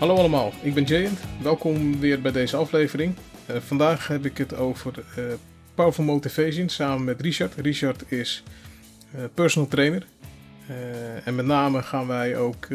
Hallo 0.00 0.16
allemaal, 0.16 0.52
ik 0.62 0.74
ben 0.74 0.84
Jayant. 0.84 1.20
Welkom 1.42 2.00
weer 2.00 2.20
bij 2.20 2.32
deze 2.32 2.56
aflevering. 2.56 3.14
Uh, 3.50 3.56
vandaag 3.56 4.08
heb 4.08 4.24
ik 4.24 4.38
het 4.38 4.56
over 4.56 4.92
uh, 5.18 5.24
Powerful 5.74 6.04
Motivation 6.04 6.68
samen 6.68 7.04
met 7.04 7.20
Richard. 7.20 7.54
Richard 7.54 8.12
is 8.12 8.42
uh, 9.14 9.20
personal 9.34 9.68
trainer. 9.68 10.06
en 11.24 11.34
met 11.34 11.46
name 11.46 11.82
gaan 11.82 12.06
wij 12.06 12.36
ook 12.36 12.68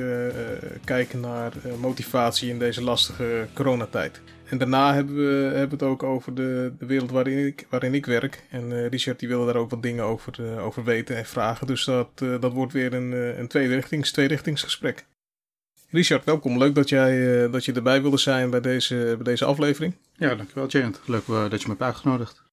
kijken 0.84 1.20
naar 1.20 1.54
motivatie 1.80 2.50
in 2.50 2.60
deze 2.60 2.84
lastige 2.84 3.48
coronatijd. 3.54 4.22
En 4.50 4.58
daarna 4.58 4.94
hebben 4.94 5.16
we 5.16 5.56
hebben 5.56 5.78
het 5.80 5.88
ook 5.88 6.04
over 6.04 6.36
de, 6.36 6.74
de 6.80 6.86
wereld 6.86 7.12
waarin 7.12 7.46
ik, 7.46 7.68
waarin 7.70 7.94
ik 7.94 8.06
werk. 8.06 8.44
En 8.50 8.88
Richard 8.88 9.20
die 9.20 9.28
wilde 9.28 9.46
daar 9.46 9.62
ook 9.62 9.70
wat 9.70 9.84
dingen 9.84 10.04
over, 10.04 10.60
over 10.60 10.84
weten 10.84 11.18
en 11.18 11.26
vragen. 11.26 11.68
Dus 11.68 11.86
dat, 11.86 12.18
dat 12.18 12.54
wordt 12.54 12.74
weer 12.74 12.94
een, 12.94 13.40
een 13.40 13.48
tweerichtings, 13.48 14.12
tweerichtingsgesprek. 14.12 15.06
Richard, 15.90 16.26
welkom. 16.26 16.58
Leuk 16.58 16.76
dat, 16.76 16.90
jij, 16.90 17.18
uh, 17.18 17.52
dat 17.52 17.66
je 17.66 17.74
erbij 17.74 18.02
wilde 18.02 18.18
zijn 18.18 18.50
bij 18.50 18.62
deze, 18.62 18.96
bij 18.96 19.24
deze 19.24 19.46
aflevering. 19.46 19.96
Ja, 20.18 20.36
dankjewel 20.36 20.68
Jent. 20.68 21.00
Leuk 21.06 21.28
uh, 21.28 21.50
dat 21.50 21.62
je 21.62 21.68
me 21.68 21.74
hebt 21.74 21.82
uitgenodigd. 21.82 22.44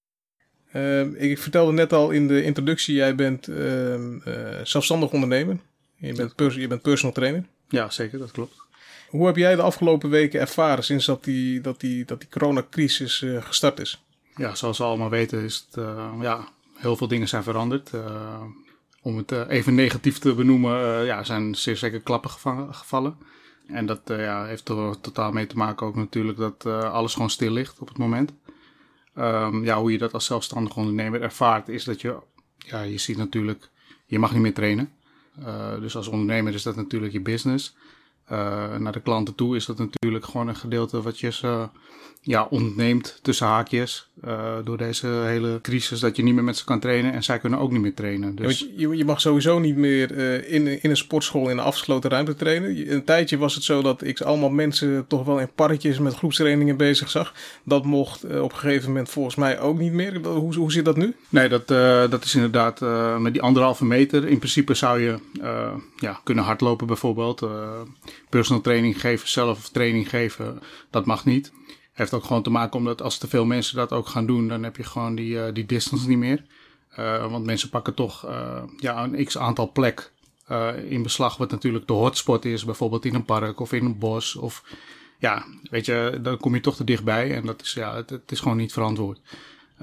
Uh, 0.73 1.31
ik 1.31 1.39
vertelde 1.39 1.73
net 1.73 1.93
al 1.93 2.11
in 2.11 2.29
de 2.29 2.43
introductie, 2.43 2.95
jij 2.95 3.15
bent 3.15 3.49
ehm, 3.49 4.19
zelfstandig 4.63 5.11
ondernemer. 5.11 5.57
Je 5.97 6.13
bent, 6.13 6.35
pers 6.35 6.55
je 6.55 6.67
bent 6.67 6.83
personal 6.83 7.15
trainer. 7.15 7.45
Ja, 7.69 7.91
zeker, 7.91 8.19
dat 8.19 8.31
klopt. 8.31 8.57
Hoe 9.09 9.27
heb 9.27 9.37
jij 9.37 9.57
de 9.57 9.63
afgelopen 9.63 10.11
weken 10.11 10.41
ervaren 10.41 10.85
sinds 10.85 11.07
dat 11.07 11.25
die, 11.25 11.61
dat 11.61 11.81
die, 11.81 12.05
dat 12.05 12.21
die 12.21 12.29
coronacrisis 12.29 13.25
gestart 13.41 13.81
is? 13.81 14.05
Ja, 14.37 14.55
zoals 14.55 14.79
we 14.79 14.85
allemaal 14.85 15.11
weten 15.11 15.43
is 15.45 15.69
het, 15.71 15.85
ja, 16.21 16.49
heel 16.77 16.97
veel 16.97 17.09
dingen 17.09 17.29
zijn 17.29 17.43
veranderd 17.43 17.91
om 19.03 19.17
het 19.17 19.33
even 19.49 19.75
negatief 19.75 20.19
te 20.19 20.35
benoemen, 20.35 21.05
ja, 21.05 21.25
zijn 21.25 21.55
zeer 21.55 21.77
zeker 21.77 22.01
klappen 22.01 22.31
gevallen. 22.75 23.17
En 23.67 23.87
dat 23.87 24.11
uh, 24.11 24.21
ja, 24.21 24.45
heeft 24.45 24.69
er 24.69 25.01
totaal 25.01 25.33
mee 25.33 25.47
te 25.47 25.57
maken 25.57 25.87
ook 25.87 25.97
natuurlijk 25.97 26.39
dat 26.39 26.67
alles 26.67 27.13
gewoon 27.13 27.31
stil 27.31 27.51
ligt 27.51 27.79
op 27.79 27.89
het 27.89 27.99
moment. 27.99 28.33
Um, 29.19 29.65
ja, 29.65 29.81
hoe 29.81 29.93
je 29.93 29.99
dat 29.99 30.13
als 30.13 30.25
zelfstandig 30.25 30.77
ondernemer 30.77 31.23
ervaart 31.23 31.69
is 31.69 31.85
dat 31.85 32.01
je, 32.01 32.17
ja, 32.59 32.81
je 32.81 32.99
ziet 32.99 33.17
natuurlijk, 33.17 33.71
je 34.07 34.19
mag 34.19 34.33
niet 34.33 34.43
meer 34.43 34.55
trainen. 34.55 34.93
Dus 35.81 35.97
als 35.97 36.09
ondernemer 36.09 36.55
is 36.55 36.63
dat 36.63 36.77
natuurlijk 36.77 37.13
je 37.13 37.21
business. 37.21 37.77
Naar 38.79 38.93
de 38.93 39.01
klanten 39.01 39.35
toe 39.35 39.57
is 39.57 39.67
dat 39.67 39.79
natuurlijk 39.79 40.25
gewoon 40.25 40.49
een 40.49 40.57
gedeelte 40.57 41.03
wat 41.03 41.21
je 41.21 41.33
ze 41.33 41.69
ja, 42.25 42.47
ontneemt 42.51 43.19
tussen 43.23 43.47
haakjes. 43.47 44.11
Uh, 44.25 44.57
door 44.65 44.77
deze 44.77 45.07
hele 45.07 45.59
crisis 45.63 46.01
dat 46.01 46.17
je 46.17 46.23
niet 46.23 46.35
meer 46.35 46.45
met 46.45 46.57
ze 46.57 46.65
kan 46.65 46.81
trainen 46.81 47.13
en 47.13 47.23
zij 47.23 47.39
kunnen 47.39 47.59
ook 47.59 47.71
niet 47.71 47.81
meer 47.81 47.95
trainen. 47.95 48.35
Dus... 48.35 48.69
je, 48.77 48.97
je 48.97 49.05
mag 49.05 49.21
sowieso 49.21 49.59
niet 49.59 49.77
meer 49.77 50.13
uh, 50.13 50.53
in, 50.53 50.83
in 50.83 50.91
een 50.91 50.97
sportschool 50.97 51.49
in 51.49 51.59
een 51.59 51.65
afgesloten 51.65 52.11
ruimte 52.11 52.35
trainen. 52.35 52.93
Een 52.93 53.05
tijdje 53.05 53.39
was 53.39 53.55
het 53.55 53.65
zo 53.65 53.83
dat 53.83 54.03
ik 54.03 54.21
allemaal 54.21 54.51
mensen 54.51 55.07
toch 55.07 55.25
wel 55.25 55.41
in 55.41 55.53
parretjes 55.55 55.99
met 55.99 56.15
groepstrainingen 56.15 56.77
bezig 56.77 57.11
zag. 57.11 57.35
Dat 57.65 57.85
mocht 57.85 58.25
uh, 58.25 58.43
op 58.43 58.53
een 58.53 58.59
gegeven 58.59 58.89
moment 58.89 59.09
volgens 59.09 59.35
mij 59.35 59.61
ook 59.61 59.79
niet 59.79 59.93
meer. 59.93 60.27
Hoe, 60.27 60.55
hoe 60.55 60.73
zit 60.73 60.85
dat 60.85 60.97
nu? 60.97 61.15
Nee, 61.29 61.49
dat, 61.49 61.69
dat 62.11 62.25
is 62.25 62.35
inderdaad 62.35 62.81
met 63.21 63.33
die 63.33 63.43
anderhalve 63.43 63.85
meter. 63.85 64.29
In 64.29 64.39
principe 64.39 64.75
zou 64.75 65.01
je 65.01 65.19
ja, 65.97 66.21
kunnen 66.25 66.45
hardlopen 66.45 66.87
bijvoorbeeld. 66.87 67.47
Personal 68.29 68.63
training 68.63 69.01
geven, 69.01 69.29
zelf 69.29 69.69
training 69.69 70.09
geven, 70.09 70.61
dat 70.91 71.07
mag 71.07 71.25
niet 71.25 71.53
heeft 71.93 72.15
ook 72.15 72.25
gewoon 72.25 72.43
te 72.43 72.51
maken 72.51 72.79
omdat 72.79 73.03
als 73.03 73.19
te 73.19 73.29
veel 73.29 73.45
mensen 73.45 73.77
dat 73.77 73.93
ook 73.93 74.07
gaan 74.07 74.27
doen, 74.27 74.49
dan 74.49 74.63
heb 74.63 74.77
je 74.77 74.85
gewoon 74.85 75.15
die, 75.15 75.35
uh, 75.35 75.45
die 75.53 75.67
distance 75.67 76.09
niet 76.09 76.19
meer. 76.19 76.45
Uh, 76.99 77.31
want 77.31 77.45
mensen 77.45 77.69
pakken 77.69 77.95
toch 77.95 78.27
uh, 78.27 78.63
ja, 78.77 79.05
een 79.05 79.25
x 79.25 79.39
aantal 79.39 79.73
plek 79.73 80.13
in 80.89 81.03
beslag, 81.03 81.37
wat 81.37 81.51
natuurlijk 81.51 81.87
de 81.87 81.93
hotspot 81.93 82.45
is, 82.45 82.65
bijvoorbeeld 82.65 83.05
in 83.05 83.15
een 83.15 83.25
park 83.25 83.61
of 83.61 83.73
in 83.73 83.85
een 83.85 83.99
bos. 83.99 84.37
Of 84.37 84.65
ja, 85.19 85.45
weet 85.71 85.87
je, 85.87 86.19
dan 86.23 86.37
kom 86.37 86.55
je 86.55 86.61
toch 86.61 86.77
te 86.77 86.85
dichtbij 86.85 87.35
en 87.35 87.47
dat 87.47 87.63
is, 87.63 87.73
ja, 87.73 87.95
het, 87.95 88.23
is 88.27 88.41
gewoon 88.41 88.57
niet 88.57 88.73
verantwoord. 88.73 89.21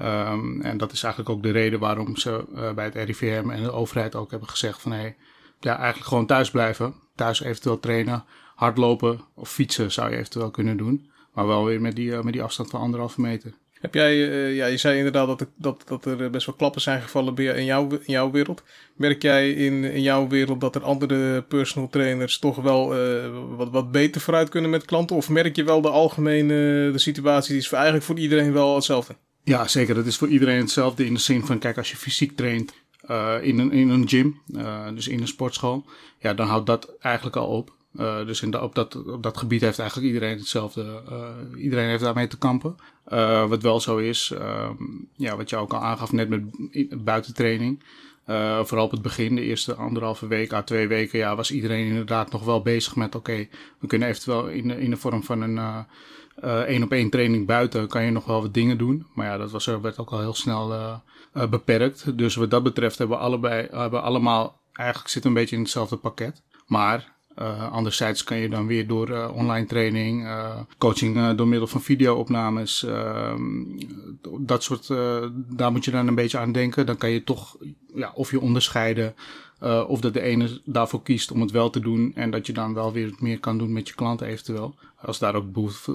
Um, 0.00 0.62
en 0.62 0.78
dat 0.78 0.92
is 0.92 1.02
eigenlijk 1.02 1.34
ook 1.34 1.42
de 1.42 1.50
reden 1.50 1.78
waarom 1.78 2.16
ze 2.16 2.44
bij 2.74 2.84
het 2.84 2.94
RIVM 2.94 3.50
en 3.50 3.62
de 3.62 3.72
overheid 3.72 4.14
ook 4.14 4.30
hebben 4.30 4.48
gezegd 4.48 4.80
van 4.80 4.92
hé, 4.92 4.98
hey, 4.98 5.16
ja, 5.60 5.76
eigenlijk 5.76 6.08
gewoon 6.08 6.26
thuis 6.26 6.50
blijven. 6.50 6.94
Thuis 7.20 7.42
eventueel 7.42 7.80
trainen, 7.80 8.24
hardlopen 8.54 9.20
of 9.34 9.50
fietsen 9.50 9.92
zou 9.92 10.10
je 10.10 10.16
eventueel 10.16 10.50
kunnen 10.50 10.76
doen. 10.76 11.10
Maar 11.32 11.46
wel 11.46 11.64
weer 11.64 11.80
met 11.80 11.96
die, 11.96 12.10
uh, 12.10 12.20
met 12.20 12.32
die 12.32 12.42
afstand 12.42 12.70
van 12.70 12.80
anderhalve 12.80 13.20
meter. 13.20 13.52
Heb 13.80 13.94
jij, 13.94 14.14
uh, 14.14 14.56
ja, 14.56 14.66
je 14.66 14.76
zei 14.76 14.96
inderdaad 14.96 15.26
dat, 15.26 15.46
dat, 15.56 15.82
dat 15.86 16.04
er 16.04 16.30
best 16.30 16.46
wel 16.46 16.54
klappen 16.54 16.80
zijn 16.80 17.02
gevallen 17.02 17.34
bij, 17.34 17.44
in, 17.44 17.64
jouw, 17.64 17.88
in 17.88 18.00
jouw 18.04 18.30
wereld. 18.30 18.62
Merk 18.94 19.22
jij 19.22 19.52
in, 19.52 19.84
in 19.84 20.02
jouw 20.02 20.28
wereld 20.28 20.60
dat 20.60 20.74
er 20.74 20.82
andere 20.82 21.42
personal 21.42 21.88
trainers 21.88 22.38
toch 22.38 22.56
wel 22.56 22.96
uh, 22.96 23.30
wat, 23.56 23.70
wat 23.70 23.92
beter 23.92 24.20
vooruit 24.20 24.48
kunnen 24.48 24.70
met 24.70 24.84
klanten? 24.84 25.16
Of 25.16 25.28
merk 25.28 25.56
je 25.56 25.64
wel 25.64 25.80
de 25.80 25.90
algemene 25.90 26.54
de 26.92 26.98
situatie, 26.98 27.50
die 27.50 27.60
is 27.60 27.68
voor, 27.68 27.76
eigenlijk 27.76 28.06
voor 28.06 28.18
iedereen 28.18 28.52
wel 28.52 28.74
hetzelfde? 28.74 29.16
Ja, 29.44 29.68
zeker. 29.68 29.94
Dat 29.94 30.06
is 30.06 30.16
voor 30.16 30.28
iedereen 30.28 30.60
hetzelfde 30.60 31.06
in 31.06 31.14
de 31.14 31.20
zin 31.20 31.46
van, 31.46 31.58
kijk, 31.58 31.76
als 31.76 31.90
je 31.90 31.96
fysiek 31.96 32.36
traint 32.36 32.72
in, 33.42 33.58
een, 33.58 33.72
in 33.72 33.88
een 33.88 34.08
gym, 34.08 34.40
dus 34.94 35.08
in 35.08 35.20
een 35.20 35.28
sportschool, 35.28 35.84
ja, 36.18 36.34
dan 36.34 36.46
houdt 36.46 36.66
dat 36.66 36.96
eigenlijk 37.00 37.36
al 37.36 37.46
op. 37.46 37.72
Uh, 37.98 38.26
dus 38.26 38.42
in 38.42 38.50
de, 38.50 38.62
op, 38.62 38.74
dat, 38.74 39.06
op 39.06 39.22
dat 39.22 39.36
gebied 39.36 39.60
heeft 39.60 39.78
eigenlijk 39.78 40.12
iedereen 40.12 40.38
hetzelfde. 40.38 41.02
Iedereen 41.56 41.88
heeft 41.88 42.02
daarmee 42.02 42.26
te 42.26 42.38
kampen. 42.38 42.76
Wat 43.48 43.62
wel 43.62 43.80
zo 43.80 43.96
is, 43.96 44.32
ja, 45.16 45.36
wat 45.36 45.50
je 45.50 45.56
ook 45.56 45.72
al 45.72 45.80
aangaf 45.80 46.12
net 46.12 46.28
met 46.28 46.42
buitentraining. 47.04 47.82
vooral 48.62 48.84
op 48.84 48.90
het 48.90 49.02
begin, 49.02 49.34
de 49.34 49.42
eerste 49.42 49.74
anderhalve 49.74 50.26
week 50.26 50.52
à 50.52 50.62
twee 50.62 50.88
weken, 50.88 51.18
ja, 51.18 51.36
was 51.36 51.50
iedereen 51.50 51.86
inderdaad 51.86 52.30
nog 52.32 52.44
wel 52.44 52.62
bezig 52.62 52.96
met: 52.96 53.14
oké, 53.14 53.48
we 53.78 53.86
kunnen 53.86 54.08
eventueel 54.08 54.48
in 54.48 54.70
in 54.70 54.90
de 54.90 54.96
vorm 54.96 55.22
van 55.22 55.40
een 55.42 55.86
één 56.66 56.82
op 56.82 56.92
één 56.92 57.10
training 57.10 57.46
buiten, 57.46 57.88
kan 57.88 58.04
je 58.04 58.10
nog 58.10 58.24
wel 58.24 58.42
wat 58.42 58.54
dingen 58.54 58.78
doen. 58.78 59.06
Maar 59.14 59.26
ja, 59.26 59.36
dat 59.36 59.50
was, 59.50 59.66
werd 59.66 59.98
ook 59.98 60.10
al 60.10 60.20
heel 60.20 60.34
snel 60.34 61.00
beperkt. 61.50 62.18
Dus 62.18 62.34
wat 62.34 62.50
dat 62.50 62.62
betreft 62.62 62.98
hebben 62.98 63.16
we 63.16 63.22
allebei, 63.22 63.68
hebben 63.70 64.02
allemaal, 64.02 64.60
eigenlijk 64.72 65.10
zitten 65.10 65.30
een 65.30 65.36
beetje 65.36 65.56
in 65.56 65.62
hetzelfde 65.62 65.96
pakket. 65.96 66.42
Maar 66.66 67.12
anderzijds 67.70 68.24
kan 68.24 68.36
je 68.36 68.48
dan 68.48 68.66
weer 68.66 68.86
door 68.86 69.30
online 69.34 69.66
training, 69.66 70.28
coaching 70.78 71.34
door 71.34 71.48
middel 71.48 71.68
van 71.68 71.82
videoopnames, 71.82 72.84
ehm, 72.84 73.42
dat 74.38 74.62
soort, 74.62 74.86
daar 75.56 75.72
moet 75.72 75.84
je 75.84 75.90
dan 75.90 76.06
een 76.06 76.14
beetje 76.14 76.38
aan 76.38 76.52
denken. 76.52 76.86
Dan 76.86 76.96
kan 76.96 77.10
je 77.10 77.24
toch, 77.24 77.56
ja, 77.94 78.12
of 78.14 78.30
je 78.30 78.40
onderscheiden 78.40 79.14
of 79.86 80.00
dat 80.00 80.12
de 80.12 80.20
ene 80.20 80.60
daarvoor 80.64 81.02
kiest 81.02 81.30
om 81.30 81.40
het 81.40 81.50
wel 81.50 81.70
te 81.70 81.80
doen 81.80 82.12
en 82.14 82.30
dat 82.30 82.46
je 82.46 82.52
dan 82.52 82.74
wel 82.74 82.92
weer 82.92 83.14
meer 83.18 83.40
kan 83.40 83.58
doen 83.58 83.72
met 83.72 83.88
je 83.88 83.94
klanten 83.94 84.26
eventueel, 84.26 84.74
als 84.96 85.18
daar 85.18 85.34
ook 85.34 85.52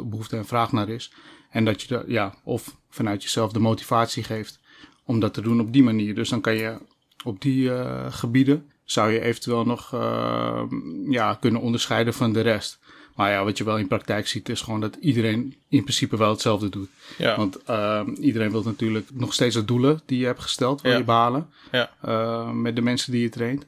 behoefte 0.10 0.38
en 0.38 0.46
vraag 0.46 0.72
naar 0.72 0.90
is. 0.90 1.14
En 1.50 1.66
dat 1.66 1.82
je, 1.82 1.88
de, 1.88 2.04
ja, 2.08 2.36
of 2.44 2.76
vanuit 2.90 3.24
jezelf 3.24 3.52
de 3.52 3.60
motivatie 3.60 4.24
geeft 4.24 4.60
om 5.06 5.20
dat 5.20 5.34
te 5.34 5.42
doen 5.42 5.60
op 5.60 5.74
die 5.74 5.84
manier. 5.84 6.16
Dus 6.16 6.30
dan 6.30 6.42
kan 6.42 6.56
je 6.56 6.78
op 7.24 7.42
die 7.42 7.72
gebieden 8.10 8.70
zou 8.86 9.12
je 9.12 9.22
eventueel 9.22 9.66
nog 9.66 9.94
uh, 9.94 10.64
ja, 11.10 11.34
kunnen 11.34 11.62
onderscheiden 11.62 12.14
van 12.14 12.34
de 12.34 12.42
rest. 12.42 12.80
Maar 13.16 13.32
ja, 13.32 13.44
wat 13.44 13.58
je 13.58 13.64
wel 13.64 13.78
in 13.78 13.88
praktijk 13.88 14.28
ziet, 14.28 14.50
is 14.50 14.62
gewoon 14.62 14.82
dat 14.82 14.96
iedereen 15.00 15.56
in 15.70 15.82
principe 15.82 16.18
wel 16.18 16.30
hetzelfde 16.30 16.70
doet. 16.70 16.90
Ja. 17.18 17.38
Want 17.38 17.58
uh, 17.70 18.02
iedereen 18.20 18.52
wil 18.52 18.64
natuurlijk 18.64 19.08
nog 19.14 19.34
steeds 19.34 19.56
de 19.56 19.66
doelen 19.66 20.02
die 20.06 20.20
je 20.20 20.26
hebt 20.26 20.42
gesteld, 20.42 20.82
wil 20.82 20.98
je 20.98 21.04
behalen. 21.04 21.50
Ja. 21.72 21.92
Uh, 22.06 22.52
met 22.52 22.76
de 22.76 22.82
mensen 22.82 23.12
die 23.12 23.22
je 23.22 23.30
traint. 23.30 23.66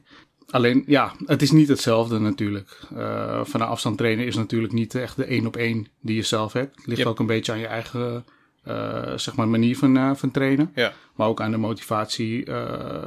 Alleen, 0.50 0.84
ja, 0.86 1.12
het 1.26 1.42
is 1.42 1.50
niet 1.50 1.68
hetzelfde 1.68 2.18
natuurlijk. 2.18 2.80
Uh, 2.92 3.44
van 3.44 3.60
de 3.60 3.66
afstand 3.66 3.98
trainen 3.98 4.26
is 4.26 4.36
natuurlijk 4.36 4.72
niet 4.72 4.94
echt 4.94 5.16
de 5.16 5.24
één 5.24 5.46
op 5.46 5.56
één 5.56 5.86
die 6.00 6.16
je 6.16 6.22
zelf 6.22 6.52
hebt. 6.52 6.76
Het 6.76 6.86
ligt 6.86 7.06
ook 7.06 7.18
een 7.18 7.26
beetje 7.26 7.52
aan 7.52 7.58
je 7.58 7.66
eigen 7.66 8.24
uh, 8.68 9.12
zeg 9.16 9.36
maar 9.36 9.48
manier 9.48 9.76
van, 9.76 10.16
van 10.16 10.30
trainen. 10.30 10.72
Ja. 10.74 10.92
Maar 11.14 11.28
ook 11.28 11.40
aan 11.40 11.50
de 11.50 11.56
motivatie 11.56 12.46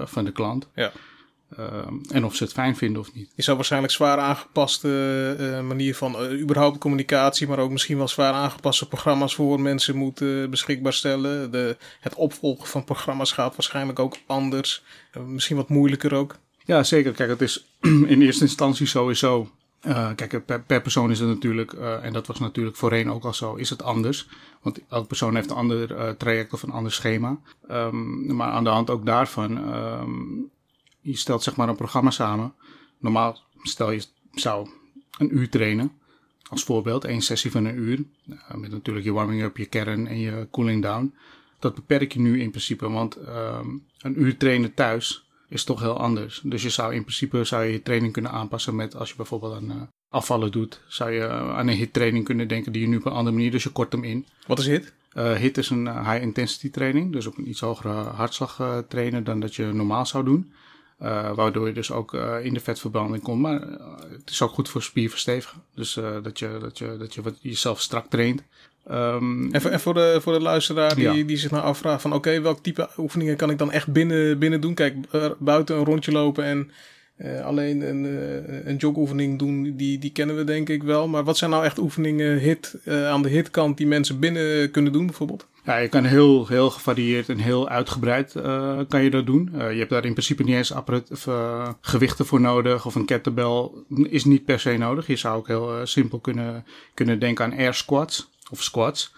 van 0.03 0.25
de 0.25 0.31
klant. 0.31 0.67
Ja. 0.75 0.91
Uh, 1.59 1.67
en 2.09 2.25
of 2.25 2.35
ze 2.35 2.43
het 2.43 2.53
fijn 2.53 2.75
vinden 2.75 3.01
of 3.01 3.13
niet. 3.13 3.31
Je 3.35 3.41
zou 3.41 3.55
waarschijnlijk 3.55 3.93
zwaar 3.93 4.17
aangepaste 4.17 4.87
uh, 5.39 5.61
manier 5.61 5.95
van 5.95 6.23
uh, 6.23 6.41
überhaupt 6.41 6.77
communicatie, 6.77 7.47
maar 7.47 7.59
ook 7.59 7.71
misschien 7.71 7.97
wel 7.97 8.07
zwaar 8.07 8.33
aangepaste 8.33 8.87
programma's 8.87 9.35
voor 9.35 9.59
mensen 9.59 9.95
moeten 9.95 10.49
beschikbaar 10.49 10.93
stellen. 10.93 11.51
De, 11.51 11.77
het 11.99 12.15
opvolgen 12.15 12.67
van 12.67 12.83
programma's 12.83 13.31
gaat 13.31 13.55
waarschijnlijk 13.55 13.99
ook 13.99 14.17
anders. 14.25 14.83
misschien 15.25 15.55
wat 15.55 15.69
moeilijker 15.69 16.13
ook. 16.13 16.35
Ja, 16.65 16.83
zeker. 16.83 17.11
Kijk, 17.11 17.29
het 17.29 17.41
is 17.41 17.73
in 18.13 18.21
eerste 18.21 18.43
instantie 18.43 18.85
sowieso. 18.87 19.49
kijk, 20.15 20.45
per, 20.45 20.61
per, 20.61 20.81
persoon 20.81 21.11
is 21.11 21.19
het 21.19 21.29
natuurlijk, 21.29 21.73
en 21.73 22.13
dat 22.13 22.27
was 22.27 22.39
natuurlijk 22.39 22.77
voorheen 22.77 23.11
ook 23.11 23.23
al 23.23 23.33
zo, 23.33 23.55
is 23.55 23.69
het 23.69 23.83
anders. 23.83 24.27
Want 24.61 24.79
elke 24.89 25.07
persoon 25.07 25.35
heeft 25.35 25.49
een 25.49 25.55
ander 25.55 26.17
traject 26.17 26.53
of 26.53 26.63
een 26.63 26.71
ander 26.71 26.91
schema. 26.91 27.39
Um, 27.71 28.35
maar 28.35 28.51
aan 28.51 28.63
de 28.63 28.69
hand 28.69 28.89
ook 28.89 29.05
daarvan 29.05 29.73
um, 29.73 30.51
je 31.01 31.17
stelt 31.17 31.43
zeg 31.43 31.55
maar 31.55 31.69
een 31.69 31.75
programma 31.75 32.09
samen. 32.09 32.53
Normaal 32.97 33.39
stel 33.61 33.91
je 33.91 34.03
zou 34.33 34.69
een 35.17 35.37
uur 35.37 35.49
trainen. 35.49 35.91
Als 36.49 36.63
voorbeeld, 36.63 37.05
één 37.05 37.21
sessie 37.21 37.51
van 37.51 37.65
een 37.65 37.77
uur. 37.77 38.03
Uh, 38.25 38.53
met 38.55 38.71
natuurlijk 38.71 39.05
je 39.05 39.13
warming 39.13 39.41
up, 39.41 39.57
je 39.57 39.65
kern 39.65 40.07
en 40.07 40.19
je 40.19 40.47
cooling 40.51 40.81
down. 40.81 41.13
Dat 41.59 41.75
beperk 41.75 42.13
je 42.13 42.19
nu 42.19 42.41
in 42.41 42.49
principe, 42.49 42.89
want 42.89 43.17
um, 43.17 43.85
een 43.97 44.21
uur 44.21 44.37
trainen 44.37 44.73
thuis 44.73 45.29
is 45.47 45.63
toch 45.63 45.79
heel 45.79 45.97
anders. 45.97 46.41
Dus 46.43 46.63
je 46.63 46.69
zou 46.69 46.93
in 46.93 47.01
principe 47.01 47.43
zou 47.43 47.63
je, 47.63 47.71
je 47.71 47.81
training 47.81 48.13
kunnen 48.13 48.31
aanpassen 48.31 48.75
met 48.75 48.95
als 48.95 49.09
je 49.09 49.15
bijvoorbeeld 49.15 49.53
een, 49.53 49.69
uh, 49.69 49.81
afvallen 50.09 50.51
doet, 50.51 50.81
zou 50.87 51.11
je 51.11 51.29
aan 51.29 51.67
een 51.67 51.77
hit 51.77 51.93
training 51.93 52.25
kunnen 52.25 52.47
denken 52.47 52.71
die 52.71 52.81
je 52.81 52.87
nu 52.87 52.97
op 52.97 53.05
een 53.05 53.11
andere 53.11 53.35
manier, 53.35 53.51
dus 53.51 53.63
je 53.63 53.69
kort 53.69 53.91
hem 53.91 54.03
in. 54.03 54.25
Wat 54.47 54.59
is 54.59 54.67
hit? 54.67 54.93
Uh, 55.13 55.33
hit 55.33 55.57
is 55.57 55.69
een 55.69 55.87
high 55.87 56.21
intensity 56.21 56.69
training, 56.69 57.11
dus 57.11 57.25
op 57.25 57.37
een 57.37 57.49
iets 57.49 57.59
hogere 57.59 57.93
hartslag 57.93 58.59
uh, 58.59 58.77
trainen 58.77 59.23
dan 59.23 59.39
dat 59.39 59.55
je 59.55 59.65
normaal 59.65 60.05
zou 60.05 60.23
doen. 60.23 60.51
Uh, 61.03 61.33
waardoor 61.33 61.67
je 61.67 61.73
dus 61.73 61.91
ook 61.91 62.13
in 62.43 62.53
de 62.53 62.59
vetverbranding 62.59 63.23
komt. 63.23 63.41
Maar 63.41 63.61
het 64.09 64.29
is 64.29 64.41
ook 64.41 64.51
goed 64.51 64.69
voor 64.69 64.81
spierverstevigen. 64.81 65.61
Dus 65.75 65.93
dat, 66.23 66.39
je, 66.39 66.57
dat, 66.61 66.77
je, 66.77 66.95
dat 66.99 67.13
je 67.13 67.21
wat, 67.21 67.37
jezelf 67.41 67.81
strak 67.81 68.05
traint. 68.09 68.43
Um, 68.91 69.53
en, 69.53 69.61
voor, 69.61 69.71
en 69.71 69.79
voor, 69.79 69.93
de, 69.93 70.17
voor 70.21 70.33
de 70.33 70.41
luisteraar 70.41 70.95
die, 70.95 71.03
ja. 71.03 71.23
die 71.23 71.37
zich 71.37 71.51
nou 71.51 71.63
afvraagt 71.63 72.01
van... 72.01 72.13
oké, 72.13 72.41
welk 72.41 72.63
type 72.63 72.89
oefeningen 72.97 73.35
kan 73.35 73.49
ik 73.49 73.57
dan 73.57 73.71
echt 73.71 73.87
binnen, 73.87 74.39
binnen 74.39 74.61
doen? 74.61 74.73
Kijk, 74.73 74.95
buiten 75.39 75.75
een 75.75 75.85
rondje 75.85 76.11
lopen 76.11 76.43
en 76.43 76.71
alleen 77.43 77.81
een, 77.81 78.03
een 78.69 78.75
jogoefening 78.75 79.39
doen, 79.39 79.73
die, 79.75 79.99
die 79.99 80.11
kennen 80.11 80.35
we 80.35 80.43
denk 80.43 80.69
ik 80.69 80.83
wel. 80.83 81.07
Maar 81.07 81.23
wat 81.23 81.37
zijn 81.37 81.49
nou 81.49 81.65
echt 81.65 81.77
oefeningen 81.77 82.37
hit, 82.37 82.75
aan 82.85 83.21
de 83.21 83.29
hitkant 83.29 83.77
die 83.77 83.87
mensen 83.87 84.19
binnen 84.19 84.71
kunnen 84.71 84.91
doen 84.91 85.05
bijvoorbeeld? 85.05 85.47
Ja, 85.63 85.77
je 85.77 85.87
kan 85.87 86.03
heel, 86.03 86.47
heel 86.47 86.69
gevarieerd 86.69 87.29
en 87.29 87.37
heel 87.37 87.69
uitgebreid 87.69 88.31
kan 88.87 89.03
je 89.03 89.09
dat 89.09 89.25
doen. 89.25 89.49
je 89.53 89.59
hebt 89.59 89.89
daar 89.89 90.05
in 90.05 90.13
principe 90.13 90.43
niet 90.43 90.55
eens 90.55 90.73
of, 91.09 91.27
gewichten 91.81 92.25
voor 92.25 92.41
nodig 92.41 92.85
of 92.85 92.95
een 92.95 93.05
kettlebell 93.05 93.69
is 94.03 94.25
niet 94.25 94.45
per 94.45 94.59
se 94.59 94.77
nodig. 94.77 95.07
Je 95.07 95.15
zou 95.15 95.37
ook 95.37 95.47
heel 95.47 95.79
simpel 95.83 96.19
kunnen, 96.19 96.65
kunnen 96.93 97.19
denken 97.19 97.45
aan 97.45 97.57
air 97.57 97.73
squats 97.73 98.29
of 98.49 98.63
squats. 98.63 99.13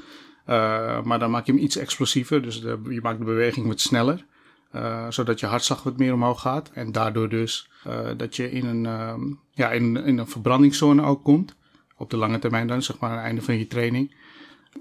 maar 1.04 1.20
dan 1.20 1.32
maak 1.32 1.46
je 1.46 1.52
hem 1.52 1.62
iets 1.62 1.78
explosiever, 1.78 2.42
dus 2.42 2.56
je 2.90 3.00
maakt 3.02 3.20
de 3.20 3.26
beweging 3.26 3.68
wat 3.68 3.80
sneller. 3.80 4.26
Zodat 5.10 5.40
je 5.40 5.46
hartslag 5.46 5.84
wat 5.84 5.98
meer 5.98 6.14
omhoog 6.14 6.42
gaat. 6.42 6.72
En 6.74 6.92
daardoor 6.92 7.30
dus 7.30 7.70
dat 8.18 8.36
je 8.36 8.52
in 8.52 8.66
een, 8.66 8.84
uh, 8.84 9.14
ja, 9.52 9.72
in, 9.72 9.98
in 9.98 10.18
een 10.18 10.28
verbrandingszone 10.28 11.04
ook 11.04 11.24
komt. 11.24 11.56
Op 11.98 12.10
de 12.10 12.18
lange 12.18 12.40
termijn 12.40 12.68
dan, 12.68 12.82
zeg 12.82 13.00
maar 13.00 13.10
aan 13.10 13.16
het 13.16 13.26
einde 13.26 13.42
van 13.42 13.58
je 13.58 13.68
training. 13.68 14.16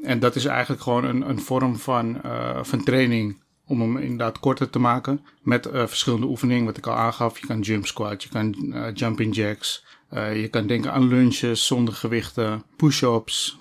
En 0.03 0.19
dat 0.19 0.37
is 0.37 0.45
eigenlijk 0.45 0.83
gewoon 0.83 1.05
een, 1.05 1.29
een 1.29 1.41
vorm 1.41 1.77
van, 1.77 2.21
van 2.63 2.85
training 2.85 3.41
om 3.67 3.81
hem 3.81 3.97
inderdaad 3.97 4.39
korter 4.39 4.71
te 4.71 4.79
maken. 4.79 5.25
Met 5.43 5.69
verschillende 5.73 6.27
oefeningen, 6.27 6.65
wat 6.65 6.77
ik 6.77 6.87
al 6.87 6.95
aangaf. 6.95 7.39
Je 7.39 7.47
kan 7.47 7.61
jump 7.61 7.87
squat, 7.87 8.23
je 8.23 8.29
kan 8.29 8.55
jumping 8.95 9.35
jacks. 9.35 9.85
je 10.11 10.49
kan 10.51 10.67
denken 10.67 10.93
aan 10.93 11.09
lunches 11.09 11.67
zonder 11.67 11.95
gewichten, 11.95 12.63
push-ups. 12.77 13.59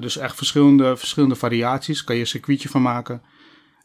dus 0.00 0.16
echt 0.16 0.36
verschillende, 0.36 0.96
verschillende 0.96 1.36
variaties. 1.36 2.04
Kan 2.04 2.14
je 2.14 2.20
een 2.20 2.26
circuitje 2.26 2.68
van 2.68 2.82
maken. 2.82 3.22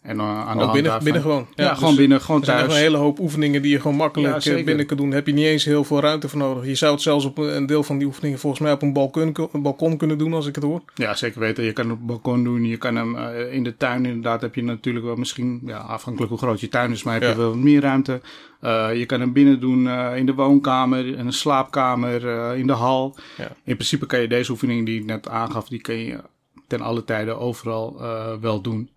En 0.02 0.18
uh, 0.18 0.48
aan 0.48 0.58
de 0.58 0.70
binnen, 0.72 1.04
binnen 1.04 1.22
gewoon. 1.22 1.48
Ja, 1.56 1.64
ja 1.64 1.74
gewoon 1.74 1.90
dus 1.90 2.00
binnen, 2.00 2.22
gewoon 2.22 2.42
thuis. 2.42 2.62
Er 2.62 2.70
zijn 2.70 2.78
een 2.78 2.88
hele 2.88 3.04
hoop 3.04 3.20
oefeningen 3.20 3.62
die 3.62 3.72
je 3.72 3.80
gewoon 3.80 3.98
makkelijk 3.98 4.44
ja, 4.44 4.64
binnen 4.64 4.86
kan 4.86 4.98
doen. 4.98 5.12
Heb 5.12 5.28
je 5.28 5.34
niet 5.34 5.46
eens 5.46 5.66
heel 5.66 5.84
veel 5.84 6.00
ruimte 6.00 6.30
voor 6.30 6.40
nodig. 6.40 6.66
Je 6.66 6.76
zou 6.76 6.92
het 6.94 7.02
zelfs 7.02 7.26
op 7.26 7.38
een 7.38 7.66
deel 7.66 7.84
van 7.84 7.98
die 7.98 8.08
oefeningen 8.08 8.40
volgens 8.40 8.62
mij 8.62 8.72
op 8.72 8.82
een 8.82 8.94
balkon, 8.94 9.36
een 9.52 9.62
balkon 9.62 9.98
kunnen 9.98 10.18
doen, 10.18 10.34
als 10.34 10.48
ik 10.48 10.56
het 10.56 10.64
hoor. 10.64 10.82
Ja, 10.96 11.16
zeker 11.16 11.40
weten. 11.40 11.64
Je 11.64 11.74
kan 11.74 11.84
het 11.86 11.94
op 11.94 12.00
het 12.00 12.08
balkon 12.08 12.44
doen. 12.44 12.66
Je 12.66 12.78
kan 12.78 12.96
hem 12.96 13.16
uh, 13.16 13.54
in 13.54 13.64
de 13.64 13.78
tuin 13.78 14.06
inderdaad 14.06 14.42
heb 14.42 14.56
je 14.56 14.64
natuurlijk 14.64 15.06
wel 15.06 15.16
misschien, 15.16 15.62
ja, 15.66 15.78
afhankelijk 15.78 16.32
hoe 16.32 16.42
groot 16.42 16.60
je 16.60 16.70
tuin 16.70 16.92
is, 16.92 17.04
maar 17.04 17.14
heb 17.14 17.30
je 17.30 17.38
wel 17.38 17.56
meer 17.56 17.82
ruimte. 17.82 18.22
Uh, 18.62 18.96
je 18.96 19.06
kan 19.06 19.20
hem 19.20 19.34
binnen 19.34 19.60
doen 19.60 19.90
in 20.16 20.26
de 20.26 20.34
woonkamer, 20.34 21.08
in 21.08 21.26
een 21.26 21.34
slaapkamer, 21.34 22.26
in 22.56 22.68
de 22.68 22.74
hal. 22.74 23.16
In 23.64 23.76
principe 23.76 24.06
kan 24.06 24.22
je 24.22 24.28
deze 24.28 24.52
oefening 24.52 24.86
die 24.86 25.00
ik 25.00 25.06
net 25.06 25.30
aangaf, 25.30 25.68
die 25.68 25.82
kan 25.82 25.96
je 25.96 26.20
ten 26.68 26.82
alle 26.82 27.04
tijden 27.04 27.40
overal 27.40 28.02
wel 28.42 28.62
doen. 28.62 28.90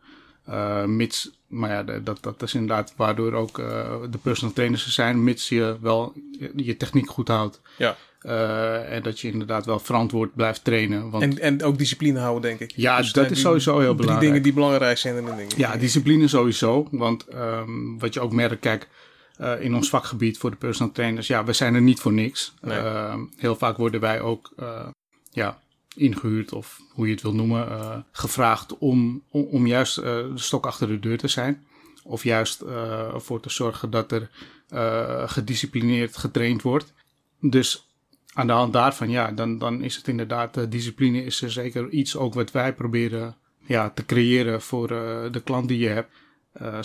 Uh, 0.49 0.85
mits, 0.85 1.31
maar 1.47 1.71
ja, 1.71 2.01
dat, 2.01 2.23
dat 2.23 2.43
is 2.43 2.55
inderdaad 2.55 2.93
waardoor 2.97 3.33
ook 3.33 3.59
uh, 3.59 3.67
de 4.11 4.19
personal 4.19 4.55
trainers 4.55 4.85
er 4.85 4.91
zijn, 4.91 5.25
mits 5.25 5.49
je 5.49 5.77
wel 5.81 6.13
je 6.57 6.77
techniek 6.77 7.11
goed 7.11 7.29
houdt. 7.29 7.61
Ja. 7.79 7.97
Uh, 8.23 8.93
en 8.93 9.03
dat 9.03 9.21
je 9.21 9.31
inderdaad 9.31 9.67
wel 9.67 9.79
verantwoord 9.79 10.35
blijft 10.35 10.65
trainen. 10.65 11.11
Want... 11.11 11.23
En, 11.23 11.39
en 11.39 11.63
ook 11.63 11.79
discipline 11.79 12.19
houden, 12.19 12.43
denk 12.43 12.61
ik. 12.61 12.77
Ja, 12.77 12.97
dus 12.97 13.13
dat 13.13 13.31
is 13.31 13.41
sowieso 13.41 13.79
heel 13.79 13.95
belangrijk. 13.95 14.21
Die 14.21 14.29
dingen 14.29 14.43
die 14.43 14.53
belangrijk 14.53 14.99
zijn 14.99 15.17
in 15.17 15.25
de 15.25 15.37
dingen. 15.37 15.53
Ja, 15.57 15.77
discipline 15.77 16.29
sowieso. 16.29 16.89
Want 16.91 17.35
um, 17.35 17.99
wat 17.99 18.15
je 18.15 18.21
ook 18.21 18.33
merkt, 18.33 18.61
kijk, 18.61 18.89
uh, 19.41 19.61
in 19.61 19.75
ons 19.75 19.89
vakgebied 19.89 20.39
voor 20.39 20.51
de 20.51 20.57
personal 20.57 20.93
trainers, 20.93 21.27
ja, 21.27 21.45
we 21.45 21.53
zijn 21.53 21.75
er 21.75 21.83
niet 21.83 22.01
voor 22.01 22.13
niks. 22.13 22.55
Nee. 22.61 22.79
Uh, 22.79 23.15
heel 23.37 23.57
vaak 23.57 23.77
worden 23.77 24.01
wij 24.01 24.21
ook, 24.21 24.53
ja, 25.31 25.59
ingehuurd 25.97 26.53
of 26.53 26.81
hoe 26.91 27.07
je 27.07 27.13
het 27.13 27.23
wil 27.23 27.35
noemen, 27.35 27.69
uh, 27.69 27.97
gevraagd 28.13 28.79
om, 28.79 29.23
om, 29.31 29.67
juist 29.67 29.99
uh, 29.99 30.05
de 30.05 30.33
stok 30.35 30.67
achter 30.67 30.89
de 30.89 31.01
deur 31.01 31.19
te 31.19 31.29
zijn. 31.29 31.67
Of 32.03 32.25
juist 32.25 32.63
uh, 32.63 33.15
ervoor 33.15 33.41
te 33.41 33.51
zorgen 33.51 33.91
dat 33.91 34.13
er 34.13 34.31
gedisciplineerd 35.29 36.17
getraind 36.17 36.63
wordt. 36.63 36.93
Dus 37.41 37.89
aan 38.33 38.47
de 38.47 38.53
hand 38.53 38.73
daarvan, 38.73 39.11
ja, 39.11 39.33
dan, 39.33 39.59
dan 39.59 39.83
is 39.83 39.97
het 39.97 40.09
inderdaad, 40.09 40.71
discipline 40.71 41.25
is 41.25 41.43
er 41.43 41.51
zeker 41.51 41.89
iets 41.89 42.17
ook 42.17 42.35
wat 42.35 42.51
wij 42.51 42.75
proberen 42.75 43.37
ja, 43.67 43.91
te 43.91 44.05
creëren 44.05 44.63
voor 44.63 44.89
de 45.33 45.41
klant 45.45 45.69
die 45.69 45.79
je 45.79 45.89
hebt. 45.89 46.13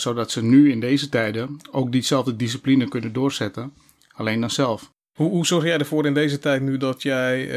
zodat 0.01 0.31
ze 0.31 0.43
nu 0.43 0.71
in 0.71 0.79
deze 0.79 1.09
tijden 1.09 1.57
ook 1.71 1.91
diezelfde 1.91 2.35
discipline 2.35 2.87
kunnen 2.87 3.13
doorzetten. 3.13 3.73
Alleen 4.13 4.39
dan 4.39 4.49
zelf. 4.49 4.91
Hoe, 5.19 5.29
hoe 5.29 5.45
zorg 5.45 5.63
jij 5.63 5.77
ervoor 5.77 6.05
in 6.05 6.13
deze 6.13 6.39
tijd 6.39 6.61
nu 6.61 6.77
dat 6.77 7.01
jij 7.01 7.47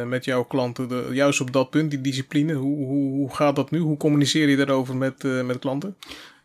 uh, 0.00 0.06
met 0.06 0.24
jouw 0.24 0.44
klanten, 0.44 0.88
de, 0.88 1.08
juist 1.12 1.40
op 1.40 1.52
dat 1.52 1.70
punt, 1.70 1.90
die 1.90 2.00
discipline, 2.00 2.52
hoe, 2.52 2.86
hoe, 2.86 3.12
hoe 3.12 3.34
gaat 3.34 3.56
dat 3.56 3.70
nu? 3.70 3.78
Hoe 3.78 3.96
communiceer 3.96 4.48
je 4.48 4.56
daarover 4.56 4.96
met, 4.96 5.24
uh, 5.24 5.44
met 5.44 5.58
klanten? 5.58 5.96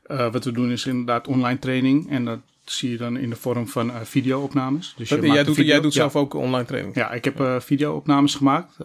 Uh, 0.07 0.31
wat 0.31 0.43
we 0.43 0.51
doen 0.51 0.71
is 0.71 0.85
inderdaad 0.85 1.27
online 1.27 1.59
training 1.59 2.09
en 2.09 2.25
dat 2.25 2.39
zie 2.63 2.89
je 2.89 2.97
dan 2.97 3.17
in 3.17 3.29
de 3.29 3.35
vorm 3.35 3.67
van 3.67 3.91
videoopnames. 4.03 4.93
Dus 4.97 5.09
je 5.09 5.19
jij, 5.19 5.43
doet, 5.43 5.55
video, 5.55 5.71
jij 5.71 5.81
doet 5.81 5.93
zelf 5.93 6.15
ook 6.15 6.33
online 6.33 6.65
training? 6.65 6.95
Ja, 6.95 7.11
ik 7.11 7.23
heb 7.23 7.57
videoopnames 7.59 8.35
gemaakt 8.35 8.77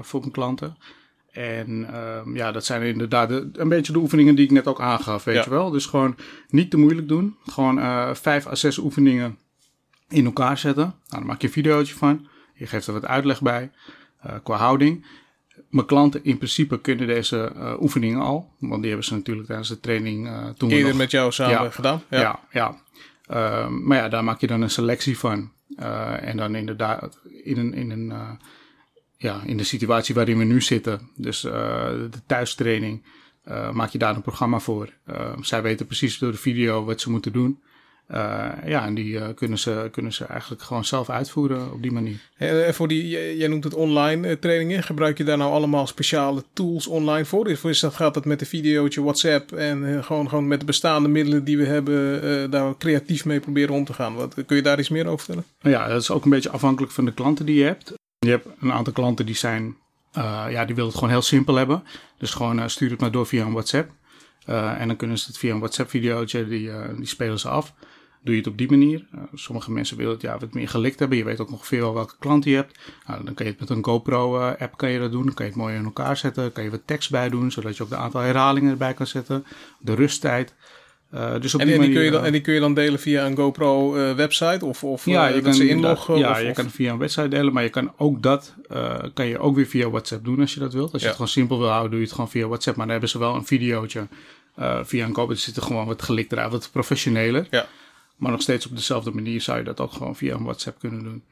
voor 0.00 0.20
mijn 0.20 0.32
klanten. 0.32 0.76
En 1.32 1.86
ehm, 1.92 2.36
ja, 2.36 2.52
dat 2.52 2.64
zijn 2.64 2.82
inderdaad 2.82 3.30
een 3.30 3.68
beetje 3.68 3.92
de 3.92 3.98
oefeningen 3.98 4.34
die 4.34 4.44
ik 4.44 4.50
net 4.50 4.66
ook 4.66 4.80
aangaf, 4.80 5.24
weet 5.24 5.44
je 5.44 5.50
wel. 5.50 5.70
Dus 5.70 5.86
gewoon 5.86 6.16
niet 6.48 6.70
te 6.70 6.76
moeilijk 6.76 7.08
doen. 7.08 7.36
Gewoon 7.46 7.80
vijf 8.16 8.46
à 8.46 8.54
zes 8.54 8.78
oefeningen 8.78 9.38
in 10.08 10.24
elkaar 10.24 10.58
zetten. 10.58 10.84
Nou, 10.84 10.94
dan 11.08 11.26
maak 11.26 11.40
je 11.40 11.46
een 11.46 11.52
videootje 11.52 11.94
van. 11.94 12.26
Je 12.54 12.66
geeft 12.66 12.86
er 12.86 12.92
wat 12.92 13.06
uitleg 13.06 13.42
bij 13.42 13.70
uh, 14.26 14.32
qua 14.42 14.56
houding. 14.56 15.06
Mijn 15.70 15.86
klanten 15.86 16.24
in 16.24 16.36
principe 16.36 16.80
kunnen 16.80 17.06
deze 17.06 17.52
uh, 17.56 17.74
oefeningen 17.80 18.20
al. 18.20 18.52
Want 18.58 18.80
die 18.80 18.88
hebben 18.88 19.06
ze 19.06 19.14
natuurlijk 19.14 19.46
tijdens 19.46 19.68
de 19.68 19.80
training 19.80 20.26
uh, 20.26 20.48
toen 20.48 20.70
Eerder 20.70 20.88
nog... 20.88 20.96
met 20.96 21.10
jou 21.10 21.32
samen 21.32 21.62
ja, 21.62 21.70
gedaan? 21.70 22.02
Ja, 22.10 22.20
ja. 22.20 22.40
ja. 22.50 22.82
Uh, 23.30 23.68
maar 23.68 23.98
ja, 23.98 24.08
daar 24.08 24.24
maak 24.24 24.40
je 24.40 24.46
dan 24.46 24.62
een 24.62 24.70
selectie 24.70 25.18
van. 25.18 25.52
en 26.20 26.36
dan 26.36 26.54
inderdaad 26.54 27.20
in 27.42 27.58
een, 27.58 27.74
in 27.74 27.90
een 27.90 28.38
ja, 29.16 29.42
in 29.44 29.56
de 29.56 29.64
situatie 29.64 30.14
waarin 30.14 30.38
we 30.38 30.44
nu 30.44 30.60
zitten. 30.60 31.10
Dus 31.16 31.40
de 31.40 32.22
thuistraining. 32.26 33.04
maak 33.72 33.90
je 33.90 33.98
daar 33.98 34.16
een 34.16 34.22
programma 34.22 34.58
voor. 34.58 34.92
zij 35.40 35.62
weten 35.62 35.86
precies 35.86 36.18
door 36.18 36.30
de 36.30 36.38
video 36.38 36.84
wat 36.84 37.00
ze 37.00 37.10
moeten 37.10 37.32
doen. 37.32 37.62
Uh, 38.10 38.50
ja, 38.66 38.84
en 38.84 38.94
die 38.94 39.12
uh, 39.12 39.26
kunnen, 39.34 39.58
ze, 39.58 39.88
kunnen 39.92 40.12
ze 40.12 40.24
eigenlijk 40.24 40.62
gewoon 40.62 40.84
zelf 40.84 41.10
uitvoeren 41.10 41.72
op 41.72 41.82
die 41.82 41.92
manier. 41.92 42.16
En 42.36 42.56
uh, 42.56 42.68
voor 42.68 42.88
die, 42.88 43.36
jij 43.36 43.48
noemt 43.48 43.64
het 43.64 43.74
online 43.74 44.38
trainingen. 44.38 44.82
Gebruik 44.82 45.18
je 45.18 45.24
daar 45.24 45.36
nou 45.36 45.52
allemaal 45.52 45.86
speciale 45.86 46.44
tools 46.52 46.86
online 46.86 47.24
voor? 47.24 47.46
Of 47.46 47.64
is 47.64 47.80
dat, 47.80 47.94
gaat 47.94 48.14
dat 48.14 48.24
met 48.24 48.40
een 48.40 48.46
videootje, 48.46 49.02
WhatsApp 49.02 49.52
en 49.52 50.04
gewoon, 50.04 50.28
gewoon 50.28 50.48
met 50.48 50.60
de 50.60 50.66
bestaande 50.66 51.08
middelen 51.08 51.44
die 51.44 51.58
we 51.58 51.64
hebben, 51.64 52.50
daar 52.50 52.76
creatief 52.76 53.24
mee 53.24 53.40
proberen 53.40 53.74
om 53.74 53.84
te 53.84 53.92
gaan? 53.92 54.14
Wat, 54.14 54.34
kun 54.46 54.56
je 54.56 54.62
daar 54.62 54.78
iets 54.78 54.88
meer 54.88 55.06
over 55.06 55.18
vertellen? 55.18 55.44
Nou 55.60 55.74
ja, 55.74 55.88
dat 55.88 56.02
is 56.02 56.10
ook 56.10 56.24
een 56.24 56.30
beetje 56.30 56.50
afhankelijk 56.50 56.92
van 56.92 57.04
de 57.04 57.12
klanten 57.12 57.46
die 57.46 57.56
je 57.56 57.64
hebt. 57.64 57.92
Je 58.18 58.30
hebt 58.30 58.46
een 58.60 58.72
aantal 58.72 58.92
klanten 58.92 59.26
die 59.26 59.36
zijn, 59.36 59.76
ja, 60.48 60.64
die 60.64 60.74
willen 60.74 60.90
het 60.90 60.98
gewoon 60.98 61.14
heel 61.14 61.22
simpel 61.22 61.54
hebben. 61.54 61.82
Dus 62.18 62.30
gewoon 62.30 62.70
stuur 62.70 62.90
het 62.90 63.00
maar 63.00 63.10
door 63.10 63.26
via 63.26 63.44
een 63.44 63.52
WhatsApp. 63.52 63.90
en 64.78 64.86
dan 64.86 64.96
kunnen 64.96 65.18
ze 65.18 65.26
het 65.26 65.38
via 65.38 65.52
een 65.52 65.58
WhatsApp-videootje, 65.58 66.48
die, 66.48 66.70
die 66.96 67.06
spelen 67.06 67.38
ze 67.38 67.48
af 67.48 67.74
doe 68.24 68.34
je 68.34 68.40
het 68.40 68.50
op 68.50 68.58
die 68.58 68.70
manier. 68.70 69.04
Uh, 69.14 69.20
sommige 69.34 69.70
mensen 69.70 69.96
willen 69.96 70.12
het 70.12 70.22
ja, 70.22 70.38
wat 70.38 70.54
meer 70.54 70.68
gelikt 70.68 70.98
hebben. 70.98 71.18
Je 71.18 71.24
weet 71.24 71.40
ook 71.40 71.52
ongeveer 71.52 71.80
wel 71.80 71.94
welke 71.94 72.14
klant 72.18 72.44
je 72.44 72.54
hebt. 72.54 72.78
Nou, 73.06 73.24
dan 73.24 73.34
kan 73.34 73.46
je 73.46 73.52
het 73.52 73.60
met 73.60 73.70
een 73.70 73.84
GoPro-app 73.84 74.60
uh, 74.60 74.76
kan 74.76 74.90
je 74.90 74.98
dat 74.98 75.12
doen. 75.12 75.24
Dan 75.24 75.34
kan 75.34 75.46
je 75.46 75.52
het 75.52 75.60
mooi 75.60 75.74
in 75.74 75.84
elkaar 75.84 76.16
zetten. 76.16 76.42
Dan 76.42 76.52
kan 76.52 76.64
je 76.64 76.70
wat 76.70 76.80
tekst 76.84 77.10
bij 77.10 77.28
doen, 77.28 77.50
zodat 77.50 77.76
je 77.76 77.82
ook 77.82 77.88
de 77.88 77.96
aantal 77.96 78.20
herhalingen 78.20 78.70
erbij 78.70 78.94
kan 78.94 79.06
zetten. 79.06 79.44
De 79.78 79.94
rusttijd. 79.94 80.54
Uh, 81.14 81.40
dus 81.40 81.54
op 81.54 81.60
en, 81.60 81.66
die, 81.66 81.74
en, 81.74 81.80
manier, 81.80 81.94
die 81.94 81.94
kun 81.94 82.04
je 82.04 82.10
dan, 82.10 82.24
en 82.24 82.32
die 82.32 82.40
kun 82.40 82.54
je 82.54 82.60
dan 82.60 82.74
delen 82.74 82.98
via 82.98 83.26
een 83.26 83.36
GoPro-website? 83.36 84.64
of 84.64 84.84
of 84.84 85.06
ja, 85.06 85.26
je 85.26 85.40
kan 85.40 85.54
ze 85.54 85.68
inloggen? 85.68 86.18
Ja, 86.18 86.30
of, 86.30 86.40
je 86.40 86.48
of? 86.48 86.54
kan 86.54 86.70
via 86.70 86.92
een 86.92 86.98
website 86.98 87.28
delen. 87.28 87.52
Maar 87.52 87.62
je 87.62 87.68
kan 87.68 87.92
ook 87.96 88.22
dat 88.22 88.54
kan 89.14 89.26
je 89.26 89.38
ook 89.38 89.56
weer 89.56 89.66
via 89.66 89.90
WhatsApp 89.90 90.24
doen 90.24 90.40
als 90.40 90.54
je 90.54 90.60
dat 90.60 90.72
wilt. 90.72 90.92
Als 90.92 91.00
je 91.00 91.06
het 91.06 91.16
gewoon 91.16 91.30
simpel 91.30 91.58
wil 91.58 91.68
houden, 91.68 91.90
doe 91.90 92.00
je 92.00 92.06
het 92.06 92.14
gewoon 92.14 92.30
via 92.30 92.46
WhatsApp. 92.46 92.76
Maar 92.76 92.84
dan 92.86 92.94
hebben 92.94 93.12
ze 93.12 93.18
wel 93.18 93.34
een 93.34 93.46
videootje 93.46 94.06
via 94.82 95.04
een 95.04 95.14
GoPro. 95.14 95.30
Er 95.30 95.36
zit 95.36 95.56
er 95.56 95.62
gewoon 95.62 95.86
wat 95.86 96.02
gelikter 96.02 96.38
uit, 96.38 96.50
wat 96.50 96.68
professioneler. 96.72 97.46
Ja. 97.50 97.66
Maar 98.16 98.30
nog 98.30 98.42
steeds 98.42 98.66
op 98.66 98.76
dezelfde 98.76 99.10
manier 99.10 99.40
zou 99.40 99.58
je 99.58 99.64
dat 99.64 99.80
ook 99.80 99.92
gewoon 99.92 100.16
via 100.16 100.34
een 100.34 100.42
WhatsApp 100.42 100.78
kunnen 100.78 101.02
doen. 101.02 101.22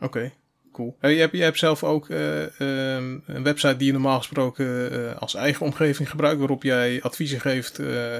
Oké, 0.00 0.32
cool. 0.72 0.96
je, 1.00 1.08
hebt, 1.08 1.36
je 1.36 1.42
hebt 1.42 1.58
zelf 1.58 1.84
ook 1.84 2.08
uh, 2.08 2.42
um, 2.42 3.22
een 3.26 3.42
website 3.42 3.76
die 3.76 3.86
je 3.86 3.92
normaal 3.92 4.18
gesproken 4.18 4.92
uh, 4.92 5.16
als 5.16 5.34
eigen 5.34 5.66
omgeving 5.66 6.10
gebruikt, 6.10 6.38
waarop 6.38 6.62
jij 6.62 7.02
adviezen 7.02 7.40
geeft 7.40 7.78
uh, 7.78 8.16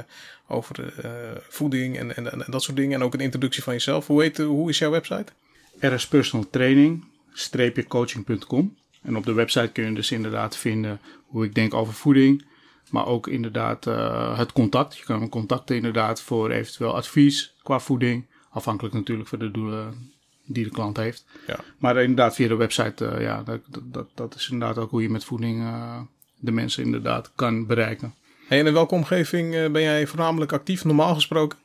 over 0.48 0.94
voeding 1.48 1.98
en, 1.98 2.16
en, 2.16 2.32
en, 2.32 2.44
dat 2.46 2.62
soort 2.62 2.76
dingen. 2.76 2.94
En 2.94 3.02
ook 3.02 3.14
een 3.14 3.20
introductie 3.20 3.62
van 3.62 3.72
jezelf. 3.72 4.06
Hoe, 4.06 4.22
heet, 4.22 4.38
hoe 4.38 4.68
is 4.68 4.78
jouw 4.78 4.90
website? 4.90 5.32
RS 5.80 6.08
Personal 6.08 6.50
Training. 6.50 7.04
richard-coaching.com. 7.32 8.76
En 9.02 9.16
op 9.16 9.24
de 9.24 9.32
website 9.32 9.70
kun 9.72 9.84
je 9.84 9.92
dus 9.92 10.10
inderdaad 10.10 10.56
vinden 10.56 11.00
hoe 11.26 11.44
ik 11.44 11.54
denk 11.54 11.74
over 11.74 11.94
voeding. 11.94 12.44
Maar 12.90 13.06
ook 13.06 13.26
inderdaad 13.26 13.86
uh, 13.86 14.38
het 14.38 14.52
contact. 14.52 14.96
Je 14.96 15.04
kan 15.04 15.28
contacten 15.28 15.76
inderdaad 15.76 16.20
voor 16.20 16.50
eventueel 16.50 16.94
advies 16.94 17.54
qua 17.62 17.78
voeding. 17.78 18.26
Afhankelijk 18.50 18.94
natuurlijk 18.94 19.28
van 19.28 19.38
de 19.38 19.50
doelen 19.50 20.12
die 20.44 20.64
de 20.64 20.70
klant 20.70 20.96
heeft. 20.96 21.24
Ja. 21.46 21.58
Maar 21.78 21.96
inderdaad 21.96 22.34
via 22.34 22.48
de 22.48 22.56
website, 22.56 23.04
uh, 23.04 23.20
ja, 23.20 23.42
dat, 23.42 23.60
dat, 23.82 24.06
dat 24.14 24.34
is 24.34 24.48
inderdaad 24.50 24.78
ook 24.78 24.90
hoe 24.90 25.02
je 25.02 25.10
met 25.10 25.24
voeding 25.24 25.60
uh, 25.60 26.00
de 26.36 26.52
mensen 26.52 26.84
inderdaad 26.84 27.32
kan 27.34 27.66
bereiken. 27.66 28.14
Hey, 28.46 28.60
en 28.60 28.66
in 28.66 28.72
welke 28.72 28.94
omgeving 28.94 29.72
ben 29.72 29.82
jij 29.82 30.06
voornamelijk 30.06 30.52
actief, 30.52 30.84
normaal 30.84 31.14
gesproken? 31.14 31.58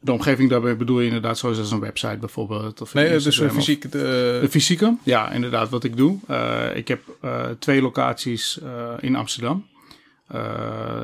De 0.00 0.12
omgeving 0.12 0.50
daarbij 0.50 0.76
bedoel 0.76 1.00
je 1.00 1.06
inderdaad 1.06 1.38
zoals 1.38 1.58
als 1.58 1.70
een 1.70 1.80
website 1.80 2.16
bijvoorbeeld? 2.16 2.80
Of 2.80 2.94
nee, 2.94 3.18
dus 3.18 3.38
een 3.38 3.50
fysiek... 3.50 3.82
De... 3.82 4.38
de... 4.40 4.46
fysieke? 4.50 4.96
Ja, 5.02 5.30
inderdaad 5.30 5.68
wat 5.68 5.84
ik 5.84 5.96
doe. 5.96 6.18
Ik 6.74 6.88
heb 6.88 7.00
twee 7.58 7.82
locaties 7.82 8.60
in 9.00 9.16
Amsterdam. 9.16 9.66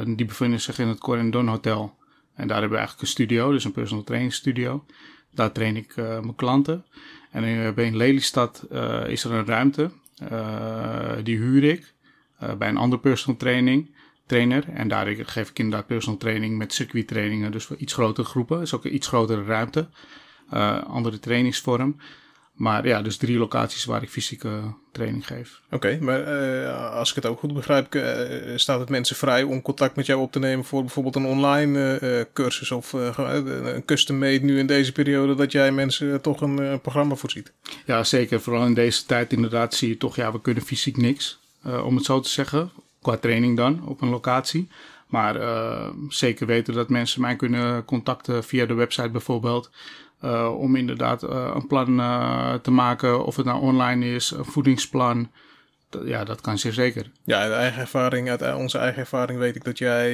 Die 0.07 0.27
bevinden 0.27 0.61
zich 0.61 0.79
in 0.79 0.89
het 0.89 0.99
Corendon 0.99 1.49
Hotel. 1.49 1.97
En 2.35 2.47
daar 2.47 2.61
hebben 2.61 2.79
we 2.79 2.85
eigenlijk 2.85 3.01
een 3.01 3.15
studio, 3.15 3.51
dus 3.51 3.65
een 3.65 3.73
personal 3.73 4.05
training 4.05 4.33
studio. 4.33 4.85
Daar 5.31 5.53
train 5.53 5.77
ik 5.77 5.97
mijn 5.97 6.35
klanten. 6.35 6.85
En 7.31 7.45
in 7.77 7.97
Lelystad 7.97 8.67
is 9.07 9.25
er 9.25 9.33
een 9.33 9.47
ruimte. 9.47 9.91
die 11.23 11.37
huur 11.37 11.65
ik 11.65 11.95
bij 12.59 12.69
een 12.69 12.77
andere 12.77 13.03
personal 13.03 13.39
training 13.39 13.95
trainer. 14.27 14.69
En 14.69 14.89
daar 14.89 15.07
geef 15.07 15.51
ik 15.51 15.59
inderdaad 15.59 15.87
personal 15.87 16.19
training 16.19 16.57
met 16.57 16.73
circuittrainingen. 16.73 17.53
Dus 17.53 17.65
voor 17.65 17.77
iets 17.77 17.93
grotere 17.93 18.27
groepen. 18.27 18.61
is 18.61 18.75
ook 18.75 18.85
een 18.85 18.95
iets 18.95 19.07
grotere 19.07 19.45
ruimte. 19.45 19.89
Andere 20.87 21.19
trainingsvorm. 21.19 21.97
Maar 22.55 22.87
ja, 22.87 23.03
dus 23.03 23.17
drie 23.17 23.39
locaties 23.39 23.85
waar 23.85 24.03
ik 24.03 24.09
fysieke 24.11 24.75
training 24.93 25.27
geef. 25.27 25.61
Oké, 25.67 25.75
okay, 25.75 25.99
maar 25.99 26.21
uh, 26.21 26.95
als 26.95 27.09
ik 27.09 27.15
het 27.15 27.27
ook 27.27 27.39
goed 27.39 27.55
begrijp, 27.55 27.95
uh, 27.95 28.03
staat 28.57 28.81
het 28.81 28.89
mensen 28.89 29.17
vrij 29.17 29.43
om 29.43 29.63
contact 29.63 29.97
met 29.97 30.07
jou 30.07 30.21
op 30.21 30.33
te 30.33 30.39
nemen 30.39 30.65
voor 30.65 30.81
bijvoorbeeld 30.81 31.17
een 31.17 31.25
online 31.25 32.29
cursus 32.33 32.71
of 32.71 32.93
een 32.93 33.85
custom 33.85 34.19
made 34.19 34.45
nu 34.45 34.59
in 34.59 34.67
deze 34.67 34.93
periode, 34.93 35.35
dat 35.35 35.53
jij 35.53 35.73
mensen 35.73 36.21
toch 36.21 36.41
een 36.41 36.81
programma 36.81 37.15
voorziet? 37.15 37.53
Ja, 37.85 38.05
zeker. 38.05 38.41
Vooral 38.41 38.67
in 38.67 38.75
deze 38.75 39.07
tijd 39.07 39.33
inderdaad 39.33 39.75
zie 39.75 39.89
je 39.89 39.97
toch, 39.97 40.17
ja, 40.17 40.33
we 40.33 40.41
kunnen 40.41 40.63
fysiek 40.63 40.97
niks, 40.97 41.41
om 41.85 41.97
het 41.97 42.05
zo 42.05 42.21
te 42.21 42.29
zeggen 42.29 42.71
qua 43.03 43.17
training 43.17 43.57
dan 43.57 43.87
op 43.87 44.01
een 44.01 44.09
locatie. 44.09 44.69
Maar 45.07 45.37
zeker 46.09 46.47
weten 46.47 46.75
dat 46.75 46.89
mensen 46.89 47.21
mij 47.21 47.37
kunnen 47.37 47.85
contacten 47.85 48.45
via 48.45 48.67
de 48.67 48.75
website 48.75 49.11
bijvoorbeeld. 49.11 49.71
Uh, 50.23 50.59
om 50.59 50.77
inderdaad 50.77 51.23
uh, 51.23 51.51
een 51.55 51.67
plan 51.67 51.97
te 52.63 52.71
maken, 52.71 53.25
of 53.25 53.37
het 53.37 53.47
nou 53.47 53.61
online 53.61 54.07
is, 54.07 54.31
een 54.31 54.45
voedingsplan. 54.45 55.31
ja, 56.05 56.25
dat 56.25 56.41
kan 56.41 56.59
zeer 56.59 56.73
zeker. 56.73 57.11
Ja, 57.25 57.39
uit 57.41 57.53
eigen 57.53 57.81
ervaring, 57.81 58.31
uit 58.31 58.55
onze 58.55 58.79
eigen 58.79 59.01
ervaring 59.01 59.39
weet 59.39 59.57
ik 59.57 59.65
dat 59.65 59.79
jij 59.79 60.11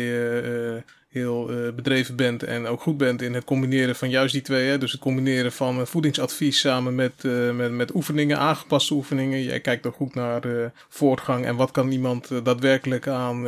heel 1.10 1.50
uh, 1.50 1.72
bedreven 1.72 2.16
bent 2.16 2.42
en 2.42 2.66
ook 2.66 2.80
goed 2.80 2.96
bent 2.96 3.22
in 3.22 3.34
het 3.34 3.44
combineren 3.44 3.96
van 3.96 4.10
juist 4.10 4.32
die 4.32 4.42
twee. 4.42 4.68
Hè? 4.68 4.78
Dus 4.78 4.92
het 4.92 5.00
combineren 5.00 5.52
van 5.52 5.86
voedingsadvies 5.86 6.60
samen 6.60 6.94
met, 6.94 7.12
uh, 7.22 7.50
met, 7.50 7.72
met 7.72 7.94
oefeningen, 7.94 8.38
aangepaste 8.38 8.94
oefeningen. 8.94 9.42
Jij 9.42 9.60
kijkt 9.60 9.86
ook 9.86 9.94
goed 9.94 10.14
naar 10.14 10.46
uh, 10.46 10.64
voortgang 10.88 11.44
en 11.44 11.56
wat 11.56 11.70
kan 11.70 11.90
iemand 11.90 12.28
daadwerkelijk 12.44 13.08
aan, 13.08 13.46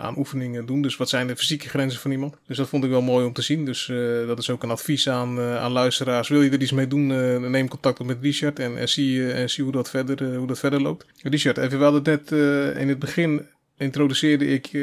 aan 0.00 0.18
oefeningen 0.18 0.66
doen. 0.66 0.82
Dus 0.82 0.96
wat 0.96 1.08
zijn 1.08 1.26
de 1.26 1.36
fysieke 1.36 1.68
grenzen 1.68 2.00
van 2.00 2.10
iemand. 2.10 2.36
Dus 2.46 2.56
dat 2.56 2.68
vond 2.68 2.84
ik 2.84 2.90
wel 2.90 3.02
mooi 3.02 3.26
om 3.26 3.32
te 3.32 3.42
zien. 3.42 3.64
Dus 3.64 3.92
dat 4.26 4.38
is 4.38 4.50
ook 4.50 4.62
een 4.62 4.70
advies 4.70 5.08
aan, 5.08 5.40
aan 5.40 5.72
luisteraars. 5.72 6.28
Wil 6.28 6.42
je 6.42 6.50
er 6.50 6.62
iets 6.62 6.72
mee 6.72 6.86
doen, 6.86 7.06
neem 7.50 7.68
contact 7.68 8.00
op 8.00 8.06
met 8.06 8.18
Richard 8.20 8.58
en, 8.58 8.78
en 8.78 8.88
zie, 8.88 9.32
en 9.32 9.50
zie 9.50 9.64
hoe, 9.64 9.72
dat 9.72 9.90
verder, 9.90 10.36
hoe 10.36 10.46
dat 10.46 10.58
verder 10.58 10.82
loopt. 10.82 11.06
Richard, 11.22 11.58
even, 11.58 11.78
we 11.78 11.84
hadden 11.84 12.12
het 12.12 12.30
net 12.30 12.40
in 12.76 12.88
het 12.88 12.98
begin 12.98 13.46
introduceerde 13.82 14.46
ik 14.46 14.72
uh, 14.72 14.82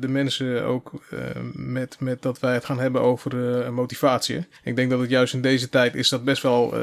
de 0.00 0.08
mensen 0.08 0.64
ook 0.64 0.92
uh, 1.12 1.20
met, 1.52 1.96
met 2.00 2.22
dat 2.22 2.40
wij 2.40 2.54
het 2.54 2.64
gaan 2.64 2.80
hebben 2.80 3.00
over 3.00 3.72
motivatie. 3.72 4.46
Ik 4.64 4.76
denk 4.76 4.90
dat 4.90 5.00
het 5.00 5.10
juist 5.10 5.34
in 5.34 5.40
deze 5.40 5.68
tijd 5.68 5.94
is 5.94 6.08
dat 6.08 6.24
best 6.24 6.42
wel 6.42 6.74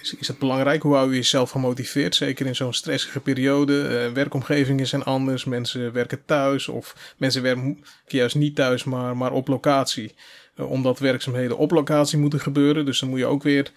is, 0.00 0.14
is 0.18 0.28
het 0.28 0.38
belangrijk. 0.38 0.82
Hoe 0.82 0.94
hou 0.94 1.10
je 1.10 1.16
jezelf 1.16 1.50
gemotiveerd? 1.50 2.14
Zeker 2.14 2.46
in 2.46 2.54
zo'n 2.54 2.72
stressige 2.72 3.20
periode. 3.20 4.10
werkomgevingen 4.14 4.86
zijn 4.86 5.04
anders. 5.04 5.44
Mensen 5.44 5.92
werken 5.92 6.22
thuis 6.24 6.68
of 6.68 7.14
mensen 7.16 7.42
werken 7.42 7.84
juist 8.06 8.36
niet 8.36 8.54
thuis, 8.54 8.84
maar, 8.84 9.16
maar 9.16 9.32
op 9.32 9.48
locatie. 9.48 10.14
omdat 10.56 10.98
werkzaamheden 10.98 11.58
op 11.58 11.70
locatie 11.70 12.18
moeten 12.18 12.40
gebeuren. 12.40 12.84
Dus 12.84 13.00
dan 13.00 13.08
moet 13.08 13.18
je 13.18 13.26
ook 13.26 13.42
weer 13.42 13.70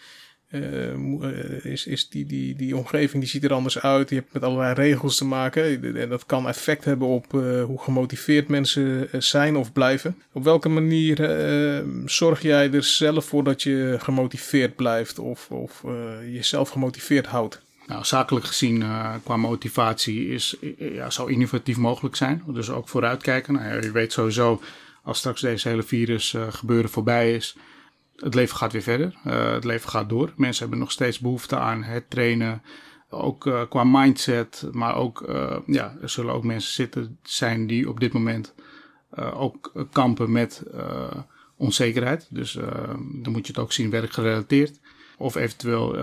uh, 0.55 1.65
is, 1.65 1.85
is 1.85 2.09
die, 2.09 2.25
die, 2.25 2.55
die 2.55 2.77
omgeving 2.77 3.21
die 3.21 3.31
ziet 3.31 3.43
er 3.43 3.53
anders 3.53 3.79
uit. 3.79 4.09
Je 4.09 4.15
hebt 4.15 4.33
met 4.33 4.43
allerlei 4.43 4.73
regels 4.73 5.17
te 5.17 5.25
maken. 5.25 5.95
En 5.95 6.09
dat 6.09 6.25
kan 6.25 6.47
effect 6.47 6.85
hebben 6.85 7.07
op 7.07 7.33
uh, 7.33 7.63
hoe 7.63 7.81
gemotiveerd 7.81 8.47
mensen 8.47 9.07
zijn 9.23 9.55
of 9.55 9.73
blijven. 9.73 10.17
Op 10.31 10.43
welke 10.43 10.69
manier 10.69 11.15
zorg 12.05 12.41
jij 12.41 12.71
er 12.71 12.83
zelf 12.83 13.25
voor 13.25 13.43
dat 13.43 13.63
je 13.63 13.95
gemotiveerd 13.99 14.75
blijft 14.75 15.19
of, 15.19 15.51
of 15.51 15.83
jezelf 16.31 16.69
gemotiveerd 16.69 17.25
houdt? 17.25 17.61
Nou, 17.87 18.05
zakelijk 18.05 18.45
gezien 18.45 18.83
qua 19.23 19.37
motivatie 19.37 20.27
is, 20.27 20.55
ja, 20.77 21.09
zou 21.09 21.31
innovatief 21.31 21.77
mogelijk 21.77 22.15
zijn. 22.15 22.43
Dus 22.47 22.69
ook 22.69 22.89
vooruitkijken. 22.89 23.53
Nou, 23.53 23.81
je 23.81 23.91
weet 23.91 24.13
sowieso 24.13 24.61
als 25.03 25.17
straks 25.17 25.41
deze 25.41 25.69
hele 25.69 25.83
virus 25.83 26.35
gebeuren 26.49 26.89
voorbij 26.89 27.33
is 27.33 27.55
het 28.15 28.33
leven 28.33 28.57
gaat 28.57 28.71
weer 28.71 28.81
verder. 28.81 29.15
Uh, 29.27 29.51
het 29.51 29.63
leven 29.63 29.89
gaat 29.89 30.09
door. 30.09 30.33
Mensen 30.35 30.61
hebben 30.61 30.79
nog 30.79 30.91
steeds 30.91 31.19
behoefte 31.19 31.57
aan 31.57 31.83
het 31.83 32.09
trainen. 32.09 32.61
Ook 33.09 33.45
uh, 33.45 33.61
qua 33.69 33.83
mindset. 33.83 34.67
Maar 34.71 34.95
ook, 34.95 35.21
uh, 35.29 35.57
ja, 35.65 35.95
er 36.01 36.09
zullen 36.09 36.33
ook 36.33 36.43
mensen 36.43 36.73
zitten 36.73 37.19
zijn 37.23 37.67
die 37.67 37.89
op 37.89 37.99
dit 37.99 38.13
moment 38.13 38.53
ook 39.33 39.85
kampen 39.91 40.31
met 40.31 40.63
onzekerheid. 41.57 42.27
Dus 42.29 42.53
dan 43.21 43.31
moet 43.31 43.47
je 43.47 43.53
het 43.53 43.61
ook 43.61 43.71
zien 43.71 43.89
werkgerelateerd. 43.89 44.79
Of 45.17 45.35
eventueel 45.35 45.97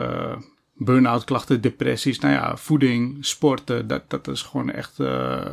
burn-out 0.75 1.25
klachten, 1.25 1.61
depressies. 1.61 2.19
Nou 2.19 2.35
ja, 2.35 2.57
voeding, 2.57 3.16
sporten. 3.21 3.87
Dat, 3.87 4.11
dat 4.11 4.28
is 4.28 4.42
gewoon 4.42 4.71
echt, 4.71 4.95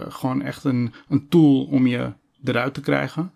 gewoon 0.10 0.42
echt 0.42 0.64
een, 0.64 0.94
een 1.10 1.28
tool 1.28 1.64
om 1.66 1.88
je 1.88 2.14
eruit 2.44 2.74
te 2.74 2.82
krijgen. 2.82 3.34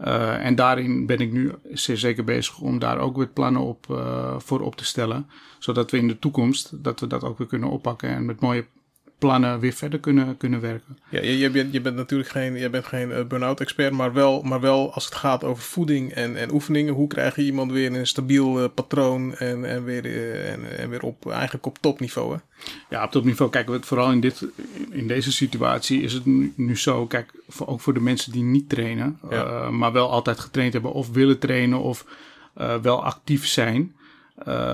Uh, 0.00 0.44
en 0.44 0.54
daarin 0.54 1.06
ben 1.06 1.18
ik 1.18 1.32
nu 1.32 1.52
zeer 1.72 1.96
zeker 1.96 2.24
bezig 2.24 2.58
om 2.58 2.78
daar 2.78 2.98
ook 2.98 3.16
weer 3.16 3.26
plannen 3.26 3.62
op, 3.62 3.86
uh, 3.90 4.34
voor 4.38 4.60
op 4.60 4.76
te 4.76 4.84
stellen. 4.84 5.26
Zodat 5.58 5.90
we 5.90 5.98
in 5.98 6.08
de 6.08 6.18
toekomst 6.18 6.84
dat 6.84 7.00
we 7.00 7.06
dat 7.06 7.24
ook 7.24 7.38
weer 7.38 7.46
kunnen 7.46 7.70
oppakken 7.70 8.08
en 8.08 8.24
met 8.24 8.40
mooie 8.40 8.66
plannen 9.18 9.60
weer 9.60 9.72
verder 9.72 9.98
kunnen, 10.00 10.36
kunnen 10.36 10.60
werken. 10.60 10.98
Ja, 11.08 11.22
je, 11.22 11.38
je, 11.38 11.50
bent, 11.50 11.72
je 11.72 11.80
bent 11.80 11.96
natuurlijk 11.96 12.30
geen, 12.30 12.54
je 12.54 12.70
bent 12.70 12.86
geen 12.86 13.10
uh, 13.10 13.24
burn-out 13.24 13.60
expert, 13.60 13.92
maar 13.92 14.12
wel, 14.12 14.42
maar 14.42 14.60
wel 14.60 14.92
als 14.92 15.04
het 15.04 15.14
gaat 15.14 15.44
over 15.44 15.62
voeding 15.62 16.12
en, 16.12 16.36
en 16.36 16.52
oefeningen. 16.52 16.94
Hoe 16.94 17.08
krijg 17.08 17.36
je 17.36 17.42
iemand 17.42 17.72
weer 17.72 17.84
in 17.84 17.94
een 17.94 18.06
stabiel 18.06 18.62
uh, 18.62 18.68
patroon 18.74 19.34
en, 19.34 19.64
en, 19.64 19.84
weer, 19.84 20.06
uh, 20.06 20.52
en, 20.52 20.78
en 20.78 20.90
weer 20.90 21.02
op, 21.02 21.30
eigenlijk 21.30 21.66
op 21.66 21.78
topniveau? 21.80 22.32
Hè? 22.32 22.38
Ja, 22.90 23.04
op 23.04 23.10
topniveau. 23.10 23.50
Kijk, 23.50 23.84
vooral 23.84 24.12
in, 24.12 24.20
dit, 24.20 24.46
in 24.90 25.06
deze 25.06 25.32
situatie 25.32 26.02
is 26.02 26.12
het 26.12 26.26
nu, 26.56 26.76
zo. 26.76 27.06
Kijk, 27.06 27.32
voor, 27.48 27.66
ook 27.66 27.80
voor 27.80 27.94
de 27.94 28.00
mensen 28.00 28.32
die 28.32 28.42
niet 28.42 28.68
trainen, 28.68 29.18
ja. 29.30 29.70
maar 29.70 29.92
wel 29.92 30.10
altijd 30.10 30.38
getraind 30.38 30.72
hebben 30.72 30.92
of 30.92 31.12
willen 31.12 31.38
trainen 31.38 31.80
of 31.80 32.06
wel 32.82 33.04
actief 33.04 33.46
zijn. 33.46 33.94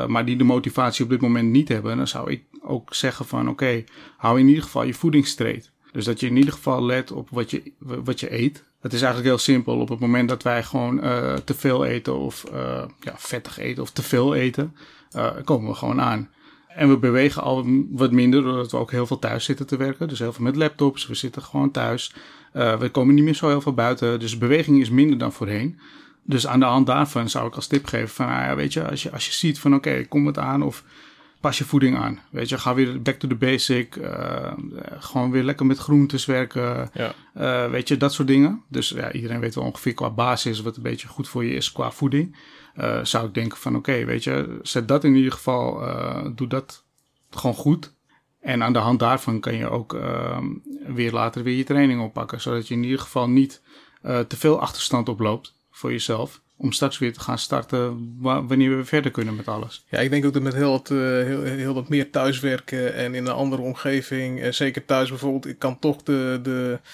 Maar 0.07 0.25
die 0.25 0.37
de 0.37 0.45
motivatie 0.45 1.05
op 1.05 1.11
dit 1.11 1.21
moment 1.21 1.51
niet 1.51 1.69
hebben, 1.69 1.97
dan 1.97 2.09
zou 2.09 2.31
ik 2.31 2.43
ook 2.65 2.95
zeggen 2.95 3.25
van 3.25 3.49
oké, 3.49 3.85
hou 4.17 4.41
in 4.41 4.49
ieder 4.49 4.63
geval 4.63 4.83
je 4.83 4.95
voeding 4.95 5.27
straight. 5.27 5.71
Dus 5.93 6.05
dat 6.05 6.21
je 6.21 6.27
in 6.27 6.37
ieder 6.37 6.53
geval 6.53 6.85
let 6.85 7.13
op 7.13 7.29
wat 7.31 7.51
je, 7.51 7.73
wat 7.79 8.21
je 8.21 8.39
eet. 8.39 8.65
Het 8.81 8.93
is 8.93 9.03
eigenlijk 9.03 9.31
heel 9.31 9.45
simpel. 9.45 9.79
Op 9.79 9.89
het 9.89 9.99
moment 9.99 10.29
dat 10.29 10.43
wij 10.43 10.63
gewoon 10.63 11.05
uh, 11.05 11.35
te 11.35 11.55
veel 11.55 11.85
eten 11.85 12.19
of 12.19 12.45
uh, 12.53 12.85
ja, 13.01 13.15
vettig 13.17 13.59
eten 13.59 13.83
of 13.83 13.91
te 13.91 14.03
veel 14.03 14.35
eten, 14.35 14.77
komen 15.45 15.71
we 15.71 15.77
gewoon 15.77 16.01
aan. 16.01 16.31
En 16.69 16.89
we 16.89 16.97
bewegen 16.97 17.43
al 17.43 17.67
wat 17.91 18.11
minder, 18.11 18.43
doordat 18.43 18.71
we 18.71 18.77
ook 18.77 18.91
heel 18.91 19.07
veel 19.07 19.19
thuis 19.19 19.45
zitten 19.45 19.67
te 19.67 19.77
werken. 19.77 20.09
Dus 20.09 20.19
heel 20.19 20.33
veel 20.33 20.45
met 20.45 20.57
laptops, 20.57 21.07
we 21.07 21.15
zitten 21.15 21.43
gewoon 21.43 21.71
thuis. 21.71 22.15
we 22.53 22.89
komen 22.93 23.15
niet 23.15 23.25
meer 23.25 23.35
zo 23.35 23.49
heel 23.49 23.61
veel 23.61 23.75
buiten, 23.75 24.21
dus 24.21 24.39
beweging 24.39 24.81
is 24.81 24.91
minder 24.91 25.19
dan 25.19 25.33
voorheen. 25.33 25.79
Dus 26.25 26.47
aan 26.47 26.61
de 26.61 26.67
hand 26.67 26.87
daarvan 26.87 27.31
zou 27.31 27.47
ik 27.47 27.55
als 27.55 27.67
tip 27.67 27.87
geven 27.87 28.09
van, 28.09 28.27
nou 28.27 28.43
ja, 28.43 28.57
weet 28.57 28.73
je, 28.73 28.89
als 28.89 29.03
je, 29.03 29.13
als 29.13 29.27
je 29.27 29.33
ziet 29.33 29.59
van 29.59 29.75
oké, 29.75 30.05
kom 30.09 30.27
het 30.27 30.39
aan 30.39 30.63
of 30.63 30.85
pas 31.43 31.59
je 31.59 31.65
voeding 31.65 31.97
aan. 31.97 32.21
Weet 32.31 32.49
je, 32.49 32.59
ga 32.59 32.75
weer 32.75 33.03
back 33.03 33.19
to 33.19 33.29
the 33.29 33.35
basic. 33.35 33.97
Uh, 33.97 34.53
gewoon 34.99 35.31
weer 35.31 35.43
lekker 35.43 35.67
met 35.67 35.79
groentes 35.79 36.25
werken. 36.25 36.91
Ja. 36.95 37.15
Uh, 37.37 37.71
weet 37.71 37.89
je, 37.89 37.97
dat 37.97 38.13
soort 38.13 38.29
dingen. 38.29 38.63
Dus 38.69 38.89
ja, 38.89 39.13
iedereen 39.13 39.41
weet 39.41 39.55
wel 39.55 39.65
ongeveer 39.65 39.95
qua 39.95 40.11
basis 40.11 40.61
wat 40.61 40.77
een 40.77 40.83
beetje 40.83 41.09
goed 41.09 41.29
voor 41.29 41.45
je 41.45 41.55
is 41.55 41.73
qua 41.73 41.91
voeding. 41.91 42.37
Uh, 42.77 43.05
zou 43.05 43.27
ik 43.27 43.35
denken 43.35 43.59
van 43.59 43.77
oké, 43.77 43.91
okay, 43.91 44.07
weet 44.07 44.25
je, 44.25 44.59
zet 44.63 44.89
dat 44.89 45.05
in 45.05 45.15
ieder 45.15 45.33
geval, 45.33 45.81
doe 46.35 46.47
dat 46.47 46.85
gewoon 47.31 47.55
goed. 47.55 47.93
En 48.41 48.63
aan 48.63 48.73
de 48.73 48.79
hand 48.79 48.99
daarvan 48.99 49.41
kan 49.41 49.55
je 49.55 49.69
ook 49.69 49.95
ehm, 49.95 50.47
weer 50.87 51.13
later 51.13 51.43
weer 51.43 51.57
je 51.57 51.65
training 51.65 52.03
oppakken. 52.03 52.41
Zodat 52.41 52.69
je 52.69 52.75
in 52.75 52.83
ieder 52.83 53.01
geval 53.01 53.29
niet 53.29 53.63
te 54.03 54.37
veel 54.37 54.61
achterstand 54.61 55.09
oploopt 55.09 55.55
voor 55.71 55.91
jezelf. 55.91 56.41
Om 56.63 56.73
straks 56.73 56.99
weer 56.99 57.13
te 57.13 57.21
gaan 57.21 57.39
starten 57.39 58.09
wanneer 58.21 58.77
we 58.77 58.85
verder 58.85 59.11
kunnen 59.11 59.37
met 59.37 59.49
alles. 59.49 59.85
Ja, 59.89 59.99
ik 59.99 60.11
denk 60.11 60.25
ook 60.25 60.33
dat 60.33 60.43
met 60.43 60.55
heel 60.55 60.71
wat, 60.71 60.89
heel, 60.89 61.43
heel 61.43 61.75
wat 61.75 61.89
meer 61.89 62.11
thuiswerken 62.11 62.95
en 62.95 63.15
in 63.15 63.27
een 63.27 63.33
andere 63.33 63.63
omgeving, 63.63 64.55
zeker 64.55 64.85
thuis 64.85 65.09
bijvoorbeeld, 65.09 65.47
ik 65.47 65.59
kan 65.59 65.79
toch 65.79 66.03
de, 66.03 66.39
de 66.43 66.79
eh, 66.83 66.89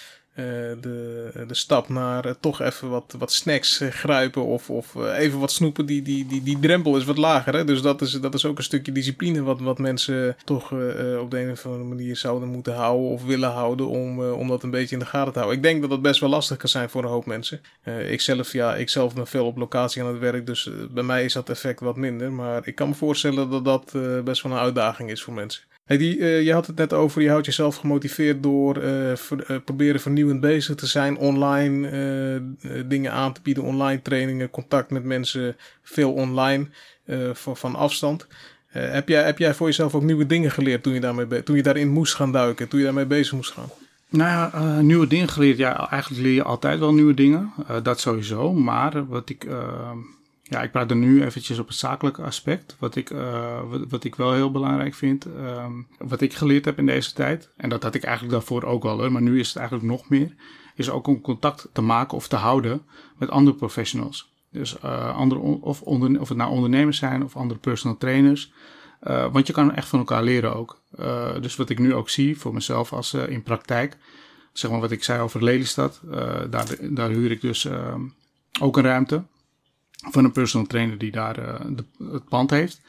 de, 0.80 1.44
de 1.46 1.54
stap 1.54 1.88
naar 1.88 2.26
uh, 2.26 2.32
toch 2.40 2.60
even 2.60 2.88
wat, 2.88 3.14
wat 3.18 3.32
snacks 3.32 3.80
uh, 3.80 3.88
grijpen 3.88 4.44
of, 4.44 4.70
of 4.70 4.94
even 4.94 5.38
wat 5.38 5.52
snoepen, 5.52 5.86
die, 5.86 6.02
die, 6.02 6.26
die, 6.26 6.42
die 6.42 6.58
drempel 6.58 6.96
is 6.96 7.04
wat 7.04 7.18
lager. 7.18 7.54
Hè? 7.54 7.64
Dus 7.64 7.82
dat 7.82 8.00
is, 8.00 8.12
dat 8.12 8.34
is 8.34 8.44
ook 8.44 8.58
een 8.58 8.64
stukje 8.64 8.92
discipline 8.92 9.42
wat, 9.42 9.60
wat 9.60 9.78
mensen 9.78 10.36
toch 10.44 10.72
op 11.20 11.30
de 11.30 11.40
een 11.40 11.50
of 11.50 11.66
andere 11.66 11.84
manier 11.84 12.16
zouden 12.16 12.48
moeten 12.48 12.74
houden 12.74 13.08
of 13.08 13.24
willen 13.24 13.50
houden 13.50 13.88
om, 13.88 14.30
om 14.30 14.48
dat 14.48 14.62
een 14.62 14.70
beetje 14.70 14.94
in 14.94 15.00
de 15.00 15.06
gaten 15.06 15.32
te 15.32 15.38
houden. 15.38 15.58
Ik 15.58 15.64
denk 15.64 15.80
dat 15.80 15.90
dat 15.90 16.02
best 16.02 16.20
wel 16.20 16.30
lastig 16.30 16.56
kan 16.56 16.68
zijn 16.68 16.90
voor 16.90 17.02
een 17.02 17.08
hoop 17.08 17.26
mensen. 17.26 17.60
ik, 18.08 18.20
zelf, 18.20 18.52
ja, 18.52 18.76
ik 18.76 18.88
zelf 18.88 19.14
ben 19.14 19.26
veel 19.26 19.46
op 19.46 19.56
locatie 19.56 20.02
aan 20.02 20.08
het 20.08 20.18
werk, 20.18 20.46
dus 20.46 20.70
bij 20.90 21.02
mij 21.02 21.24
is 21.24 21.32
dat 21.32 21.50
effect 21.50 21.80
wat 21.80 21.96
minder. 21.96 22.32
Maar 22.32 22.66
ik 22.66 22.74
kan 22.74 22.88
me 22.88 22.94
voorstellen 22.94 23.50
dat 23.50 23.64
dat 23.64 23.92
best 24.24 24.42
wel 24.42 24.52
een 24.52 24.58
uitdaging 24.58 25.10
is 25.10 25.22
voor 25.22 25.34
mensen. 25.34 25.62
Die, 25.96 26.18
uh, 26.18 26.42
je 26.42 26.52
had 26.52 26.66
het 26.66 26.76
net 26.76 26.92
over, 26.92 27.22
je 27.22 27.28
houdt 27.28 27.46
jezelf 27.46 27.76
gemotiveerd 27.76 28.42
door 28.42 28.74
ver, 29.14 29.50
uh, 29.50 29.56
proberen 29.64 30.00
vernieuwend 30.00 30.40
bezig 30.40 30.74
te 30.74 30.86
zijn, 30.86 31.16
online 31.16 32.46
dingen 32.86 33.12
aan 33.12 33.32
te 33.32 33.40
bieden, 33.42 33.62
online 33.62 34.02
trainingen, 34.02 34.50
contact 34.50 34.90
met 34.90 35.04
mensen, 35.04 35.56
veel 35.82 36.12
online 36.12 36.68
van, 37.32 37.56
van 37.56 37.74
afstand. 37.74 38.26
heb, 38.68 39.08
jij, 39.08 39.24
heb 39.24 39.38
jij 39.38 39.54
voor 39.54 39.66
jezelf 39.66 39.94
ook 39.94 40.02
nieuwe 40.02 40.26
dingen 40.26 40.50
geleerd 40.50 40.82
toen 40.82 40.94
je, 40.94 41.00
daarmee 41.00 41.42
toen 41.42 41.56
je 41.56 41.62
daarin 41.62 41.88
moest 41.88 42.14
gaan 42.14 42.32
duiken, 42.32 42.68
toen 42.68 42.78
je 42.78 42.84
daarmee 42.84 43.06
bezig 43.06 43.32
moest 43.32 43.52
gaan? 43.52 43.68
Nou 44.08 44.30
ja, 44.30 44.80
nieuwe 44.80 45.06
dingen 45.06 45.28
geleerd. 45.28 45.58
Ja, 45.58 45.90
eigenlijk 45.90 46.22
leer 46.22 46.34
je 46.34 46.42
altijd 46.42 46.78
wel 46.78 46.94
nieuwe 46.94 47.14
dingen. 47.14 47.52
dat 47.82 48.00
sowieso. 48.00 48.52
Maar 48.52 49.06
wat 49.06 49.28
ik 49.28 49.46
ja, 50.48 50.62
ik 50.62 50.70
praat 50.70 50.90
er 50.90 50.96
nu 50.96 51.24
eventjes 51.24 51.58
op 51.58 51.66
het 51.68 51.76
zakelijke 51.76 52.22
aspect. 52.22 52.76
Wat 52.78 52.96
ik, 52.96 53.10
uh, 53.10 53.60
wat, 53.88 54.04
ik 54.04 54.14
wel 54.14 54.32
heel 54.32 54.50
belangrijk 54.50 54.94
vind. 54.94 55.24
Um, 55.24 55.86
wat 55.98 56.20
ik 56.20 56.34
geleerd 56.34 56.64
heb 56.64 56.78
in 56.78 56.86
deze 56.86 57.12
tijd. 57.12 57.50
En 57.56 57.68
dat 57.68 57.82
had 57.82 57.94
ik 57.94 58.02
eigenlijk 58.02 58.34
daarvoor 58.34 58.62
ook 58.62 58.84
al, 58.84 59.10
maar 59.10 59.22
nu 59.22 59.40
is 59.40 59.48
het 59.48 59.56
eigenlijk 59.56 59.88
nog 59.88 60.08
meer. 60.08 60.34
Is 60.74 60.90
ook 60.90 61.06
om 61.06 61.20
contact 61.20 61.68
te 61.72 61.80
maken 61.80 62.16
of 62.16 62.28
te 62.28 62.36
houden 62.36 62.82
met 63.16 63.30
andere 63.30 63.56
professionals. 63.56 64.32
Dus 64.50 64.76
uh, 64.84 65.16
andere, 65.16 65.40
of, 65.40 65.82
onder, 65.82 66.20
of 66.20 66.28
het 66.28 66.38
nou 66.38 66.50
ondernemers 66.50 66.98
zijn 66.98 67.24
of 67.24 67.36
andere 67.36 67.60
personal 67.60 67.96
trainers. 67.96 68.52
Uh, 69.02 69.32
want 69.32 69.46
je 69.46 69.52
kan 69.52 69.74
echt 69.74 69.88
van 69.88 69.98
elkaar 69.98 70.22
leren 70.22 70.54
ook. 70.54 70.80
dus 71.40 71.56
wat 71.56 71.70
ik 71.70 71.78
nu 71.78 71.94
ook 71.94 72.08
zie 72.08 72.38
voor 72.38 72.54
mezelf 72.54 72.92
als 72.92 73.14
in 73.14 73.42
praktijk. 73.42 73.96
Zeg 74.52 74.70
maar 74.70 74.80
wat 74.80 74.90
ik 74.90 75.04
zei 75.04 75.20
over 75.20 75.44
Lelystad. 75.44 76.00
daar, 76.50 76.76
daar 76.80 77.10
huur 77.10 77.30
ik 77.30 77.40
dus 77.40 77.64
ehm, 77.64 78.00
ook 78.60 78.76
een 78.76 78.84
ruimte 78.84 79.22
van 79.98 80.24
een 80.24 80.32
personal 80.32 80.66
trainer 80.66 80.98
die 80.98 81.10
daar 81.10 81.38
uh, 81.38 81.54
de, 81.68 81.84
het 82.12 82.28
pand 82.28 82.50
heeft. 82.50 82.80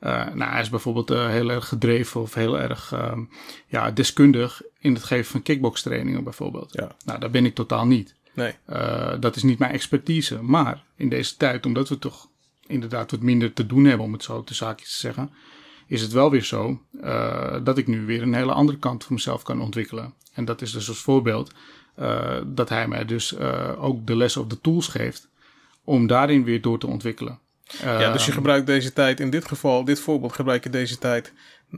Uh, 0.00 0.10
nou, 0.34 0.50
hij 0.50 0.60
is 0.60 0.70
bijvoorbeeld 0.70 1.10
uh, 1.10 1.28
heel 1.28 1.50
erg 1.50 1.68
gedreven 1.68 2.20
of 2.20 2.34
heel 2.34 2.58
erg 2.58 2.92
um, 2.92 3.28
ja, 3.66 3.90
deskundig 3.90 4.62
in 4.78 4.94
het 4.94 5.04
geven 5.04 5.30
van 5.30 5.42
kickbox-trainingen 5.42 6.24
bijvoorbeeld. 6.24 6.72
Ja. 6.72 6.96
Nou, 7.04 7.20
dat 7.20 7.30
ben 7.30 7.44
ik 7.44 7.54
totaal 7.54 7.86
niet. 7.86 8.14
Nee. 8.34 8.54
dat 9.20 9.36
is 9.36 9.42
niet 9.42 9.58
mijn 9.58 9.72
expertise. 9.72 10.42
Maar 10.42 10.84
in 10.96 11.08
deze 11.08 11.36
tijd, 11.36 11.66
omdat 11.66 11.88
we 11.88 11.98
toch 11.98 12.28
inderdaad 12.66 13.10
wat 13.10 13.20
minder 13.20 13.52
te 13.52 13.66
doen 13.66 13.84
hebben, 13.84 14.06
om 14.06 14.12
het 14.12 14.22
zo 14.22 14.44
te 14.44 14.54
zaakjes 14.54 14.90
te 14.90 14.96
zeggen, 14.96 15.30
is 15.86 16.02
het 16.02 16.12
wel 16.12 16.30
weer 16.30 16.44
zo 16.44 16.80
dat 17.62 17.78
ik 17.78 17.86
nu 17.86 18.06
weer 18.06 18.22
een 18.22 18.34
hele 18.34 18.52
andere 18.52 18.78
kant 18.78 19.04
van 19.04 19.14
mezelf 19.14 19.42
kan 19.42 19.60
ontwikkelen. 19.60 20.14
En 20.32 20.44
dat 20.44 20.62
is 20.62 20.72
dus 20.72 20.88
als 20.88 21.00
voorbeeld 21.00 21.52
dat 22.46 22.68
hij 22.68 22.88
mij 22.88 23.04
dus 23.04 23.38
ook 23.78 24.06
de 24.06 24.16
les 24.16 24.36
of 24.36 24.46
de 24.46 24.60
tools 24.60 24.88
geeft 24.88 25.28
om 25.86 26.06
daarin 26.06 26.44
weer 26.44 26.60
door 26.60 26.78
te 26.78 26.86
ontwikkelen. 26.86 27.38
Ja, 27.82 28.12
dus 28.12 28.20
je 28.20 28.26
ehm, 28.26 28.36
gebruikt 28.36 28.66
deze 28.66 28.92
tijd, 28.92 29.20
in 29.20 29.30
dit 29.30 29.44
geval, 29.44 29.84
dit 29.84 30.00
voorbeeld, 30.00 30.32
gebruik 30.32 30.64
je 30.64 30.70
deze 30.70 30.98
tijd 30.98 31.32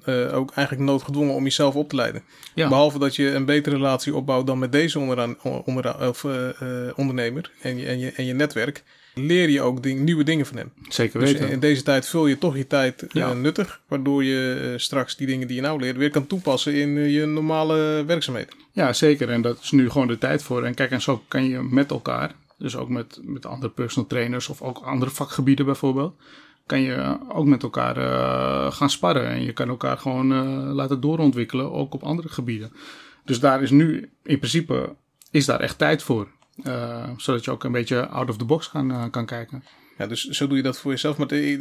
uh, 0.07 0.37
ook 0.37 0.53
eigenlijk 0.53 0.91
noodgedwongen 0.91 1.35
om 1.35 1.45
jezelf 1.45 1.75
op 1.75 1.89
te 1.89 1.97
leiden. 1.97 2.23
Ja. 2.55 2.69
Behalve 2.69 2.99
dat 2.99 3.17
je 3.17 3.31
een 3.31 3.45
betere 3.45 3.77
relatie 3.77 4.15
opbouwt 4.15 4.47
dan 4.47 4.59
met 4.59 4.73
deze 4.73 4.99
onderaan, 4.99 5.37
onderaan, 5.65 6.09
of, 6.09 6.25
uh, 6.25 6.49
ondernemer 6.97 7.51
en 7.61 7.77
je, 7.77 7.87
en, 7.87 7.99
je, 7.99 8.13
en 8.13 8.25
je 8.25 8.35
netwerk, 8.35 8.83
leer 9.15 9.49
je 9.49 9.61
ook 9.61 9.83
ding, 9.83 10.01
nieuwe 10.01 10.25
dingen 10.25 10.47
van 10.47 10.57
hem. 10.57 10.73
Zeker 10.89 11.21
dus 11.21 11.29
weten. 11.29 11.45
Dus 11.45 11.55
in 11.55 11.61
deze 11.61 11.83
tijd 11.83 12.07
vul 12.09 12.27
je 12.27 12.39
toch 12.39 12.57
je 12.57 12.67
tijd 12.67 13.05
ja. 13.09 13.33
nuttig, 13.33 13.81
waardoor 13.89 14.25
je 14.25 14.75
straks 14.77 15.17
die 15.17 15.27
dingen 15.27 15.47
die 15.47 15.57
je 15.57 15.63
nou 15.63 15.81
leert 15.81 15.97
weer 15.97 16.11
kan 16.11 16.27
toepassen 16.27 16.75
in 16.75 16.95
je 17.11 17.27
normale 17.27 18.05
werkzaamheden. 18.07 18.55
Ja, 18.73 18.93
zeker. 18.93 19.31
En 19.31 19.43
dat 19.43 19.59
is 19.63 19.71
nu 19.71 19.91
gewoon 19.91 20.07
de 20.07 20.19
tijd 20.19 20.43
voor. 20.43 20.65
En 20.65 20.75
kijk, 20.75 20.91
en 20.91 21.01
zo 21.01 21.23
kan 21.29 21.45
je 21.45 21.63
met 21.63 21.91
elkaar 21.91 22.35
dus 22.59 22.77
ook 22.77 22.89
met, 22.89 23.21
met 23.23 23.47
andere 23.47 23.73
personal 23.73 24.09
trainers 24.09 24.49
of 24.49 24.63
ook 24.63 24.79
andere 24.79 25.11
vakgebieden 25.11 25.67
bijvoorbeeld. 25.67 26.15
Kan 26.67 26.81
je 26.81 27.19
ook 27.29 27.47
met 27.47 27.63
elkaar 27.63 27.99
uh, 27.99 28.73
gaan 28.73 28.91
sparren. 28.91 29.27
En 29.27 29.43
je 29.43 29.53
kan 29.53 29.69
elkaar 29.69 29.99
gewoon 29.99 30.33
uh, 30.33 30.75
laten 30.75 31.01
doorontwikkelen, 31.01 31.73
ook 31.73 31.95
op 31.95 32.03
andere 32.03 32.29
gebieden. 32.29 32.73
Dus 33.25 33.41
daar 33.41 33.63
is 33.63 33.71
nu, 33.71 34.11
in 34.23 34.39
principe, 34.39 34.95
is 35.31 35.47
daar 35.47 35.61
echt 35.61 35.79
tijd 35.79 36.03
voor. 36.03 36.29
Uh, 36.65 37.09
zodat 37.17 37.45
je 37.45 37.51
ook 37.51 37.65
een 37.65 37.73
beetje 37.73 38.09
out 38.09 38.29
of 38.29 38.37
the 38.37 38.45
box 38.45 38.71
kan, 38.71 39.11
kan 39.11 39.27
kijken. 39.27 39.63
Ja, 39.99 40.07
dus 40.07 40.25
zo 40.25 40.47
doe 40.47 40.57
je 40.57 40.63
dat 40.63 40.79
voor 40.79 40.91
jezelf. 40.91 41.17
Maar 41.17 41.33
ik, 41.33 41.61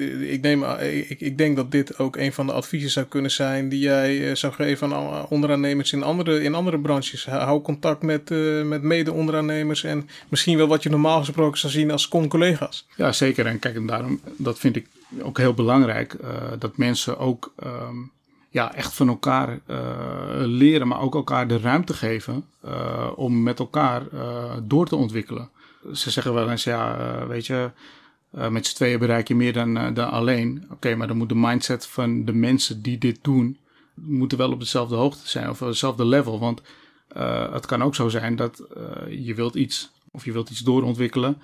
ik, 1.10 1.20
ik 1.20 1.38
denk 1.38 1.56
dat 1.56 1.72
dit 1.72 2.00
ook 2.00 2.16
een 2.16 2.34
van 2.34 2.46
de 2.46 2.52
adviezen 2.52 2.90
zou 2.90 3.06
kunnen 3.06 3.32
zijn 3.32 3.70
die 3.70 3.80
jij 3.80 4.30
eh, 4.30 4.36
zou 4.36 4.54
geven 4.54 4.94
aan 4.94 5.28
onderaannemers 5.28 5.94
in 5.94 6.04
andere, 6.04 6.44
in 6.44 6.56
andere 6.56 6.80
branches. 6.80 7.26
Hou 7.26 7.62
contact 7.62 8.02
met, 8.02 8.32
uh, 8.32 8.64
met 8.64 8.82
mede-onderaannemers 8.82 9.84
en 9.84 10.10
misschien 10.30 10.58
wel 10.58 10.68
wat 10.68 10.84
je 10.84 10.90
normaal 10.90 11.20
gesproken 11.20 11.60
zou 11.60 11.74
zien 11.74 11.92
als 11.92 12.08
con-collega's. 12.08 12.88
Ja, 12.96 13.12
zeker. 13.12 13.46
En 13.46 13.60
kijk, 13.60 13.76
en 13.76 13.86
daarom, 13.86 14.20
dat 14.38 14.60
vind 14.60 14.76
ik 14.76 14.88
ook 15.22 15.38
heel 15.38 15.54
belangrijk, 15.54 16.16
dat 16.60 16.78
mensen 16.78 17.18
ook 17.18 17.54
um, 17.64 18.12
ja, 18.50 18.76
echt 18.76 18.94
van 18.94 19.08
elkaar 19.08 19.60
leren, 20.38 20.88
maar 20.88 21.02
ook 21.02 21.16
elkaar 21.16 21.48
de 21.48 21.60
ruimte 21.60 21.94
geven 21.94 22.46
om 23.16 23.44
met 23.44 23.60
elkaar 23.60 24.04
door 24.64 24.88
te 24.88 24.96
ontwikkelen. 24.96 25.50
Ze 25.94 26.12
zeggen 26.12 26.34
wel 26.34 26.50
eens, 26.50 26.64
ja, 26.64 26.98
weet 27.28 27.46
je 27.46 27.70
uh, 28.38 28.50
met 28.50 28.66
z'n 28.66 28.76
tweeën 28.76 29.00
bereik 29.00 29.28
je 29.28 29.36
meer 29.36 29.54
dan, 29.54 29.78
uh, 29.78 29.94
dan 29.94 30.10
alleen. 30.10 30.66
Oké, 30.72 30.96
maar 30.96 31.08
dan 31.08 31.18
moet 31.18 31.30
de 31.30 31.36
mindset 31.36 31.86
van 31.86 32.26
de 32.26 32.34
mensen 32.34 32.82
die 32.82 32.98
dit 32.98 33.20
doen, 33.22 33.58
moeten 33.94 34.38
wel 34.38 34.52
op 34.52 34.60
dezelfde 34.60 34.96
hoogte 34.96 35.28
zijn 35.28 35.50
of 35.50 35.62
op 35.62 35.68
hetzelfde 35.68 36.06
level. 36.06 36.40
Want 36.40 36.62
uh, 37.18 37.54
het 37.54 37.66
kan 37.66 37.84
ook 37.84 37.96
zo 37.96 38.10
zijn 38.10 38.36
dat 38.36 38.64
je 39.10 39.34
wilt 39.36 39.56
iets 39.56 39.92
of 40.12 40.26
je 40.26 40.32
wilt 40.32 40.50
iets 40.50 40.60
doorontwikkelen. 40.60 41.42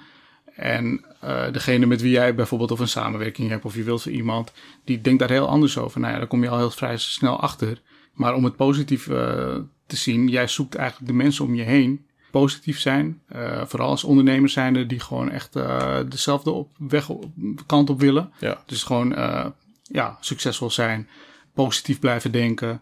En 0.55 1.05
degene 1.51 1.85
met 1.85 2.01
wie 2.01 2.11
jij 2.11 2.35
bijvoorbeeld 2.35 2.71
of 2.71 2.79
een 2.79 2.87
samenwerking 2.87 3.49
hebt 3.49 3.65
of 3.65 3.75
je 3.75 3.83
wilt 3.83 4.01
voor 4.01 4.11
iemand, 4.11 4.51
die 4.83 5.01
denkt 5.01 5.19
daar 5.19 5.29
heel 5.29 5.47
anders 5.47 5.77
over. 5.77 5.99
Nou 5.99 6.13
ja, 6.13 6.19
dan 6.19 6.27
kom 6.27 6.43
je 6.43 6.49
al 6.49 6.57
heel 6.57 6.71
vrij 6.71 6.97
snel 6.97 7.39
achter. 7.39 7.81
Maar 8.13 8.33
om 8.33 8.43
het 8.43 8.55
positief 8.55 9.03
te 9.05 9.95
zien, 9.95 10.27
jij 10.27 10.47
zoekt 10.47 10.75
eigenlijk 10.75 11.11
de 11.11 11.17
mensen 11.17 11.45
om 11.45 11.55
je 11.55 11.63
heen 11.63 12.05
positief 12.33 12.79
zijn. 12.79 13.21
Uh, 13.35 13.61
vooral 13.65 13.89
als 13.89 14.03
ondernemers 14.03 14.53
zijn 14.53 14.87
die 14.87 14.99
gewoon 14.99 15.31
echt 15.31 15.55
uh, 15.55 15.99
dezelfde 16.09 16.51
op 16.51 16.69
weg 16.77 17.09
op, 17.09 17.25
kant 17.65 17.89
op 17.89 17.99
willen. 17.99 18.31
Ja. 18.39 18.63
Dus 18.65 18.83
gewoon 18.83 19.11
uh, 19.11 19.45
ja, 19.83 20.17
succesvol 20.19 20.71
zijn, 20.71 21.07
positief 21.53 21.99
blijven 21.99 22.31
denken. 22.31 22.81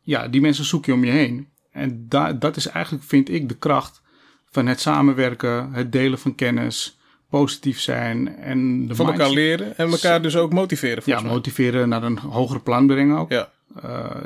Ja, 0.00 0.28
die 0.28 0.40
mensen 0.40 0.64
zoek 0.64 0.86
je 0.86 0.92
om 0.92 1.04
je 1.04 1.10
heen. 1.10 1.48
En 1.70 2.06
da 2.08 2.32
dat 2.32 2.56
is 2.56 2.66
eigenlijk, 2.66 3.04
vind 3.04 3.28
ik, 3.28 3.48
de 3.48 3.56
kracht 3.56 4.02
van 4.50 4.66
het 4.66 4.80
samenwerken, 4.80 5.72
het 5.72 5.92
delen 5.92 6.18
van 6.18 6.34
kennis, 6.34 6.98
positief 7.30 7.80
zijn 7.80 8.36
en 8.36 8.86
de 8.86 8.94
van 8.94 9.06
elkaar 9.06 9.30
leren 9.30 9.76
en 9.76 9.90
elkaar 9.90 10.22
dus 10.22 10.36
ook 10.36 10.52
motiveren. 10.52 11.02
Ja, 11.06 11.20
mij. 11.20 11.30
motiveren 11.30 11.88
naar 11.88 12.02
een 12.02 12.18
hogere 12.18 12.60
plan 12.60 12.86
brengen 12.86 13.18
ook. 13.18 13.30
Ja. 13.30 13.48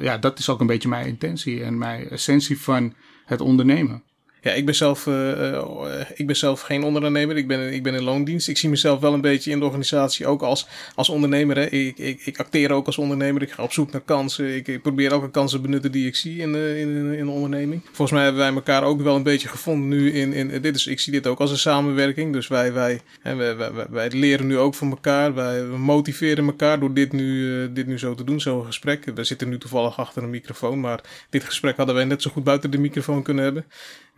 ja, 0.01 0.19
dat 0.19 0.39
is 0.39 0.49
ook 0.49 0.61
een 0.61 0.67
beetje 0.67 0.89
mijn 0.89 1.07
intentie 1.07 1.62
en 1.62 1.79
mijn 1.79 2.09
essentie 2.09 2.61
van 2.61 2.95
het 3.25 3.41
ondernemen. 3.41 4.03
Ja, 4.47 4.53
ik 4.53 4.65
ben 4.65 4.75
zelf, 4.75 5.07
uh, 5.07 6.01
ik 6.15 6.27
ben 6.27 6.37
zelf 6.37 6.61
geen 6.61 6.83
ondernemer. 6.83 7.37
Ik 7.37 7.47
ben, 7.47 7.73
ik 7.73 7.83
ben 7.83 7.95
in 7.95 8.03
loondienst. 8.03 8.49
Ik 8.49 8.59
zie 8.59 8.69
mezelf 8.69 9.01
wel 9.01 9.15
een 9.15 9.21
beetje 9.21 9.51
in 9.51 9.59
de 9.59 9.65
organisatie 9.65 10.27
ook 10.27 10.43
als, 10.43 10.67
als 10.95 11.09
ondernemer. 11.09 11.57
Hè. 11.57 11.65
Ik, 11.65 11.99
ik, 11.99 12.27
ik 12.27 12.39
acteer 12.39 12.73
ook 12.73 12.87
als 12.87 12.99
ondernemer. 12.99 13.43
Ik 13.43 13.51
ga 13.51 13.63
op 13.63 13.73
zoek 13.73 13.93
naar 13.93 14.01
kansen. 14.01 14.57
Ik, 14.57 14.69
ik 14.69 14.83
probeer 14.83 15.13
elke 15.13 15.31
kans 15.31 15.51
te 15.51 15.61
benutten 15.61 15.93
die 15.93 16.07
ik 16.07 16.17
zie 16.17 16.39
in, 16.39 16.55
in, 16.55 16.97
in, 16.97 17.15
in, 17.15 17.25
de 17.25 17.31
onderneming. 17.31 17.83
Volgens 17.85 18.11
mij 18.11 18.23
hebben 18.23 18.43
wij 18.43 18.55
elkaar 18.55 18.83
ook 18.83 19.03
wel 19.03 19.17
een 19.17 19.23
beetje 19.23 19.49
gevonden 19.49 19.89
nu 19.89 20.13
in, 20.13 20.33
in 20.33 20.61
dit 20.63 20.75
is, 20.75 20.87
ik 20.87 21.01
zie 21.01 21.13
dit 21.13 21.27
ook 21.27 21.41
als 21.41 21.51
een 21.51 21.59
samenwerking. 21.59 22.33
Dus 22.33 22.49
wij, 22.49 22.73
wij, 22.73 23.01
hè, 23.21 23.35
wij, 23.35 23.57
wij, 23.57 23.73
wij, 23.91 24.11
leren 24.11 24.47
nu 24.47 24.59
ook 24.59 24.75
van 24.75 24.91
elkaar. 24.91 25.35
Wij 25.35 25.63
motiveren 25.63 26.47
elkaar 26.47 26.81
door 26.81 26.95
dit 26.95 27.13
nu, 27.13 27.73
dit 27.73 27.87
nu 27.87 27.99
zo 27.99 28.15
te 28.15 28.25
doen, 28.25 28.41
zo'n 28.41 28.65
gesprek. 28.65 29.05
We 29.15 29.25
zitten 29.25 29.49
nu 29.49 29.59
toevallig 29.59 29.99
achter 29.99 30.23
een 30.23 30.31
microfoon, 30.31 30.81
maar 30.81 31.01
dit 31.31 31.45
gesprek 31.45 31.77
hadden 31.77 31.95
wij 31.95 32.05
net 32.05 32.23
zo 32.23 32.31
goed 32.31 32.45
buiten 32.45 32.71
de 32.71 32.79
microfoon 32.79 33.23
kunnen 33.23 33.45
hebben. 33.45 33.65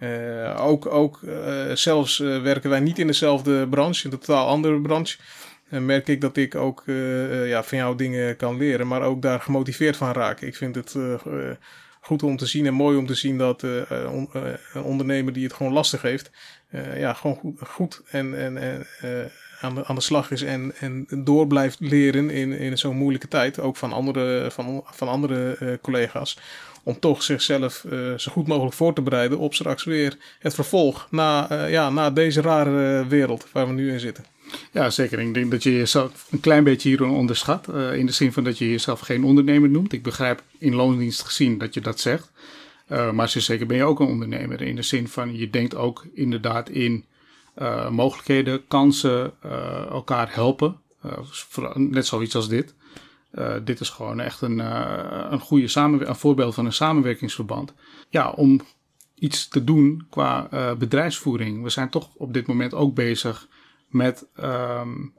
Uh, 0.01 0.67
ook 0.67 0.87
ook 0.87 1.21
uh, 1.25 1.71
zelfs 1.75 2.19
uh, 2.19 2.43
werken 2.43 2.71
wij 2.71 2.81
niet 2.81 2.99
in 2.99 3.07
dezelfde 3.07 3.69
branche, 3.69 4.05
een 4.05 4.11
totaal 4.11 4.47
andere 4.47 4.81
branche. 4.81 5.19
En 5.69 5.87
merk 5.87 6.09
ik 6.09 6.21
dat 6.21 6.37
ik 6.37 6.55
ook 6.55 6.83
ja, 7.45 7.63
van 7.63 7.79
jou 7.79 7.97
dingen 7.97 8.37
kan 8.37 8.57
leren, 8.57 8.87
maar 8.87 9.03
ook 9.03 9.23
daar 9.23 9.41
gemotiveerd 9.41 9.97
van 9.97 10.13
raak. 10.13 10.41
Ik 10.41 10.57
vind 10.57 10.75
het 10.75 10.97
goed 12.01 12.23
om 12.23 12.37
te 12.37 12.47
zien 12.47 12.67
en 12.67 12.75
mooi 12.75 12.99
om 12.99 13.07
te 13.07 13.15
zien 13.15 13.39
dat 13.39 13.63
on, 14.13 14.31
een 14.73 14.83
ondernemer 14.83 15.33
die 15.33 15.45
het 15.45 15.53
gewoon 15.53 15.73
lastig 15.73 16.03
heeft, 16.03 16.31
ja, 16.95 17.13
gewoon 17.13 17.37
goed, 17.37 17.61
goed 17.69 18.03
en, 18.11 18.39
en, 18.39 18.57
en 18.57 18.87
aan, 19.61 19.75
de, 19.75 19.85
aan 19.85 19.95
de 19.95 20.01
slag 20.01 20.31
is 20.31 20.43
en, 20.43 20.73
en 20.79 21.07
door 21.17 21.47
blijft 21.47 21.77
leren 21.81 22.31
in, 22.31 22.53
in 22.53 22.79
zo'n 22.79 22.97
moeilijke 22.97 23.29
tijd. 23.29 23.61
Ook 23.61 23.77
van 23.77 23.93
andere, 23.93 24.51
van, 24.51 24.85
van 24.85 25.09
andere 25.09 25.79
collega's 25.83 26.39
om 26.83 26.99
toch 26.99 27.23
zichzelf 27.23 27.85
zo 28.17 28.33
goed 28.33 28.47
mogelijk 28.47 28.75
voor 28.75 28.95
te 28.95 29.03
bereiden 29.03 29.39
op 29.39 29.55
straks 29.55 29.85
weer 29.85 30.17
het 30.39 30.55
vervolg 30.55 31.07
na, 31.11 31.65
ja, 31.67 31.91
na 31.91 32.11
deze 32.11 32.41
rare 32.41 33.07
wereld 33.07 33.47
waar 33.53 33.67
we 33.67 33.73
nu 33.73 33.93
in 33.93 34.01
zitten. 34.01 34.25
Ja, 34.73 34.91
zeker. 34.91 35.19
Ik 35.19 35.35
denk 35.35 35.51
dat 35.51 35.63
je 35.63 35.77
jezelf 35.77 36.27
een 36.31 36.41
klein 36.41 36.65
beetje 36.65 36.89
hierin 36.89 37.11
onderschat. 37.11 37.69
In 37.93 38.07
de 38.07 38.13
zin 38.13 38.33
van 38.33 38.45
dat 38.45 38.59
je 38.59 38.71
jezelf 38.71 39.01
geen 39.01 39.25
ondernemer 39.25 39.69
noemt. 39.69 39.93
Ik 39.93 40.03
begrijp 40.03 40.43
in 40.59 40.75
loondienst 40.75 41.23
gezien 41.23 41.59
dat 41.59 41.75
je 41.75 41.81
dat 41.81 42.01
zegt. 42.01 42.31
Maar 43.13 43.29
zeker 43.29 43.67
ben 43.67 43.77
je 43.77 43.85
ook 43.85 44.01
een 44.01 44.07
ondernemer. 44.07 44.63
In 44.63 44.77
de 44.77 44.83
zin 44.83 45.09
van 45.09 45.37
je 45.37 45.51
denkt 45.51 45.75
ook 45.75 46.07
inderdaad 46.15 46.69
in 46.69 47.05
uh, 47.59 47.91
mogelijkheden, 47.91 48.67
kansen, 48.67 49.33
elkaar 49.91 50.35
helpen. 50.35 50.81
net 51.75 52.07
zoiets 52.07 52.35
als 52.35 52.49
dit. 52.49 52.75
dit 53.65 53.81
is 53.81 53.89
gewoon 53.89 54.21
echt 54.21 54.41
een, 54.41 54.59
een 55.33 55.41
goede 55.41 55.69
samenwerking, 55.69 56.15
een 56.15 56.21
voorbeeld 56.21 56.55
van 56.55 56.67
een 56.67 56.73
samenwerkingsverband. 56.73 57.75
Ja, 58.11 58.31
om 58.31 58.61
iets 59.15 59.49
te 59.49 59.65
doen 59.65 60.07
qua 60.11 60.49
bedrijfsvoering. 60.79 61.63
We 61.63 61.71
zijn 61.71 61.89
toch 61.89 62.09
op 62.15 62.33
dit 62.33 62.47
moment 62.47 62.75
ook 62.75 62.95
bezig 62.95 63.49
met 63.89 64.27
um, 64.41 65.13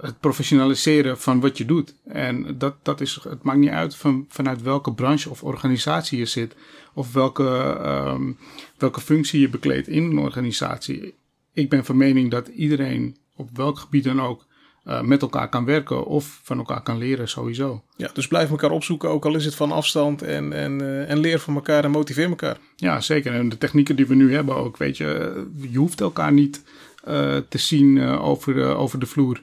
het 0.00 0.20
professionaliseren 0.20 1.18
van 1.18 1.40
wat 1.40 1.58
je 1.58 1.64
doet. 1.64 1.94
En 2.04 2.58
dat, 2.58 2.74
dat 2.82 3.00
is, 3.00 3.20
het 3.22 3.42
maakt 3.42 3.58
niet 3.58 3.70
uit 3.70 3.96
van, 3.96 4.24
vanuit 4.28 4.62
welke 4.62 4.92
branche 4.92 5.30
of 5.30 5.42
organisatie 5.42 6.18
je 6.18 6.26
zit, 6.26 6.56
of 6.94 7.12
welke, 7.12 7.78
um, 7.86 8.38
welke 8.78 9.00
functie 9.00 9.40
je 9.40 9.48
bekleedt 9.48 9.88
in 9.88 10.04
een 10.04 10.18
organisatie. 10.18 11.14
Ik 11.54 11.68
ben 11.68 11.84
van 11.84 11.96
mening 11.96 12.30
dat 12.30 12.48
iedereen 12.48 13.16
op 13.36 13.48
welk 13.52 13.78
gebied 13.78 14.04
dan 14.04 14.22
ook 14.22 14.46
uh, 14.84 15.00
met 15.00 15.22
elkaar 15.22 15.48
kan 15.48 15.64
werken 15.64 16.06
of 16.06 16.40
van 16.42 16.58
elkaar 16.58 16.82
kan 16.82 16.98
leren 16.98 17.28
sowieso. 17.28 17.82
Ja, 17.96 18.10
dus 18.12 18.28
blijf 18.28 18.50
elkaar 18.50 18.70
opzoeken, 18.70 19.08
ook 19.08 19.24
al 19.24 19.34
is 19.34 19.44
het 19.44 19.54
van 19.54 19.72
afstand 19.72 20.22
en, 20.22 20.52
en, 20.52 20.82
uh, 20.82 21.10
en 21.10 21.18
leer 21.18 21.38
van 21.38 21.54
elkaar 21.54 21.84
en 21.84 21.90
motiveer 21.90 22.28
elkaar. 22.28 22.58
Ja, 22.76 23.00
zeker. 23.00 23.32
En 23.32 23.48
de 23.48 23.58
technieken 23.58 23.96
die 23.96 24.06
we 24.06 24.14
nu 24.14 24.34
hebben 24.34 24.56
ook, 24.56 24.76
weet 24.76 24.96
je, 24.96 25.42
je 25.70 25.78
hoeft 25.78 26.00
elkaar 26.00 26.32
niet 26.32 26.64
uh, 27.08 27.36
te 27.48 27.58
zien 27.58 28.00
over, 28.02 28.54
de, 28.54 28.62
over 28.64 28.98
de 28.98 29.06
vloer. 29.06 29.42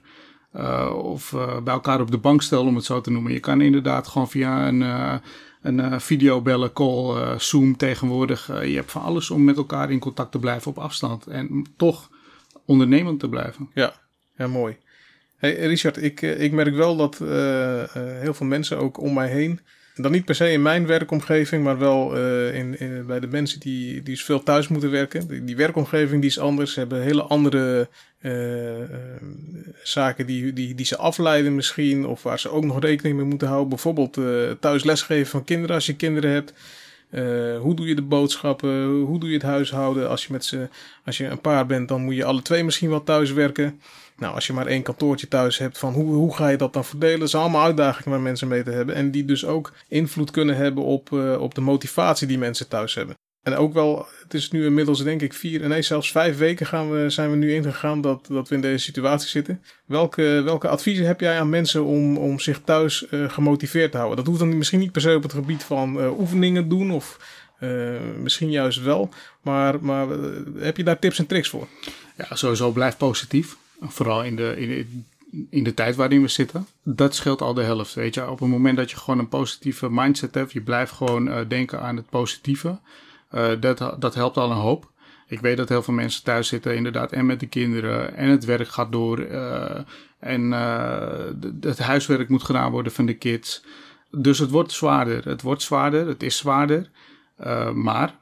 Of 0.93 1.31
bij 1.63 1.73
elkaar 1.73 2.01
op 2.01 2.11
de 2.11 2.17
bank 2.17 2.41
stellen, 2.41 2.67
om 2.67 2.75
het 2.75 2.85
zo 2.85 3.01
te 3.01 3.11
noemen. 3.11 3.33
Je 3.33 3.39
kan 3.39 3.61
inderdaad 3.61 4.07
gewoon 4.07 4.29
via 4.29 4.67
een, 4.67 4.81
een 5.61 6.01
videobellen, 6.01 6.73
call, 6.73 7.39
Zoom 7.39 7.77
tegenwoordig. 7.77 8.47
je 8.47 8.75
hebt 8.75 8.91
van 8.91 9.01
alles 9.01 9.29
om 9.29 9.43
met 9.43 9.57
elkaar 9.57 9.91
in 9.91 9.99
contact 9.99 10.31
te 10.31 10.39
blijven 10.39 10.71
op 10.71 10.77
afstand. 10.77 11.27
En 11.27 11.65
toch 11.77 12.09
ondernemend 12.65 13.19
te 13.19 13.29
blijven. 13.29 13.69
Ja, 13.73 13.93
ja 14.37 14.47
mooi. 14.47 14.77
Hey 15.35 15.55
Richard, 15.55 16.03
ik, 16.03 16.21
ik 16.21 16.51
merk 16.51 16.75
wel 16.75 16.95
dat 16.95 17.17
heel 17.93 18.33
veel 18.33 18.47
mensen 18.47 18.77
ook 18.77 18.99
om 18.99 19.13
mij 19.13 19.29
heen 19.29 19.59
dan 20.01 20.11
niet 20.11 20.25
per 20.25 20.35
se 20.35 20.51
in 20.51 20.61
mijn 20.61 20.85
werkomgeving, 20.85 21.63
maar 21.63 21.77
wel 21.77 22.17
uh, 22.17 22.55
in, 22.55 22.79
in, 22.79 23.05
bij 23.05 23.19
de 23.19 23.27
mensen 23.27 23.59
die, 23.59 24.03
die 24.03 24.23
veel 24.23 24.43
thuis 24.43 24.67
moeten 24.67 24.91
werken. 24.91 25.45
Die, 25.45 25.55
werkomgeving 25.55 26.21
die 26.21 26.29
is 26.29 26.39
anders. 26.39 26.73
Ze 26.73 26.79
hebben 26.79 27.01
hele 27.01 27.21
andere 27.21 27.89
uh, 28.21 28.79
uh, 28.79 28.85
zaken 29.83 30.25
die, 30.25 30.53
die, 30.53 30.75
die 30.75 30.85
ze 30.85 30.97
afleiden 30.97 31.55
misschien. 31.55 32.05
Of 32.05 32.23
waar 32.23 32.39
ze 32.39 32.49
ook 32.49 32.63
nog 32.63 32.79
rekening 32.79 33.15
mee 33.15 33.25
moeten 33.25 33.47
houden. 33.47 33.69
Bijvoorbeeld 33.69 34.17
thuis 34.59 34.83
lesgeven 34.83 35.31
van 35.31 35.43
kinderen 35.43 35.75
als 35.75 35.85
je 35.85 35.95
kinderen 35.95 36.31
hebt. 36.31 36.53
hoe 37.61 37.75
doe 37.75 37.87
je 37.87 37.95
de 37.95 38.01
boodschappen? 38.01 38.85
Hoe 38.85 39.19
doe 39.19 39.29
je 39.29 39.35
het 39.35 39.45
huishouden? 39.45 40.09
Als 40.09 40.25
je, 40.25 40.31
met 40.31 40.45
ze, 40.45 40.67
als 41.05 41.17
je 41.17 41.25
een 41.25 41.41
paar 41.41 41.65
bent, 41.65 41.87
dan 41.87 42.03
moet 42.03 42.15
je 42.15 42.25
alle 42.25 42.41
twee 42.41 42.63
misschien 42.63 42.89
wel 42.89 43.03
thuis 43.03 43.31
werken. 43.31 43.79
Nou, 44.21 44.33
als 44.33 44.47
je 44.47 44.53
maar 44.53 44.67
één 44.67 44.81
kantoortje 44.81 45.27
thuis 45.27 45.57
hebt, 45.57 45.77
van 45.77 45.93
hoe, 45.93 46.13
hoe 46.13 46.35
ga 46.35 46.47
je 46.47 46.57
dat 46.57 46.73
dan 46.73 46.85
verdelen? 46.85 47.19
Dat 47.19 47.29
zijn 47.29 47.41
allemaal 47.41 47.65
uitdagingen 47.65 48.09
waar 48.09 48.19
mensen 48.19 48.47
mee 48.47 48.63
te 48.63 48.71
hebben. 48.71 48.95
En 48.95 49.11
die 49.11 49.25
dus 49.25 49.45
ook 49.45 49.73
invloed 49.87 50.31
kunnen 50.31 50.55
hebben 50.55 50.83
op, 50.83 51.09
uh, 51.09 51.41
op 51.41 51.55
de 51.55 51.61
motivatie 51.61 52.27
die 52.27 52.37
mensen 52.37 52.67
thuis 52.67 52.95
hebben. 52.95 53.15
En 53.43 53.55
ook 53.55 53.73
wel, 53.73 54.07
het 54.23 54.33
is 54.33 54.51
nu 54.51 54.65
inmiddels 54.65 55.03
denk 55.03 55.21
ik 55.21 55.33
vier, 55.33 55.67
nee 55.67 55.81
zelfs 55.81 56.11
vijf 56.11 56.37
weken 56.37 56.65
gaan 56.65 56.91
we, 56.91 57.09
zijn 57.09 57.29
we 57.29 57.35
nu 57.35 57.53
ingegaan 57.53 58.01
dat, 58.01 58.27
dat 58.27 58.49
we 58.49 58.55
in 58.55 58.61
deze 58.61 58.83
situatie 58.83 59.29
zitten. 59.29 59.61
Welke, 59.85 60.41
welke 60.45 60.67
adviezen 60.67 61.05
heb 61.05 61.19
jij 61.19 61.39
aan 61.39 61.49
mensen 61.49 61.83
om, 61.83 62.17
om 62.17 62.39
zich 62.39 62.61
thuis 62.63 63.05
uh, 63.11 63.29
gemotiveerd 63.29 63.91
te 63.91 63.97
houden? 63.97 64.17
Dat 64.17 64.27
hoeft 64.27 64.39
dan 64.39 64.57
misschien 64.57 64.79
niet 64.79 64.91
per 64.91 65.01
se 65.01 65.15
op 65.15 65.23
het 65.23 65.33
gebied 65.33 65.63
van 65.63 65.97
uh, 65.97 66.19
oefeningen 66.19 66.69
doen 66.69 66.91
of 66.91 67.19
misschien 68.17 68.51
juist 68.51 68.81
wel. 68.81 69.09
Maar, 69.41 69.83
maar 69.83 70.07
heb 70.57 70.77
je 70.77 70.83
daar 70.83 70.99
tips 70.99 71.19
en 71.19 71.25
tricks 71.25 71.49
voor? 71.49 71.67
Ja, 72.17 72.35
sowieso 72.35 72.71
blijf 72.71 72.97
positief. 72.97 73.57
Vooral 73.81 74.23
in 74.23 74.35
de, 74.35 74.55
in, 74.57 75.05
in 75.49 75.63
de 75.63 75.73
tijd 75.73 75.95
waarin 75.95 76.21
we 76.21 76.27
zitten. 76.27 76.67
Dat 76.83 77.15
scheelt 77.15 77.41
al 77.41 77.53
de 77.53 77.63
helft. 77.63 77.93
Weet 77.93 78.13
je, 78.13 78.29
op 78.29 78.39
het 78.39 78.49
moment 78.49 78.77
dat 78.77 78.91
je 78.91 78.97
gewoon 78.97 79.19
een 79.19 79.29
positieve 79.29 79.89
mindset 79.89 80.35
hebt, 80.35 80.51
je 80.51 80.61
blijft 80.61 80.91
gewoon 80.91 81.27
uh, 81.27 81.39
denken 81.47 81.81
aan 81.81 81.95
het 81.95 82.09
positieve. 82.09 82.79
Uh, 83.31 83.49
dat, 83.59 83.95
dat 83.99 84.15
helpt 84.15 84.37
al 84.37 84.51
een 84.51 84.57
hoop. 84.57 84.89
Ik 85.27 85.39
weet 85.39 85.57
dat 85.57 85.69
heel 85.69 85.83
veel 85.83 85.93
mensen 85.93 86.23
thuis 86.23 86.47
zitten, 86.47 86.75
inderdaad, 86.75 87.11
en 87.11 87.25
met 87.25 87.39
de 87.39 87.47
kinderen, 87.47 88.15
en 88.15 88.29
het 88.29 88.45
werk 88.45 88.67
gaat 88.67 88.91
door, 88.91 89.19
uh, 89.19 89.79
en 90.19 90.51
het 91.61 91.79
huiswerk 91.79 92.29
moet 92.29 92.43
gedaan 92.43 92.71
worden 92.71 92.91
van 92.91 93.05
de 93.05 93.13
kids. 93.13 93.63
Dus 94.11 94.39
het 94.39 94.49
wordt 94.49 94.71
zwaarder. 94.71 95.27
Het 95.27 95.41
wordt 95.41 95.61
zwaarder, 95.61 96.07
het 96.07 96.23
is 96.23 96.37
zwaarder. 96.37 96.89
maar 97.73 98.15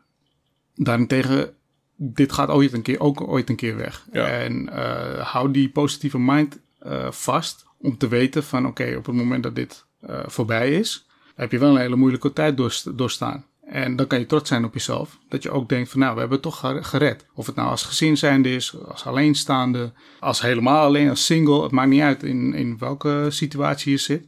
daarentegen 0.76 1.54
dit 2.02 2.32
gaat 2.32 2.50
ooit 2.50 2.74
een 2.74 2.82
keer, 2.82 3.00
ook 3.00 3.28
ooit 3.28 3.50
een 3.50 3.56
keer 3.56 3.76
weg. 3.76 4.08
En 4.12 4.70
uh, 4.70 5.20
hou 5.20 5.52
die 5.52 5.70
positieve 5.70 6.20
mind 6.20 6.60
uh, 6.86 7.12
vast 7.12 7.66
om 7.78 7.98
te 7.98 8.08
weten 8.08 8.44
van 8.44 8.68
oké, 8.68 8.96
op 8.98 9.06
het 9.06 9.16
moment 9.16 9.44
dat 9.44 9.56
dit 9.56 9.86
uh, 10.10 10.20
voorbij 10.26 10.72
is, 10.72 11.08
heb 11.36 11.52
je 11.52 11.60
wel 11.60 11.70
een 11.70 11.82
hele 11.82 11.96
moeilijke 11.96 12.34
tijd 12.34 12.58
doorstaan. 12.96 13.46
En 13.66 13.96
dan 13.96 14.08
kan 14.08 14.20
je 14.20 14.26
trots 14.26 14.50
zijn 14.50 14.66
op 14.66 14.74
jezelf. 14.74 15.18
Dat 15.30 15.44
je 15.44 15.52
ook 15.52 15.70
denkt 15.70 15.90
van 15.90 16.00
nou, 16.00 16.14
we 16.14 16.20
hebben 16.20 16.40
het 16.42 16.48
toch 16.48 16.88
gered. 16.90 17.26
Of 17.34 17.46
het 17.46 17.56
nou 17.56 17.70
als 17.70 17.84
gezin 17.84 18.18
zijnde 18.18 18.56
is, 18.56 18.76
als 18.86 19.06
alleenstaande, 19.06 19.94
als 20.20 20.42
helemaal 20.42 20.86
alleen, 20.86 21.10
als 21.10 21.26
single. 21.26 21.64
Het 21.64 21.72
maakt 21.72 21.90
niet 21.90 22.02
uit 22.02 22.24
in, 22.24 22.54
in 22.54 22.78
welke 22.78 23.26
situatie 23.30 23.92
je 23.92 23.98
zit. 23.98 24.28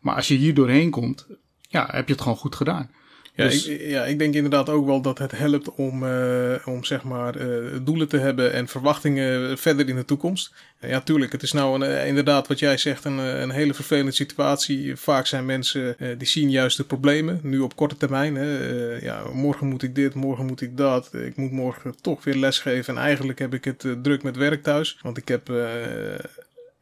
Maar 0.00 0.14
als 0.14 0.28
je 0.28 0.34
hier 0.34 0.54
doorheen 0.54 0.90
komt, 0.90 1.26
ja, 1.60 1.88
heb 1.90 2.06
je 2.06 2.12
het 2.12 2.22
gewoon 2.22 2.38
goed 2.38 2.54
gedaan. 2.54 2.90
Ja, 3.36 3.44
dus... 3.44 3.66
ik, 3.66 3.80
ja, 3.80 4.04
ik 4.04 4.18
denk 4.18 4.34
inderdaad 4.34 4.68
ook 4.68 4.86
wel 4.86 5.00
dat 5.00 5.18
het 5.18 5.38
helpt 5.38 5.74
om, 5.74 6.02
uh, 6.02 6.54
om 6.64 6.84
zeg 6.84 7.02
maar, 7.02 7.36
uh, 7.36 7.72
doelen 7.82 8.08
te 8.08 8.16
hebben 8.16 8.52
en 8.52 8.68
verwachtingen 8.68 9.58
verder 9.58 9.88
in 9.88 9.96
de 9.96 10.04
toekomst. 10.04 10.54
Ja, 10.80 11.00
tuurlijk, 11.00 11.32
het 11.32 11.42
is 11.42 11.52
nou 11.52 11.74
een, 11.74 11.82
eh, 11.82 12.06
inderdaad 12.06 12.48
wat 12.48 12.58
jij 12.58 12.76
zegt 12.76 13.04
een, 13.04 13.18
een 13.18 13.50
hele 13.50 13.74
vervelende 13.74 14.12
situatie. 14.12 14.96
Vaak 14.96 15.26
zijn 15.26 15.46
mensen 15.46 15.96
uh, 15.98 16.08
die 16.18 16.26
zien 16.26 16.50
juist 16.50 16.76
de 16.76 16.84
problemen, 16.84 17.40
nu 17.42 17.58
op 17.58 17.76
korte 17.76 17.96
termijn. 17.96 18.34
Hè. 18.34 18.58
Ja, 18.96 19.22
morgen 19.32 19.66
moet 19.66 19.82
ik 19.82 19.94
dit, 19.94 20.14
morgen 20.14 20.46
moet 20.46 20.60
ik 20.60 20.76
dat. 20.76 21.10
Ik 21.14 21.36
moet 21.36 21.52
morgen 21.52 21.94
toch 22.00 22.24
weer 22.24 22.36
lesgeven 22.36 22.96
en 22.96 23.02
eigenlijk 23.02 23.38
heb 23.38 23.54
ik 23.54 23.64
het 23.64 23.86
druk 24.02 24.22
met 24.22 24.36
werk 24.36 24.62
thuis. 24.62 24.98
Want 25.02 25.16
ik 25.16 25.28
heb 25.28 25.48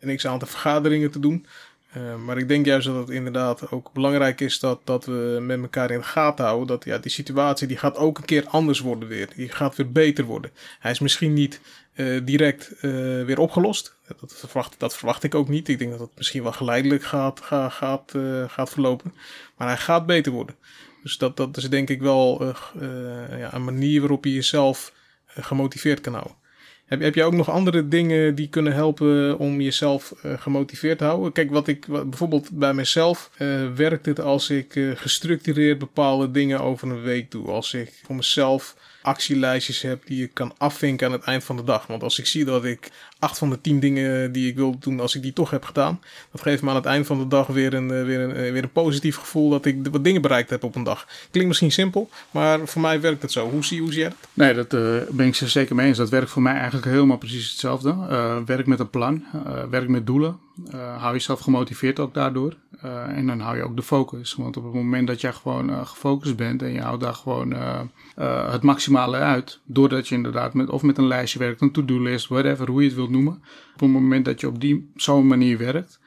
een 0.00 0.16
x-aantal 0.16 0.48
vergaderingen 0.48 1.10
te 1.10 1.20
doen. 1.20 1.46
Uh, 1.96 2.16
maar 2.16 2.38
ik 2.38 2.48
denk 2.48 2.66
juist 2.66 2.86
dat 2.86 2.96
het 2.96 3.08
inderdaad 3.08 3.70
ook 3.70 3.92
belangrijk 3.92 4.40
is 4.40 4.58
dat, 4.58 4.80
dat 4.84 5.04
we 5.04 5.38
met 5.40 5.60
elkaar 5.60 5.90
in 5.90 5.98
de 5.98 6.04
gaten 6.04 6.44
houden. 6.44 6.66
Dat 6.66 6.84
ja, 6.84 6.98
die 6.98 7.10
situatie 7.10 7.66
die 7.66 7.76
gaat 7.76 7.96
ook 7.96 8.18
een 8.18 8.24
keer 8.24 8.46
anders 8.46 8.80
worden 8.80 9.08
weer. 9.08 9.28
Die 9.36 9.48
gaat 9.48 9.76
weer 9.76 9.92
beter 9.92 10.24
worden. 10.24 10.50
Hij 10.78 10.90
is 10.90 10.98
misschien 10.98 11.32
niet 11.32 11.60
uh, 11.94 12.20
direct 12.24 12.72
uh, 12.76 12.80
weer 13.24 13.38
opgelost. 13.38 13.94
Dat 14.20 14.34
verwacht, 14.36 14.74
dat 14.78 14.96
verwacht 14.96 15.22
ik 15.22 15.34
ook 15.34 15.48
niet. 15.48 15.68
Ik 15.68 15.78
denk 15.78 15.90
dat 15.90 16.00
het 16.00 16.16
misschien 16.16 16.42
wel 16.42 16.52
geleidelijk 16.52 17.04
gaat, 17.04 17.40
gaat, 17.40 17.72
gaat, 17.72 18.14
gaat 18.46 18.70
verlopen. 18.70 19.14
Maar 19.56 19.68
hij 19.68 19.76
gaat 19.76 20.06
beter 20.06 20.32
worden. 20.32 20.56
Dus 21.02 21.18
dat, 21.18 21.36
dat 21.36 21.56
is 21.56 21.70
denk 21.70 21.90
ik 21.90 22.00
wel 22.00 22.54
ja, 23.38 23.54
een 23.54 23.64
manier 23.64 24.00
waarop 24.00 24.24
je 24.24 24.34
jezelf 24.34 24.92
gemotiveerd 25.26 26.00
kan 26.00 26.12
houden. 26.12 26.36
Heb, 27.00 27.14
je 27.14 27.24
ook 27.24 27.32
nog 27.32 27.50
andere 27.50 27.88
dingen 27.88 28.34
die 28.34 28.48
kunnen 28.48 28.72
helpen 28.72 29.38
om 29.38 29.60
jezelf 29.60 30.14
uh, 30.24 30.32
gemotiveerd 30.40 30.98
te 30.98 31.04
houden? 31.04 31.32
Kijk, 31.32 31.50
wat 31.50 31.68
ik 31.68 31.86
bijvoorbeeld 31.86 32.50
bij 32.50 32.74
mezelf 32.74 33.30
uh, 33.38 33.72
werkt 33.74 34.06
het 34.06 34.20
als 34.20 34.50
ik 34.50 34.74
uh, 34.74 34.96
gestructureerd 34.96 35.78
bepaalde 35.78 36.30
dingen 36.30 36.60
over 36.60 36.90
een 36.90 37.02
week 37.02 37.30
doe. 37.30 37.46
Als 37.46 37.74
ik 37.74 37.92
voor 38.04 38.14
mezelf 38.14 38.76
actielijstjes 39.04 39.82
heb 39.82 40.06
die 40.06 40.24
ik 40.24 40.30
kan 40.32 40.52
afvinken 40.58 41.06
aan 41.06 41.12
het 41.12 41.22
eind 41.22 41.44
van 41.44 41.56
de 41.56 41.64
dag. 41.64 41.86
Want 41.86 42.02
als 42.02 42.18
ik 42.18 42.26
zie 42.26 42.44
dat 42.44 42.64
ik 42.64 42.90
acht 43.18 43.38
van 43.38 43.50
de 43.50 43.60
tien 43.60 43.80
dingen 43.80 44.32
die 44.32 44.48
ik 44.48 44.56
wil 44.56 44.78
doen, 44.78 45.00
als 45.00 45.14
ik 45.14 45.22
die 45.22 45.32
toch 45.32 45.50
heb 45.50 45.64
gedaan, 45.64 46.00
dat 46.32 46.42
geeft 46.42 46.62
me 46.62 46.68
aan 46.68 46.74
het 46.74 46.84
eind 46.84 47.06
van 47.06 47.18
de 47.18 47.28
dag 47.28 47.46
weer 47.46 47.74
een, 47.74 48.04
weer 48.04 48.20
een, 48.20 48.52
weer 48.52 48.62
een 48.62 48.72
positief 48.72 49.16
gevoel 49.16 49.50
dat 49.50 49.64
ik 49.64 49.86
wat 49.90 50.04
dingen 50.04 50.22
bereikt 50.22 50.50
heb 50.50 50.62
op 50.62 50.74
een 50.74 50.82
dag. 50.82 51.06
Klinkt 51.30 51.48
misschien 51.48 51.72
simpel, 51.72 52.10
maar 52.30 52.66
voor 52.66 52.80
mij 52.80 53.00
werkt 53.00 53.22
het 53.22 53.32
zo. 53.32 53.50
Hoe 53.50 53.64
zie, 53.64 53.80
hoe 53.80 53.92
zie 53.92 54.00
jij? 54.00 54.12
Nee, 54.32 54.54
dat 54.54 54.74
uh, 54.74 54.96
ben 55.10 55.26
ik 55.26 55.34
zeker 55.34 55.74
mee 55.74 55.86
eens. 55.86 55.98
Dat 55.98 56.10
werkt 56.10 56.30
voor 56.30 56.42
mij 56.42 56.54
eigenlijk 56.54 56.86
helemaal 56.86 57.18
precies 57.18 57.50
hetzelfde. 57.50 57.94
Werk 58.46 58.66
met 58.66 58.78
een 58.78 58.90
plan, 58.90 59.24
werk 59.70 59.88
met 59.88 60.06
doelen. 60.06 60.38
Uh, 60.74 61.00
hou 61.00 61.12
jezelf 61.12 61.40
gemotiveerd 61.40 62.00
ook 62.00 62.14
daardoor. 62.14 62.56
Uh, 62.84 63.08
en 63.08 63.26
dan 63.26 63.40
hou 63.40 63.56
je 63.56 63.62
ook 63.62 63.76
de 63.76 63.82
focus. 63.82 64.34
Want 64.34 64.56
op 64.56 64.64
het 64.64 64.72
moment 64.72 65.06
dat 65.06 65.20
jij 65.20 65.32
gewoon 65.32 65.70
uh, 65.70 65.86
gefocust 65.86 66.36
bent 66.36 66.62
en 66.62 66.72
je 66.72 66.80
houdt 66.80 67.02
daar 67.02 67.14
gewoon 67.14 67.54
het 68.50 68.62
maximale 68.62 69.16
uit. 69.16 69.60
Doordat 69.64 70.08
je 70.08 70.14
inderdaad 70.14 70.54
met, 70.54 70.68
of 70.68 70.82
met 70.82 70.98
een 70.98 71.06
lijstje 71.06 71.38
werkt, 71.38 71.60
een 71.60 71.72
to-do-list, 71.72 72.28
whatever, 72.28 72.70
hoe 72.70 72.80
je 72.80 72.86
het 72.86 72.96
wilt 72.96 73.10
noemen. 73.10 73.42
Op 73.74 73.80
het 73.80 73.90
moment 73.90 74.24
dat 74.24 74.40
je 74.40 74.48
op 74.48 74.60
die 74.60 74.90
zo'n 74.96 75.26
manier 75.26 75.58
werkt, 75.58 76.00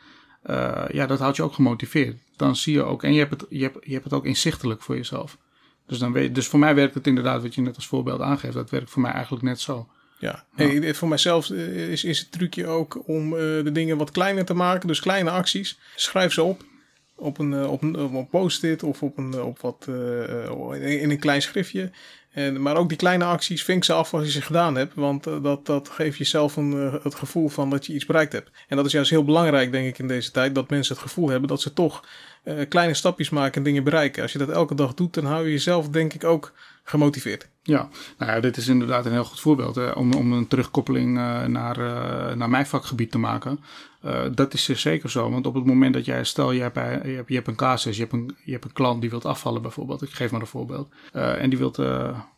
ja, 0.92 1.06
dat 1.06 1.20
houdt 1.20 1.36
je 1.36 1.44
ook 1.44 1.54
gemotiveerd. 1.54 2.18
Dan 2.36 2.56
zie 2.56 2.74
je 2.74 2.84
ook, 2.84 3.04
en 3.04 3.14
je 3.14 3.20
hebt 3.20 3.32
het, 3.32 3.46
je 3.50 3.64
hebt, 3.64 3.78
je 3.86 3.92
hebt 3.92 4.04
het 4.04 4.14
ook 4.14 4.26
inzichtelijk 4.26 4.82
voor 4.82 4.96
jezelf. 4.96 5.38
Dus, 5.86 6.00
dan 6.00 6.12
weet, 6.12 6.36
dus 6.36 6.48
voor 6.48 6.60
mij 6.60 6.76
werkt 6.76 6.94
het 6.94 7.08
inderdaad, 7.08 7.42
wat 7.42 7.56
je 7.56 7.62
net 7.62 7.76
als 7.76 7.88
voorbeeld 7.88 8.22
aangeeft, 8.22 8.54
dat 8.54 8.70
werkt 8.70 8.90
voor 8.90 9.02
mij 9.02 9.12
eigenlijk 9.12 9.44
net 9.44 9.60
zo. 9.60 9.88
Ja, 10.20 10.46
hey, 10.56 10.94
voor 10.94 11.08
mijzelf 11.08 11.50
eh, 11.50 11.90
is, 11.90 12.04
is 12.04 12.20
het 12.20 12.32
trucje 12.32 12.68
ook 12.68 13.08
om 13.08 13.34
uh, 13.34 13.40
de 13.40 13.72
dingen 13.72 13.98
wat 13.98 14.12
kleiner 14.12 14.46
te 14.46 14.54
maken. 14.54 14.88
Dus 14.88 15.00
kleine 15.00 15.30
acties. 15.30 15.80
Schrijf 15.96 16.34
ze 16.34 16.44
op. 16.44 16.64
Op 17.16 17.40
een, 17.40 17.52
uh, 17.52 17.72
op 17.72 17.82
een, 17.82 18.00
op 18.00 18.14
een 18.14 18.28
post-it 18.28 18.84
of 18.84 19.04
op, 19.04 19.18
een, 19.18 19.42
op 19.42 19.60
wat, 19.60 19.86
uh, 19.90 21.02
in 21.02 21.10
een 21.10 21.20
klein 21.20 21.42
schriftje. 21.42 21.92
En, 22.38 22.62
maar 22.62 22.76
ook 22.76 22.89
die 22.89 22.97
kleine 22.97 23.23
acties, 23.23 23.63
vink 23.63 23.84
ze 23.84 23.93
af 23.93 24.13
als 24.13 24.23
je 24.23 24.32
ze 24.32 24.41
gedaan 24.41 24.76
hebt. 24.76 24.93
Want 24.95 25.23
dat, 25.23 25.65
dat 25.65 25.89
geeft 25.89 26.17
jezelf 26.17 26.56
een, 26.56 27.00
het 27.04 27.15
gevoel 27.15 27.50
van 27.50 27.69
dat 27.69 27.86
je 27.86 27.93
iets 27.93 28.06
bereikt 28.06 28.34
hebt. 28.34 28.52
En 28.67 28.78
dat 28.78 28.86
is 28.86 28.91
juist 28.91 29.10
heel 29.10 29.23
belangrijk, 29.23 29.71
denk 29.71 29.88
ik, 29.88 30.00
in 30.00 30.08
deze 30.08 30.32
tijd. 30.32 30.56
Dat 30.56 30.69
mensen 30.69 30.95
het 30.95 31.04
gevoel 31.04 31.30
hebben 31.30 31.50
dat 31.50 31.62
ze 31.62 31.73
toch 31.73 32.06
kleine 32.69 32.93
stapjes 32.93 33.30
maken 33.30 33.56
en 33.56 33.63
dingen 33.63 33.84
bereiken. 33.84 34.21
Als 34.21 34.32
je 34.32 34.38
dat 34.38 34.50
elke 34.50 34.76
dag 34.76 34.93
doet, 34.93 35.13
dan 35.13 35.26
hou 35.26 35.45
je 35.45 35.52
jezelf, 35.52 35.89
denk 35.89 36.13
ik, 36.13 36.23
ook 36.23 36.54
gemotiveerd. 36.84 37.47
Ja, 37.63 37.89
nou 38.17 38.32
ja, 38.32 38.39
dit 38.39 38.58
is 38.58 38.67
inderdaad 38.67 39.06
een 39.06 39.12
heel 39.12 39.23
goed 39.23 39.39
voorbeeld 39.39 39.76
hè, 39.76 39.89
om, 39.89 40.13
om 40.13 40.34
een 40.34 40.47
terugkoppeling 40.47 41.13
naar, 41.47 41.78
naar 42.38 42.50
mijn 42.50 42.65
vakgebied 42.65 43.12
te 43.12 43.17
maken. 43.17 43.60
Dat 44.32 44.54
is 44.54 44.69
zeker 44.69 45.10
zo, 45.10 45.30
want 45.30 45.45
op 45.45 45.54
het 45.54 45.65
moment 45.65 45.93
dat 45.93 46.06
jij, 46.06 46.23
stel 46.23 46.52
je 46.52 46.62
hebt, 46.62 46.76
je 46.76 47.12
hebt, 47.15 47.30
je 47.30 47.36
hebt 47.36 47.47
een 47.47 47.56
casus, 47.56 47.95
je 47.95 48.02
hebt 48.02 48.13
een, 48.13 48.36
je 48.43 48.52
hebt 48.52 48.65
een 48.65 48.73
klant 48.73 49.02
die 49.02 49.10
wilt 49.10 49.26
afvallen 49.26 49.62
bijvoorbeeld, 49.62 50.02
ik 50.02 50.10
geef 50.10 50.32
maar 50.32 50.41
een 50.41 50.47
voorbeeld, 50.47 50.89
en 51.12 51.50
die 51.50 51.60
wilt 51.60 51.78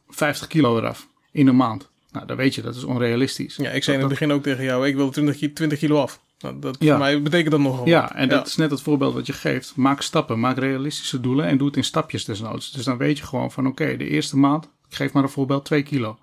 50 0.09 0.47
kilo 0.47 0.77
eraf 0.77 1.07
in 1.31 1.47
een 1.47 1.55
maand. 1.55 1.89
Nou, 2.11 2.25
dan 2.25 2.37
weet 2.37 2.55
je, 2.55 2.61
dat 2.61 2.75
is 2.75 2.83
onrealistisch. 2.83 3.55
Ja, 3.55 3.69
ik 3.69 3.83
zei 3.83 3.95
in 3.95 4.01
het 4.01 4.11
begin 4.11 4.31
ook 4.31 4.43
tegen 4.43 4.63
jou, 4.63 4.87
ik 4.87 4.95
wil 4.95 5.09
20, 5.09 5.53
20 5.53 5.79
kilo 5.79 6.01
af. 6.01 6.19
Nou, 6.39 6.59
dat 6.59 6.75
ja. 6.79 6.89
voor 6.89 6.99
mij 6.99 7.21
betekent 7.21 7.51
dat 7.51 7.59
nogal. 7.59 7.87
Ja, 7.87 8.15
en 8.15 8.29
dat 8.29 8.47
is 8.47 8.55
net 8.55 8.71
het 8.71 8.81
voorbeeld 8.81 9.13
wat 9.13 9.25
je 9.25 9.33
geeft. 9.33 9.75
Maak 9.75 10.01
stappen, 10.01 10.39
maak 10.39 10.57
realistische 10.57 11.21
doelen 11.21 11.45
en 11.45 11.57
doe 11.57 11.67
het 11.67 11.77
in 11.77 11.83
stapjes 11.83 12.25
desnoods. 12.25 12.71
Dus 12.71 12.85
dan 12.85 12.97
weet 12.97 13.17
je 13.17 13.25
gewoon 13.25 13.51
van 13.51 13.67
oké, 13.67 13.97
de 13.97 14.09
eerste 14.09 14.37
maand, 14.37 14.65
ik 14.65 14.95
geef 14.95 15.13
maar 15.13 15.23
een 15.23 15.29
voorbeeld, 15.29 15.65
2 15.65 15.83
kilo. 15.83 16.19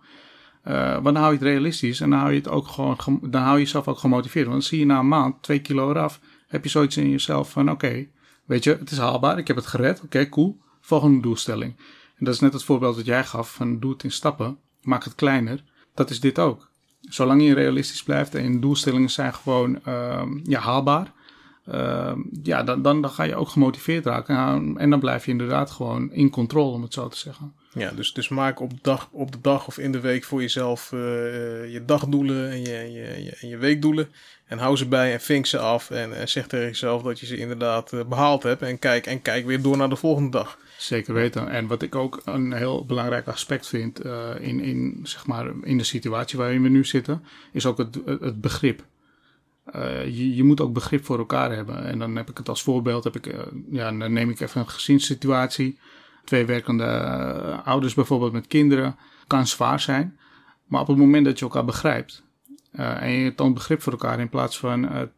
Uh, 0.64 0.72
maar 0.72 1.02
dan 1.02 1.16
hou 1.16 1.32
je 1.32 1.38
het 1.38 1.46
realistisch 1.46 2.00
en 2.00 2.10
dan 2.10 2.18
hou 2.18 2.30
je 2.30 2.38
het 2.38 2.48
ook 2.48 2.68
gewoon, 2.68 3.20
dan 3.22 3.42
hou 3.42 3.58
je 3.58 3.62
jezelf 3.64 3.88
ook 3.88 3.98
gemotiveerd. 3.98 4.46
Want 4.46 4.58
dan 4.58 4.68
zie 4.68 4.78
je 4.78 4.86
na 4.86 4.98
een 4.98 5.08
maand 5.08 5.42
2 5.42 5.58
kilo 5.58 5.90
eraf, 5.90 6.20
heb 6.48 6.64
je 6.64 6.70
zoiets 6.70 6.96
in 6.96 7.10
jezelf 7.10 7.50
van 7.50 7.70
oké, 7.70 8.06
weet 8.44 8.64
je, 8.64 8.76
het 8.78 8.90
is 8.90 8.98
haalbaar, 8.98 9.38
ik 9.38 9.46
heb 9.46 9.56
het 9.56 9.66
gered, 9.66 10.02
oké, 10.02 10.28
cool. 10.28 10.58
Volgende 10.80 11.20
doelstelling. 11.20 11.76
En 12.18 12.24
dat 12.24 12.34
is 12.34 12.40
net 12.40 12.52
het 12.52 12.64
voorbeeld 12.64 12.96
dat 12.96 13.06
jij 13.06 13.24
gaf 13.24 13.52
van 13.52 13.80
doe 13.80 13.92
het 13.92 14.04
in 14.04 14.12
stappen, 14.12 14.58
maak 14.82 15.04
het 15.04 15.14
kleiner. 15.14 15.62
Dat 15.94 16.10
is 16.10 16.20
dit 16.20 16.38
ook 16.38 16.68
zolang 17.08 17.42
je 17.42 17.54
realistisch 17.54 18.02
blijft 18.02 18.34
en 18.34 18.52
je 18.52 18.58
doelstellingen 18.58 19.10
zijn 19.10 19.34
gewoon 19.34 19.80
uh, 19.88 20.22
ja, 20.44 20.60
haalbaar, 20.60 21.12
uh, 21.74 22.12
ja, 22.42 22.62
dan, 22.62 22.82
dan, 22.82 23.02
dan 23.02 23.10
ga 23.10 23.22
je 23.22 23.36
ook 23.36 23.48
gemotiveerd 23.48 24.06
raken. 24.06 24.74
En 24.78 24.90
dan 24.90 25.00
blijf 25.00 25.24
je 25.24 25.30
inderdaad 25.30 25.70
gewoon 25.70 26.12
in 26.12 26.30
controle, 26.30 26.72
om 26.72 26.82
het 26.82 26.92
zo 26.92 27.08
te 27.08 27.18
zeggen. 27.18 27.54
Ja, 27.72 27.90
dus, 27.90 28.12
dus 28.12 28.28
maak 28.28 28.60
op 28.60 28.70
de, 28.70 28.78
dag, 28.82 29.08
op 29.12 29.32
de 29.32 29.40
dag 29.40 29.66
of 29.66 29.78
in 29.78 29.92
de 29.92 30.00
week 30.00 30.24
voor 30.24 30.40
jezelf 30.40 30.92
uh, 30.92 31.00
je 31.72 31.82
dagdoelen 31.86 32.50
en 32.50 32.60
je, 32.60 32.92
je, 32.92 33.48
je, 33.48 33.56
weekdoelen. 33.56 34.08
En 34.46 34.58
hou 34.58 34.76
ze 34.76 34.88
bij 34.88 35.12
en 35.12 35.20
vink 35.20 35.46
ze 35.46 35.58
af. 35.58 35.90
En, 35.90 36.28
zeg 36.28 36.46
tegen 36.46 36.66
jezelf 36.66 37.02
dat 37.02 37.20
je 37.20 37.26
ze 37.26 37.36
inderdaad 37.36 37.92
uh, 37.92 38.04
behaald 38.04 38.42
hebt. 38.42 38.62
En 38.62 38.78
kijk, 38.78 39.06
en 39.06 39.22
kijk 39.22 39.46
weer 39.46 39.62
door 39.62 39.76
naar 39.76 39.88
de 39.88 39.96
volgende 39.96 40.30
dag. 40.30 40.58
Zeker 40.76 41.14
weten. 41.14 41.48
En 41.48 41.66
wat 41.66 41.82
ik 41.82 41.94
ook 41.94 42.22
een 42.24 42.52
heel 42.52 42.84
belangrijk 42.84 43.26
aspect 43.26 43.66
vind 43.66 44.04
uh, 44.04 44.28
in, 44.40 44.60
in, 44.60 45.00
zeg 45.02 45.26
maar, 45.26 45.52
in 45.62 45.78
de 45.78 45.84
situatie 45.84 46.38
waarin 46.38 46.62
we 46.62 46.68
nu 46.68 46.84
zitten, 46.84 47.22
is 47.52 47.66
ook 47.66 47.78
het, 47.78 47.98
het 48.04 48.40
begrip. 48.40 48.84
Uh, 49.74 50.04
je, 50.04 50.34
je, 50.34 50.44
moet 50.44 50.60
ook 50.60 50.72
begrip 50.72 51.04
voor 51.04 51.18
elkaar 51.18 51.52
hebben. 51.52 51.84
En 51.84 51.98
dan 51.98 52.16
heb 52.16 52.30
ik 52.30 52.36
het 52.36 52.48
als 52.48 52.62
voorbeeld, 52.62 53.04
heb 53.04 53.16
ik, 53.16 53.26
uh, 53.26 53.40
ja, 53.70 53.92
dan 53.92 54.12
neem 54.12 54.30
ik 54.30 54.40
even 54.40 54.60
een 54.60 54.68
gezinssituatie. 54.68 55.78
Twee 56.24 56.44
werkende 56.44 56.86
ouders 57.64 57.94
bijvoorbeeld 57.94 58.32
met 58.32 58.46
kinderen. 58.46 58.96
Kan 59.26 59.46
zwaar 59.46 59.80
zijn. 59.80 60.18
Maar 60.66 60.80
op 60.80 60.86
het 60.86 60.96
moment 60.96 61.24
dat 61.24 61.38
je 61.38 61.44
elkaar 61.44 61.64
begrijpt 61.64 62.24
en 62.72 63.10
je 63.10 63.34
toont 63.34 63.54
begrip 63.54 63.82
voor 63.82 63.92
elkaar 63.92 64.20
in 64.20 64.28
plaats 64.28 64.58
van 64.58 65.10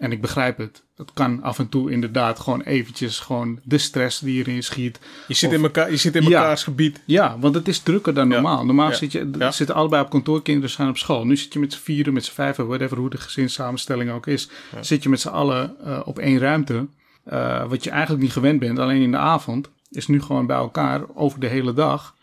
en 0.00 0.12
ik 0.12 0.20
begrijp 0.20 0.58
het. 0.58 0.82
Het 0.96 1.10
kan 1.14 1.42
af 1.42 1.58
en 1.58 1.68
toe 1.68 1.90
inderdaad 1.90 2.38
gewoon 2.38 2.62
eventjes 2.62 3.18
gewoon 3.18 3.60
de 3.62 3.78
stress 3.78 4.18
die 4.18 4.38
erin 4.38 4.62
schiet. 4.62 5.00
Je 5.28 5.34
zit, 5.34 5.52
in, 5.52 5.62
elkaar, 5.62 5.90
je 5.90 5.96
zit 5.96 6.16
in 6.16 6.22
elkaars 6.22 6.62
gebied. 6.62 7.00
Ja, 7.04 7.38
want 7.38 7.54
het 7.54 7.68
is 7.68 7.78
drukker 7.78 8.14
dan 8.14 8.28
normaal. 8.28 8.64
Normaal 8.64 8.94
zit 8.94 9.12
je, 9.12 9.30
zitten 9.50 9.74
allebei 9.74 10.02
op 10.02 10.10
kantoor, 10.10 10.42
kinderen 10.42 10.70
zijn 10.70 10.88
op 10.88 10.98
school. 10.98 11.26
Nu 11.26 11.36
zit 11.36 11.52
je 11.52 11.58
met 11.58 11.72
z'n 11.72 11.80
vieren, 11.80 12.12
met 12.12 12.24
z'n 12.24 12.32
vijven, 12.32 12.66
whatever, 12.66 12.98
hoe 12.98 13.10
de 13.10 13.18
gezinssamenstelling 13.18 14.10
ook 14.10 14.26
is. 14.26 14.48
Zit 14.80 15.02
je 15.02 15.08
met 15.08 15.20
z'n 15.20 15.28
allen 15.28 15.76
uh, 15.86 16.00
op 16.04 16.18
één 16.18 16.38
ruimte. 16.38 16.86
Uh, 17.32 17.68
wat 17.68 17.84
je 17.84 17.90
eigenlijk 17.90 18.22
niet 18.22 18.32
gewend 18.32 18.60
bent, 18.60 18.78
alleen 18.78 19.02
in 19.02 19.10
de 19.10 19.16
avond. 19.16 19.70
Is 19.90 20.06
nu 20.06 20.22
gewoon 20.22 20.46
bij 20.46 20.56
elkaar 20.56 21.02
over 21.14 21.40
de 21.40 21.46
hele 21.46 21.72
dag. 21.72 22.14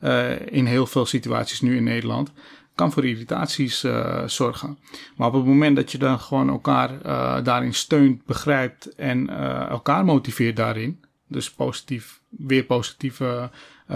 Uh, 0.00 0.30
in 0.46 0.66
heel 0.66 0.86
veel 0.86 1.06
situaties 1.06 1.60
nu 1.60 1.76
in 1.76 1.84
Nederland 1.84 2.30
kan 2.74 2.92
voor 2.92 3.04
irritaties 3.04 3.84
uh, 3.84 4.22
zorgen. 4.26 4.78
Maar 5.16 5.28
op 5.28 5.34
het 5.34 5.44
moment 5.44 5.76
dat 5.76 5.92
je 5.92 5.98
dan 5.98 6.20
gewoon 6.20 6.48
elkaar 6.48 6.90
uh, 7.06 7.44
daarin 7.44 7.74
steunt, 7.74 8.24
begrijpt 8.24 8.94
en 8.94 9.30
uh, 9.30 9.68
elkaar 9.68 10.04
motiveert 10.04 10.56
daarin, 10.56 11.00
dus 11.28 11.50
positief, 11.50 12.20
weer 12.28 12.64
positieve 12.64 13.50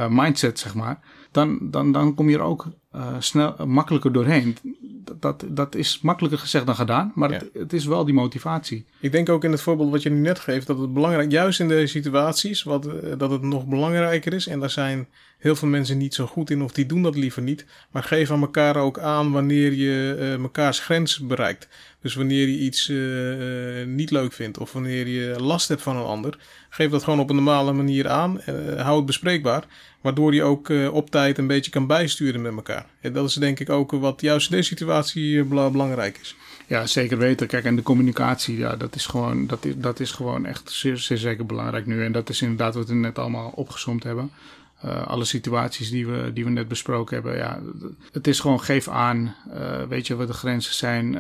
mindset 0.09 0.59
zeg 0.59 0.75
maar, 0.75 1.01
dan, 1.31 1.59
dan, 1.71 1.93
dan 1.93 2.14
kom 2.14 2.29
je 2.29 2.37
er 2.37 2.43
ook 2.43 2.67
snel, 3.19 3.67
makkelijker 3.67 4.12
doorheen. 4.12 4.57
Dat, 5.21 5.44
dat 5.49 5.75
is 5.75 6.01
makkelijker 6.03 6.38
gezegd 6.40 6.66
dan 6.66 6.75
gedaan, 6.75 7.12
maar 7.14 7.31
het, 7.31 7.51
het, 7.53 7.73
is 7.73 7.85
wel 7.85 8.05
die 8.05 8.14
motivatie. 8.14 8.87
Ik 9.01 9.12
denk 9.12 9.29
ook 9.29 9.44
in 9.44 9.51
het 9.51 9.61
voorbeeld 9.61 9.90
wat 9.90 10.03
je 10.03 10.11
nu 10.11 10.21
net 10.21 10.38
geeft, 10.38 10.66
dat 10.66 10.79
het 10.79 10.92
belangrijk, 10.92 11.31
juist 11.31 11.61
in 11.61 11.68
deze 11.68 11.92
situaties, 11.92 12.62
wat, 12.62 12.88
dat 13.18 13.31
het 13.31 13.42
nog 13.42 13.66
belangrijker 13.66 14.33
is. 14.33 14.47
En 14.47 14.61
daar 14.61 14.71
zijn 14.71 15.09
heel 15.38 15.57
veel 15.57 15.68
mensen 15.68 15.99
niet 15.99 16.14
zo 16.14 16.27
goed 16.27 16.51
in 16.51 16.62
of 16.62 16.73
die 16.73 16.87
doen 16.87 17.03
dat 17.03 17.16
liever 17.16 17.42
niet. 17.42 17.66
Maar 17.90 18.03
geef 18.03 18.31
aan 18.31 18.40
elkaar 18.40 18.77
ook 18.77 18.99
aan 18.99 19.33
wanneer 19.33 19.73
je 19.73 20.16
uh, 20.21 20.37
mekaars 20.37 20.81
grens 20.81 21.18
bereikt. 21.18 21.68
Dus 22.01 22.14
wanneer 22.14 22.49
je 22.49 22.59
iets 22.59 22.88
uh, 22.88 23.87
niet 23.87 24.11
leuk 24.11 24.33
vindt 24.33 24.59
of 24.59 24.73
wanneer 24.73 25.07
je 25.07 25.40
last 25.40 25.68
hebt 25.68 25.83
van 25.83 25.97
een 25.97 26.05
ander, 26.05 26.38
geef 26.71 26.90
dat 26.90 27.05
gewoon 27.05 27.21
op 27.21 27.31
een 27.31 27.37
normale 27.37 27.73
manier 27.73 28.09
aan. 28.09 28.40
Uh, 28.49 28.83
hou 28.83 28.97
het 28.97 29.07
bespreekbaar, 29.07 29.64
waardoor 30.01 30.35
je 30.35 30.42
ook 30.42 30.73
op 30.92 31.11
tijd 31.11 31.38
een 31.38 31.47
beetje 31.47 31.71
kan 31.71 31.87
bijsturen 31.87 32.42
met 32.42 32.55
elkaar. 32.55 32.87
En 33.01 33.12
dat 33.12 33.29
is 33.29 33.35
denk 33.35 33.61
ik 33.61 33.71
ook 33.71 33.90
wat 33.90 34.21
juist 34.21 34.51
in 34.51 34.57
deze 34.57 34.68
situatie 34.68 34.98
belangrijk 35.45 36.19
is. 36.21 36.37
Ja, 36.67 36.87
zeker 36.87 37.19
weten. 37.19 37.47
Kijk, 37.47 37.65
en 37.65 37.77
de 37.77 37.83
communicatie, 37.83 38.59
ja, 38.59 38.77
dat 38.77 38.95
is 38.95 39.07
gewoon, 39.07 39.47
dat 39.47 39.65
is, 39.65 39.73
dat 39.77 40.01
is 40.01 40.11
gewoon 40.11 40.47
echt 40.47 40.71
zeer, 40.71 40.97
zeer 40.97 41.17
zeker 41.17 41.47
belangrijk 41.47 41.87
nu. 41.87 42.05
En 42.05 42.13
dat 42.13 42.29
is 42.29 42.43
inderdaad 42.43 42.75
wat 42.75 42.89
we 42.89 42.95
net 42.95 43.19
allemaal 43.19 43.53
opgezomd 43.55 44.03
hebben. 44.03 44.31
Uh, 44.85 45.07
alle 45.07 45.25
situaties 45.25 45.91
die 45.91 46.07
we, 46.07 46.31
die 46.33 46.45
we 46.45 46.51
net 46.51 46.69
besproken 46.69 47.15
hebben. 47.15 47.37
Ja, 47.37 47.61
het 48.13 48.27
is 48.27 48.41
gewoon 48.41 48.61
geef 48.61 48.89
aan, 48.89 49.35
uh, 49.55 49.83
weet 49.89 50.07
je 50.07 50.17
wat 50.17 50.27
de 50.27 50.33
grenzen 50.33 50.75
zijn, 50.75 51.11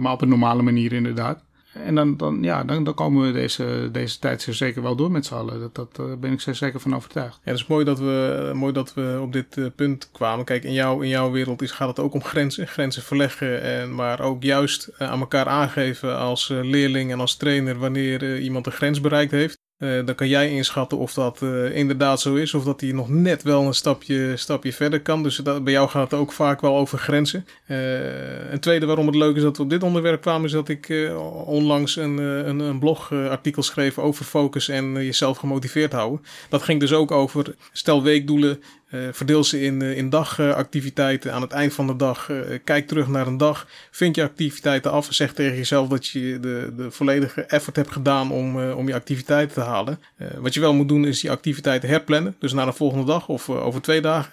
maar 0.00 0.12
op 0.12 0.22
een 0.22 0.28
normale 0.28 0.62
manier 0.62 0.92
inderdaad. 0.92 1.42
En 1.72 1.94
dan, 1.94 2.16
dan, 2.16 2.42
ja, 2.42 2.64
dan, 2.64 2.84
dan 2.84 2.94
komen 2.94 3.26
we 3.26 3.32
deze, 3.32 3.88
deze 3.92 4.18
tijd 4.18 4.46
zeker 4.50 4.82
wel 4.82 4.96
door 4.96 5.10
met 5.10 5.26
z'n 5.26 5.34
allen. 5.34 5.60
Dat, 5.72 5.74
dat 5.96 6.20
ben 6.20 6.32
ik 6.32 6.40
zeker 6.40 6.80
van 6.80 6.94
overtuigd. 6.94 7.40
Ja, 7.44 7.50
het 7.50 7.60
is 7.60 7.66
mooi 7.66 7.84
dat 7.84 7.98
we, 7.98 8.50
mooi 8.54 8.72
dat 8.72 8.94
we 8.94 9.18
op 9.22 9.32
dit 9.32 9.76
punt 9.76 10.10
kwamen. 10.12 10.44
Kijk, 10.44 10.64
in, 10.64 10.72
jou, 10.72 11.02
in 11.02 11.08
jouw 11.08 11.30
wereld 11.30 11.62
is, 11.62 11.70
gaat 11.70 11.88
het 11.88 11.98
ook 11.98 12.14
om 12.14 12.24
grenzen. 12.24 12.66
Grenzen 12.66 13.02
verleggen, 13.02 13.62
en, 13.62 13.94
maar 13.94 14.20
ook 14.20 14.42
juist 14.42 14.90
aan 14.98 15.20
elkaar 15.20 15.46
aangeven 15.46 16.18
als 16.18 16.48
leerling 16.48 17.12
en 17.12 17.20
als 17.20 17.36
trainer 17.36 17.78
wanneer 17.78 18.40
iemand 18.40 18.66
een 18.66 18.72
grens 18.72 19.00
bereikt 19.00 19.32
heeft. 19.32 19.58
Uh, 19.78 20.06
dan 20.06 20.14
kan 20.14 20.28
jij 20.28 20.50
inschatten 20.50 20.98
of 20.98 21.14
dat 21.14 21.40
uh, 21.42 21.76
inderdaad 21.76 22.20
zo 22.20 22.34
is, 22.34 22.54
of 22.54 22.64
dat 22.64 22.80
hij 22.80 22.92
nog 22.92 23.08
net 23.08 23.42
wel 23.42 23.66
een 23.66 23.74
stapje, 23.74 24.36
stapje 24.36 24.72
verder 24.72 25.00
kan. 25.00 25.22
Dus 25.22 25.36
dat, 25.36 25.64
bij 25.64 25.72
jou 25.72 25.88
gaat 25.88 26.10
het 26.10 26.20
ook 26.20 26.32
vaak 26.32 26.60
wel 26.60 26.76
over 26.76 26.98
grenzen. 26.98 27.46
Uh, 27.66 28.50
een 28.50 28.60
tweede 28.60 28.86
waarom 28.86 29.06
het 29.06 29.14
leuk 29.14 29.36
is 29.36 29.42
dat 29.42 29.56
we 29.56 29.62
op 29.62 29.70
dit 29.70 29.82
onderwerp 29.82 30.20
kwamen, 30.20 30.44
is 30.44 30.52
dat 30.52 30.68
ik 30.68 31.12
onlangs 31.44 31.96
een, 31.96 32.18
een, 32.18 32.58
een 32.58 32.78
blogartikel 32.78 33.62
schreef 33.62 33.98
over 33.98 34.24
focus 34.24 34.68
en 34.68 34.92
jezelf 34.92 35.38
gemotiveerd 35.38 35.92
houden. 35.92 36.20
Dat 36.48 36.62
ging 36.62 36.80
dus 36.80 36.92
ook 36.92 37.10
over 37.10 37.54
stel 37.72 38.02
weekdoelen, 38.02 38.62
uh, 38.90 39.08
verdeel 39.12 39.44
ze 39.44 39.60
in, 39.62 39.80
uh, 39.80 39.96
in 39.96 40.10
dagactiviteiten. 40.10 41.32
Aan 41.32 41.42
het 41.42 41.52
eind 41.52 41.72
van 41.72 41.86
de 41.86 41.96
dag 41.96 42.28
uh, 42.28 42.40
kijk 42.64 42.86
terug 42.86 43.08
naar 43.08 43.26
een 43.26 43.36
dag. 43.36 43.66
Vind 43.90 44.16
je 44.16 44.22
activiteiten 44.22 44.90
af. 44.90 45.06
Zeg 45.10 45.32
tegen 45.32 45.56
jezelf 45.56 45.88
dat 45.88 46.06
je 46.06 46.38
de, 46.40 46.72
de 46.76 46.90
volledige 46.90 47.42
effort 47.42 47.76
hebt 47.76 47.92
gedaan 47.92 48.30
om, 48.30 48.70
om 48.70 48.88
je 48.88 48.94
activiteiten 48.94 49.54
te 49.54 49.68
halen. 49.68 49.98
wat 50.38 50.54
je 50.54 50.60
wel 50.60 50.74
moet 50.74 50.88
doen 50.88 51.04
is 51.04 51.20
die 51.20 51.30
activiteiten 51.30 51.88
herplannen. 51.88 52.36
Dus 52.38 52.52
naar 52.52 52.66
de 52.66 52.72
volgende 52.72 53.04
dag 53.04 53.28
of 53.28 53.50
over 53.50 53.82
twee 53.82 54.00
dagen. 54.00 54.32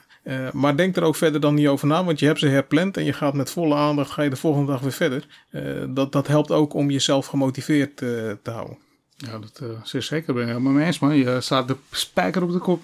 Maar 0.51 0.75
denk 0.75 0.95
er 0.95 1.03
ook 1.03 1.15
verder 1.15 1.41
dan 1.41 1.53
niet 1.53 1.67
over 1.67 1.87
na, 1.87 2.03
want 2.03 2.19
je 2.19 2.25
hebt 2.25 2.39
ze 2.39 2.47
herpland 2.47 2.97
en 2.97 3.03
je 3.03 3.13
gaat 3.13 3.33
met 3.33 3.51
volle 3.51 3.75
aandacht, 3.75 4.11
ga 4.11 4.21
je 4.21 4.29
de 4.29 4.35
volgende 4.35 4.71
dag 4.71 4.81
weer 4.81 4.91
verder. 4.91 5.25
Dat, 5.89 6.11
dat 6.11 6.27
helpt 6.27 6.51
ook 6.51 6.73
om 6.73 6.91
jezelf 6.91 7.25
gemotiveerd 7.25 8.01
uh, 8.01 8.09
te 8.41 8.51
houden. 8.51 8.77
Ja, 9.17 9.39
dat 9.39 9.59
uh, 9.63 10.01
zeker. 10.01 10.33
Ben 10.33 10.43
ik 10.43 10.49
helemaal 10.49 10.71
mee 10.71 10.85
eens, 10.85 10.99
man. 10.99 11.15
Je 11.15 11.41
staat 11.41 11.67
de 11.67 11.75
spijker 11.91 12.43
op 12.43 12.51
de 12.51 12.59
kop. 12.59 12.83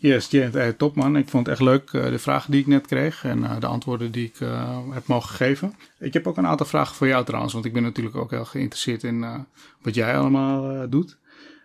Yes, 0.00 0.30
Jent, 0.30 0.54
hey, 0.54 0.72
top 0.72 0.96
man. 0.96 1.16
Ik 1.16 1.28
vond 1.28 1.46
het 1.46 1.54
echt 1.54 1.64
leuk, 1.64 1.92
uh, 1.92 2.04
de 2.04 2.18
vragen 2.18 2.50
die 2.50 2.60
ik 2.60 2.66
net 2.66 2.86
kreeg 2.86 3.24
en 3.24 3.38
uh, 3.38 3.60
de 3.60 3.66
antwoorden 3.66 4.10
die 4.10 4.26
ik 4.26 4.40
uh, 4.40 4.78
heb 4.90 5.06
mogen 5.06 5.34
geven. 5.34 5.74
Ik 5.98 6.12
heb 6.12 6.26
ook 6.26 6.36
een 6.36 6.46
aantal 6.46 6.66
vragen 6.66 6.96
voor 6.96 7.06
jou 7.06 7.24
trouwens, 7.24 7.52
want 7.52 7.64
ik 7.64 7.72
ben 7.72 7.82
natuurlijk 7.82 8.16
ook 8.16 8.30
heel 8.30 8.44
geïnteresseerd 8.44 9.02
in 9.02 9.46
wat 9.82 9.94
jij 9.94 10.18
allemaal 10.18 10.88
doet. 10.88 11.18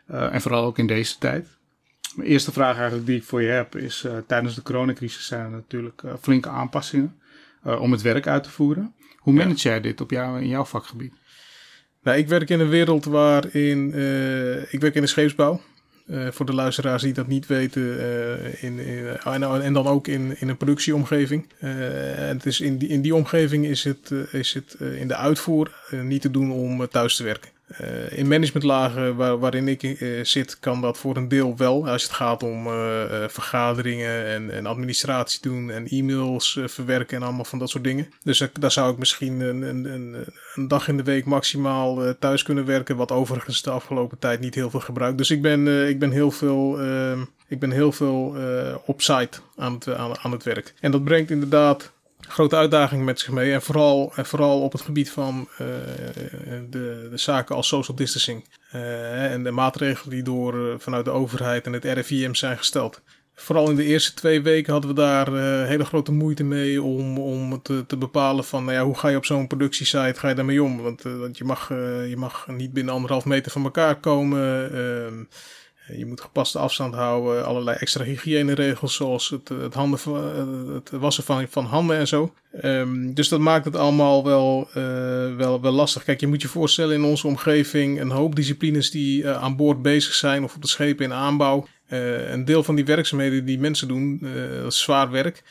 en 0.08 0.42
vooral 0.42 0.66
ook 0.66 0.78
in 0.78 0.88
deze 0.88 1.18
tijd. 1.18 1.48
Mijn 2.16 2.30
eerste 2.30 2.52
vraag 2.52 2.76
eigenlijk 2.76 3.06
die 3.06 3.18
ik 3.18 3.24
voor 3.24 3.42
je 3.42 3.50
heb 3.50 3.76
is, 3.76 4.06
tijdens 4.28 4.56
de 4.56 4.62
coronacrisis 4.62 5.26
zijn 5.26 5.44
er 5.44 5.50
natuurlijk 5.50 6.04
flinke 6.22 6.50
aanpassingen 6.50 7.20
om 7.64 7.92
het 7.92 8.02
werk 8.02 8.28
uit 8.28 8.44
te 8.44 8.50
voeren. 8.50 8.94
Hoe 9.18 9.34
manage 9.34 9.68
jij 9.68 9.82
dit 9.82 10.02
op 10.02 10.12
jou, 10.12 10.42
in 10.42 10.48
jouw 10.48 10.66
vakgebied? 10.66 11.14
Nou, 12.04 12.18
ik 12.18 12.28
werk 12.28 12.50
in 12.50 12.60
een 12.60 12.70
wereld 12.70 13.06
waarin, 13.06 13.88
ik 14.70 14.80
werk 14.80 14.96
in 14.96 15.02
de 15.02 15.08
scheepsbouw. 15.08 15.62
Uh, 16.06 16.28
voor 16.32 16.46
de 16.46 16.54
luisteraars 16.54 17.02
die 17.02 17.14
dat 17.14 17.28
niet 17.28 17.48
weten. 17.48 17.82
Uh, 17.82 18.64
in, 18.64 18.80
in, 18.80 19.18
en, 19.24 19.62
en, 19.62 19.74
dan 19.74 19.88
ook 19.88 20.08
in, 20.08 20.36
in 20.40 20.50
een 20.50 20.58
productieomgeving. 20.58 21.46
Uh, 21.60 21.70
het 22.16 22.46
is 22.46 22.62
in, 22.62 22.78
die, 22.78 22.90
in 22.90 23.02
die 23.02 23.16
omgeving 23.16 23.66
is 23.66 23.84
het, 23.84 24.12
is 24.32 24.54
het 24.54 24.76
in 24.80 25.08
de 25.08 25.16
uitvoer 25.16 25.72
niet 26.04 26.22
te 26.22 26.32
doen 26.32 26.52
om 26.52 26.88
thuis 26.88 27.16
te 27.16 27.24
werken. 27.24 27.50
Uh, 27.82 28.18
in 28.18 28.28
managementlagen 28.28 29.16
waar, 29.16 29.40
waarin 29.40 29.68
ik 29.68 29.84
uh, 29.84 30.24
zit, 30.24 30.60
kan 30.60 30.82
dat 30.82 30.98
voor 30.98 31.18
een 31.18 31.28
deel 31.28 31.58
wel. 31.58 31.88
Als 31.88 32.04
het 32.04 32.12
gaat 32.12 32.44
om 32.44 32.68
uh, 32.68 32.74
vergaderingen 33.28 34.26
en, 34.26 34.52
en, 34.52 34.66
administratie 34.66 35.42
doen 35.42 35.72
en 35.72 35.88
e-mails 35.88 36.60
verwerken 36.66 37.18
en 37.18 37.24
allemaal 37.24 37.46
van 37.46 37.60
dat 37.60 37.70
soort 37.70 37.84
dingen. 37.84 38.10
Dus 38.24 38.48
daar 38.60 38.72
zou 38.72 38.92
ik 38.92 38.98
misschien 38.98 39.40
een, 39.40 39.62
een, 39.62 39.86
een, 40.56 40.68
dag 40.68 40.88
in 40.88 40.98
de 40.98 41.04
week 41.04 41.26
maximaal 41.26 42.16
thuis 42.20 42.44
kunnen 42.44 42.66
werken. 42.66 42.96
Wat 42.96 43.12
overigens 43.12 43.62
de 43.62 43.70
afgelopen 43.70 44.20
tijd 44.20 44.40
niet 44.40 44.56
heel 44.56 44.70
veel 44.70 44.80
gebruikt. 44.80 45.18
Dus 45.18 45.32
ik 45.32 45.42
ben, 45.42 45.88
ik 45.90 46.00
ben 46.00 46.12
heel 46.12 46.32
veel, 46.32 46.80
ehm, 46.82 47.22
ik 47.48 47.60
ben 47.60 47.72
heel 47.72 47.92
veel 47.92 48.36
op 48.86 49.02
site 49.02 49.40
aan 49.56 49.74
het, 49.74 49.96
aan 49.96 50.32
het 50.32 50.44
werk. 50.44 50.74
En 50.80 50.92
dat 50.92 51.04
brengt 51.04 51.32
inderdaad 51.32 51.93
grote 52.28 52.56
uitdaging 52.56 53.06
met 53.06 53.20
zich 53.20 53.30
mee. 53.30 53.54
En 53.54 53.62
vooral, 53.62 54.14
en 54.16 54.26
vooral 54.26 54.62
op 54.62 54.72
het 54.72 54.82
gebied 54.82 55.12
van 55.12 55.48
uh, 55.52 55.58
de, 56.70 57.08
de 57.10 57.18
zaken 57.18 57.56
als 57.56 57.68
social 57.68 57.98
distancing. 57.98 58.48
Uh, 58.76 59.32
en 59.32 59.44
de 59.44 59.52
maatregelen 59.52 60.10
die 60.10 60.24
door 60.24 60.76
vanuit 60.80 61.06
de 61.06 61.12
overheid 61.12 61.66
en 61.66 61.74
het 61.74 61.86
RIVM 61.86 62.34
zijn 62.34 62.58
gesteld. 62.58 63.02
Vooral 63.36 63.70
in 63.70 63.76
de 63.76 63.84
eerste 63.84 64.14
twee 64.14 64.42
weken 64.42 64.72
hadden 64.72 64.90
we 64.90 64.96
daar 64.96 65.34
hele 65.68 65.86
grote 65.86 66.12
moeite 66.12 66.44
mee 66.44 66.82
om, 66.82 67.18
om 67.18 67.62
te, 67.62 67.86
te 67.88 67.98
bepalen 67.98 68.44
van 68.44 68.64
nou 68.66 68.78
ja, 68.78 68.84
hoe 68.84 68.98
ga 68.98 69.08
je 69.08 69.18
op 69.18 69.26
zo'n 69.26 69.48
productiesite 69.48 70.20
ga 70.20 70.30
je 70.30 70.36
daarmee 70.36 70.64
om. 70.64 70.82
Want, 70.82 71.02
want 71.02 71.38
je, 71.38 71.44
mag, 71.44 71.70
je 72.08 72.16
mag 72.18 72.48
niet 72.48 72.74
binnen 72.74 72.94
anderhalf 72.94 73.26
meter 73.26 73.52
van 73.52 73.64
elkaar 73.64 74.00
komen. 74.00 75.28
Ehm, 75.88 75.94
eh, 75.94 75.98
je 75.98 76.06
moet 76.06 76.22
gepaste 76.22 76.60
afstand 76.60 76.94
houden, 76.94 77.46
allerlei 77.46 77.78
extra 77.80 78.04
hygiëneregels 78.04 78.96
zoals 78.96 79.30
het, 79.30 79.50
het, 79.50 79.74
handen, 79.74 80.00
eh, 80.06 80.74
het 80.74 80.90
wassen 80.90 81.24
van, 81.24 81.48
van 81.50 81.66
handen 81.66 81.98
en 81.98 82.08
zo. 82.08 82.34
Um, 82.64 83.14
dus 83.14 83.30
dat 83.30 83.40
maakt 83.40 83.66
het 83.66 83.76
allemaal 83.76 84.24
wel, 84.24 84.68
wel, 85.38 85.62
wel 85.62 85.72
lastig. 85.72 86.04
Kijk, 86.04 86.20
je 86.20 86.28
moet 86.28 86.42
je 86.42 86.48
voorstellen 86.48 86.96
in 86.96 87.04
onze 87.04 87.28
omgeving 87.28 88.02
een 88.02 88.12
hoop 88.12 88.36
disciplines 88.36 88.92
die 88.92 89.28
aan 89.30 89.56
boord 89.56 89.82
bezig 89.82 90.14
zijn 90.14 90.44
of 90.44 90.56
op 90.56 90.62
de 90.62 90.68
schepen 90.68 91.06
in 91.06 91.14
aanbouw. 91.14 91.68
Een 91.88 92.46
deel 92.46 92.64
van 92.64 92.76
die 92.76 92.86
werkzaamheden 92.86 93.46
die 93.46 93.60
mensen 93.60 93.88
doen, 93.88 94.28
is 94.66 94.80
zwaar 94.80 95.12
werk. 95.12 95.44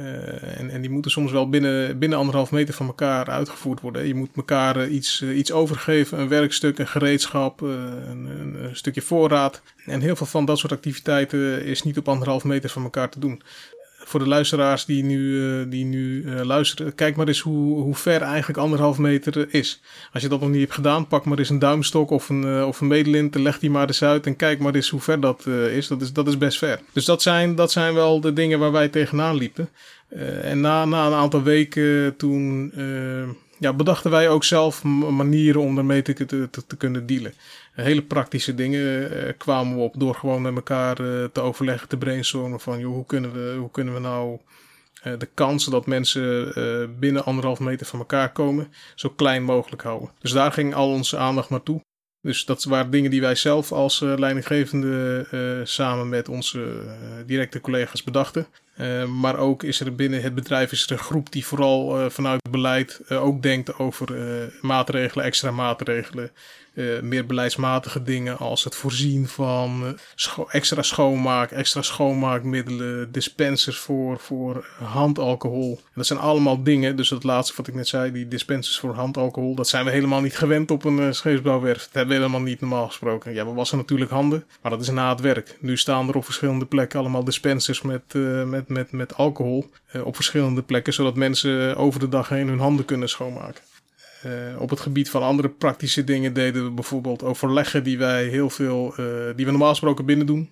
Uh, 0.00 0.58
en, 0.60 0.70
en 0.70 0.80
die 0.80 0.90
moeten 0.90 1.10
soms 1.10 1.32
wel 1.32 1.48
binnen, 1.48 1.98
binnen 1.98 2.18
anderhalf 2.18 2.50
meter 2.50 2.74
van 2.74 2.86
elkaar 2.86 3.26
uitgevoerd 3.30 3.80
worden. 3.80 4.06
Je 4.06 4.14
moet 4.14 4.30
elkaar 4.36 4.76
uh, 4.76 4.94
iets, 4.94 5.20
uh, 5.20 5.38
iets 5.38 5.52
overgeven, 5.52 6.18
een 6.18 6.28
werkstuk, 6.28 6.78
een 6.78 6.86
gereedschap, 6.86 7.60
een, 7.60 8.26
een, 8.26 8.64
een, 8.64 8.76
stukje 8.76 9.02
voorraad. 9.02 9.62
En 9.86 10.00
heel 10.00 10.16
veel 10.16 10.26
van 10.26 10.44
dat 10.44 10.58
soort 10.58 10.72
activiteiten 10.72 11.64
is 11.64 11.82
niet 11.82 11.98
op 11.98 12.08
anderhalf 12.08 12.44
meter 12.44 12.70
van 12.70 12.82
elkaar 12.82 13.10
te 13.10 13.20
doen. 13.20 13.42
Voor 14.08 14.20
de 14.20 14.28
luisteraars 14.28 14.84
die 14.84 15.04
nu, 15.04 15.68
die 15.68 15.84
nu 15.84 16.24
luisteren, 16.42 16.94
kijk 16.94 17.16
maar 17.16 17.26
eens 17.26 17.40
hoe, 17.40 17.80
hoe 17.80 17.94
ver 17.94 18.22
eigenlijk 18.22 18.58
anderhalf 18.58 18.98
meter 18.98 19.54
is. 19.54 19.80
Als 20.12 20.22
je 20.22 20.28
dat 20.28 20.40
nog 20.40 20.50
niet 20.50 20.60
hebt 20.60 20.74
gedaan, 20.74 21.06
pak 21.06 21.24
maar 21.24 21.38
eens 21.38 21.48
een 21.48 21.58
duimstok 21.58 22.10
of 22.10 22.28
een, 22.28 22.64
of 22.64 22.80
een 22.80 22.86
medelint, 22.86 23.34
leg 23.34 23.58
die 23.58 23.70
maar 23.70 23.86
eens 23.86 24.02
uit 24.02 24.26
en 24.26 24.36
kijk 24.36 24.58
maar 24.58 24.74
eens 24.74 24.88
hoe 24.88 25.00
ver 25.00 25.20
dat 25.20 25.46
is. 25.46 25.88
Dat 25.88 26.02
is, 26.02 26.12
dat 26.12 26.28
is 26.28 26.38
best 26.38 26.58
ver. 26.58 26.80
Dus 26.92 27.04
dat 27.04 27.22
zijn, 27.22 27.54
dat 27.54 27.72
zijn 27.72 27.94
wel 27.94 28.20
de 28.20 28.32
dingen 28.32 28.58
waar 28.58 28.72
wij 28.72 28.88
tegenaan 28.88 29.36
liepen. 29.36 29.68
En 30.42 30.60
na, 30.60 30.84
na 30.84 31.06
een 31.06 31.12
aantal 31.12 31.42
weken 31.42 32.16
toen 32.16 32.72
ja, 33.58 33.72
bedachten 33.72 34.10
wij 34.10 34.28
ook 34.28 34.44
zelf 34.44 34.82
manieren 34.82 35.60
om 35.60 35.74
daarmee 35.74 36.02
te, 36.02 36.12
te, 36.12 36.48
te, 36.66 36.76
kunnen 36.76 37.06
dealen. 37.06 37.32
Hele 37.82 38.02
praktische 38.02 38.54
dingen 38.54 39.12
uh, 39.12 39.32
kwamen 39.36 39.76
we 39.76 39.82
op 39.82 39.94
door 39.98 40.14
gewoon 40.14 40.42
met 40.42 40.54
elkaar 40.54 40.96
te 41.32 41.40
overleggen, 41.40 41.88
te 41.88 41.96
brainstormen 41.96 42.60
van 42.60 42.78
joh, 42.78 42.92
hoe, 42.94 43.06
kunnen 43.06 43.32
we, 43.32 43.56
hoe 43.58 43.70
kunnen 43.70 43.94
we 43.94 44.00
nou 44.00 44.38
de 45.18 45.28
kansen 45.34 45.72
dat 45.72 45.86
mensen 45.86 46.52
binnen 47.00 47.24
anderhalf 47.24 47.60
meter 47.60 47.86
van 47.86 47.98
elkaar 47.98 48.32
komen 48.32 48.72
zo 48.94 49.08
klein 49.08 49.42
mogelijk 49.42 49.82
houden. 49.82 50.10
Dus 50.20 50.32
daar 50.32 50.52
ging 50.52 50.74
al 50.74 50.90
onze 50.90 51.16
aandacht 51.16 51.50
naartoe. 51.50 51.80
Dus 52.20 52.44
dat 52.44 52.64
waren 52.64 52.90
dingen 52.90 53.10
die 53.10 53.20
wij 53.20 53.34
zelf 53.34 53.72
als 53.72 54.00
leidinggevende 54.00 55.62
samen 55.64 56.08
met 56.08 56.28
onze 56.28 56.82
directe 57.26 57.60
collega's 57.60 58.02
bedachten. 58.02 58.46
Maar 59.20 59.36
ook 59.36 59.62
is 59.62 59.80
er 59.80 59.94
binnen 59.94 60.22
het 60.22 60.34
bedrijf 60.34 60.72
is 60.72 60.84
er 60.84 60.92
een 60.92 60.98
groep 60.98 61.32
die 61.32 61.46
vooral 61.46 62.10
vanuit 62.10 62.40
het 62.42 62.52
beleid 62.52 63.00
ook 63.10 63.42
denkt 63.42 63.78
over 63.78 64.08
maatregelen, 64.60 65.24
extra 65.24 65.50
maatregelen. 65.50 66.30
Meer 67.02 67.26
beleidsmatige 67.26 68.02
dingen 68.02 68.38
als 68.38 68.64
het 68.64 68.74
voorzien 68.74 69.28
van 69.28 69.98
extra 70.48 70.82
schoonmaak, 70.82 71.50
extra 71.50 71.82
schoonmaakmiddelen, 71.82 73.12
dispensers 73.12 73.78
voor, 73.78 74.18
voor 74.18 74.66
handalcohol. 74.82 75.80
En 75.84 75.92
dat 75.94 76.06
zijn 76.06 76.18
allemaal 76.18 76.62
dingen, 76.62 76.96
dus 76.96 77.08
dat 77.08 77.24
laatste 77.24 77.54
wat 77.56 77.66
ik 77.66 77.74
net 77.74 77.88
zei, 77.88 78.12
die 78.12 78.28
dispensers 78.28 78.78
voor 78.78 78.94
handalcohol, 78.94 79.54
dat 79.54 79.68
zijn 79.68 79.84
we 79.84 79.90
helemaal 79.90 80.20
niet 80.20 80.36
gewend 80.36 80.70
op 80.70 80.84
een 80.84 81.14
scheepsbouwwerf. 81.14 81.82
Dat 81.82 81.92
hebben 81.92 82.16
we 82.16 82.22
helemaal 82.22 82.48
niet 82.48 82.60
normaal 82.60 82.86
gesproken. 82.86 83.34
Ja, 83.34 83.46
we 83.46 83.52
wassen 83.52 83.78
natuurlijk 83.78 84.10
handen, 84.10 84.44
maar 84.62 84.70
dat 84.70 84.80
is 84.80 84.90
na 84.90 85.10
het 85.10 85.20
werk. 85.20 85.56
Nu 85.60 85.76
staan 85.76 86.08
er 86.08 86.16
op 86.16 86.24
verschillende 86.24 86.66
plekken 86.66 86.98
allemaal 86.98 87.24
dispensers 87.24 87.82
met, 87.82 88.14
met, 88.46 88.67
met, 88.68 88.92
met 88.92 89.14
alcohol 89.14 89.70
op 90.04 90.14
verschillende 90.14 90.62
plekken, 90.62 90.92
zodat 90.92 91.16
mensen 91.16 91.76
over 91.76 92.00
de 92.00 92.08
dag 92.08 92.28
heen 92.28 92.48
hun 92.48 92.58
handen 92.58 92.84
kunnen 92.84 93.08
schoonmaken. 93.08 93.62
Uh, 94.26 94.60
op 94.60 94.70
het 94.70 94.80
gebied 94.80 95.10
van 95.10 95.22
andere 95.22 95.48
praktische 95.48 96.04
dingen 96.04 96.32
deden 96.32 96.64
we 96.64 96.70
bijvoorbeeld 96.70 97.22
overleggen 97.22 97.84
die 97.84 97.98
wij 97.98 98.24
heel 98.24 98.50
veel, 98.50 98.94
die 99.36 99.44
we 99.44 99.50
normaal 99.50 99.68
gesproken 99.68 100.04
binnen 100.04 100.26
doen. 100.26 100.50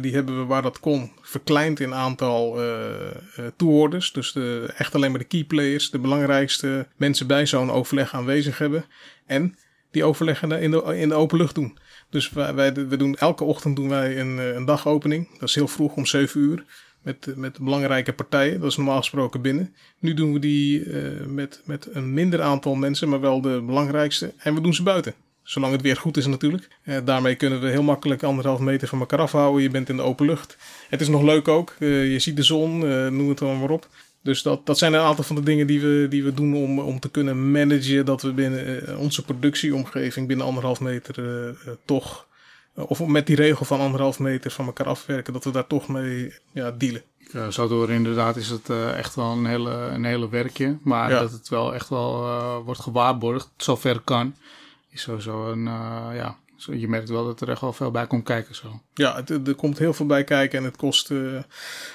Die 0.00 0.14
hebben 0.14 0.38
we 0.38 0.44
waar 0.44 0.62
dat 0.62 0.80
kon 0.80 1.12
verkleind 1.22 1.80
in 1.80 1.94
aantal 1.94 2.58
toehoorders. 3.56 4.12
Dus 4.12 4.32
de, 4.32 4.72
echt 4.76 4.94
alleen 4.94 5.10
maar 5.10 5.20
de 5.20 5.26
key 5.26 5.44
players, 5.44 5.90
de 5.90 5.98
belangrijkste 5.98 6.86
mensen 6.96 7.26
bij 7.26 7.46
zo'n 7.46 7.70
overleg 7.70 8.14
aanwezig 8.14 8.58
hebben. 8.58 8.84
En 9.26 9.56
die 9.90 10.04
overleggen 10.04 10.50
in 10.50 10.70
de, 10.70 10.82
in 10.98 11.08
de 11.08 11.14
open 11.14 11.38
lucht 11.38 11.54
doen. 11.54 11.78
Dus 12.10 12.30
wij, 12.30 12.54
wij, 12.54 12.74
we 12.74 12.96
doen, 12.96 13.16
elke 13.16 13.44
ochtend 13.44 13.76
doen 13.76 13.88
wij 13.88 14.20
een, 14.20 14.38
een 14.38 14.64
dagopening. 14.64 15.38
Dat 15.38 15.48
is 15.48 15.54
heel 15.54 15.68
vroeg 15.68 15.94
om 15.94 16.06
7 16.06 16.40
uur 16.40 16.64
met, 17.04 17.32
met 17.36 17.58
belangrijke 17.58 18.12
partijen. 18.12 18.60
Dat 18.60 18.70
is 18.70 18.76
normaal 18.76 18.98
gesproken 18.98 19.40
binnen. 19.40 19.74
Nu 19.98 20.14
doen 20.14 20.32
we 20.32 20.38
die 20.38 20.84
uh, 20.84 21.26
met, 21.26 21.60
met 21.64 21.88
een 21.92 22.14
minder 22.14 22.42
aantal 22.42 22.74
mensen, 22.74 23.08
maar 23.08 23.20
wel 23.20 23.40
de 23.40 23.62
belangrijkste. 23.66 24.32
En 24.36 24.54
we 24.54 24.60
doen 24.60 24.74
ze 24.74 24.82
buiten. 24.82 25.14
Zolang 25.42 25.72
het 25.72 25.82
weer 25.82 25.96
goed 25.96 26.16
is 26.16 26.26
natuurlijk. 26.26 26.68
Uh, 26.84 26.96
daarmee 27.04 27.34
kunnen 27.34 27.60
we 27.60 27.68
heel 27.68 27.82
makkelijk 27.82 28.22
anderhalf 28.22 28.60
meter 28.60 28.88
van 28.88 29.00
elkaar 29.00 29.18
afhouden. 29.18 29.62
Je 29.62 29.70
bent 29.70 29.88
in 29.88 29.96
de 29.96 30.02
open 30.02 30.26
lucht. 30.26 30.56
Het 30.88 31.00
is 31.00 31.08
nog 31.08 31.22
leuk 31.22 31.48
ook. 31.48 31.74
Uh, 31.78 32.12
je 32.12 32.18
ziet 32.18 32.36
de 32.36 32.42
zon, 32.42 32.78
noem 33.16 33.28
het 33.28 33.38
dan 33.38 33.58
maar 33.58 33.70
op. 33.70 33.88
Dus 34.22 34.42
dat, 34.42 34.66
dat 34.66 34.78
zijn 34.78 34.92
een 34.92 35.00
aantal 35.00 35.24
van 35.24 35.36
de 35.36 35.42
dingen 35.42 35.66
die 35.66 35.80
we, 35.80 36.06
die 36.10 36.24
we 36.24 36.34
doen 36.34 36.54
om, 36.54 36.78
om 36.78 37.00
te 37.00 37.10
kunnen 37.10 37.50
managen 37.50 38.04
dat 38.04 38.22
we 38.22 38.32
binnen 38.32 38.98
onze 38.98 39.24
productieomgeving 39.24 40.26
binnen 40.26 40.46
anderhalf 40.46 40.80
meter 40.80 41.14
toch 41.84 42.26
of 42.74 43.06
met 43.06 43.26
die 43.26 43.36
regel 43.36 43.64
van 43.64 43.80
anderhalf 43.80 44.18
meter 44.18 44.50
van 44.50 44.66
elkaar 44.66 44.86
afwerken, 44.86 45.32
dat 45.32 45.44
we 45.44 45.50
daar 45.50 45.66
toch 45.66 45.88
mee 45.88 46.34
ja, 46.52 46.70
dealen. 46.70 47.02
Uh, 47.32 47.48
zo 47.48 47.68
door 47.68 47.90
inderdaad 47.90 48.36
is 48.36 48.48
het 48.48 48.68
uh, 48.68 48.98
echt 48.98 49.14
wel 49.14 49.30
een 49.30 49.46
hele, 49.46 49.70
een 49.70 50.04
hele 50.04 50.28
werkje. 50.28 50.78
Maar 50.82 51.10
ja. 51.10 51.20
dat 51.20 51.32
het 51.32 51.48
wel 51.48 51.74
echt 51.74 51.88
wel 51.88 52.24
uh, 52.24 52.56
wordt 52.64 52.80
gewaarborgd, 52.80 53.50
zover 53.56 54.00
kan, 54.00 54.34
is 54.90 55.02
sowieso 55.02 55.50
een, 55.50 55.64
ja, 56.14 56.36
zo, 56.56 56.74
je 56.74 56.88
merkt 56.88 57.08
wel 57.08 57.24
dat 57.24 57.40
er 57.40 57.50
echt 57.50 57.60
wel 57.60 57.72
veel 57.72 57.90
bij 57.90 58.06
komt 58.06 58.24
kijken 58.24 58.54
zo. 58.54 58.80
Ja, 58.94 59.14
het, 59.14 59.48
er 59.48 59.54
komt 59.54 59.78
heel 59.78 59.94
veel 59.94 60.06
bij 60.06 60.24
kijken 60.24 60.58
en 60.58 60.64
het 60.64 60.76
kost, 60.76 61.08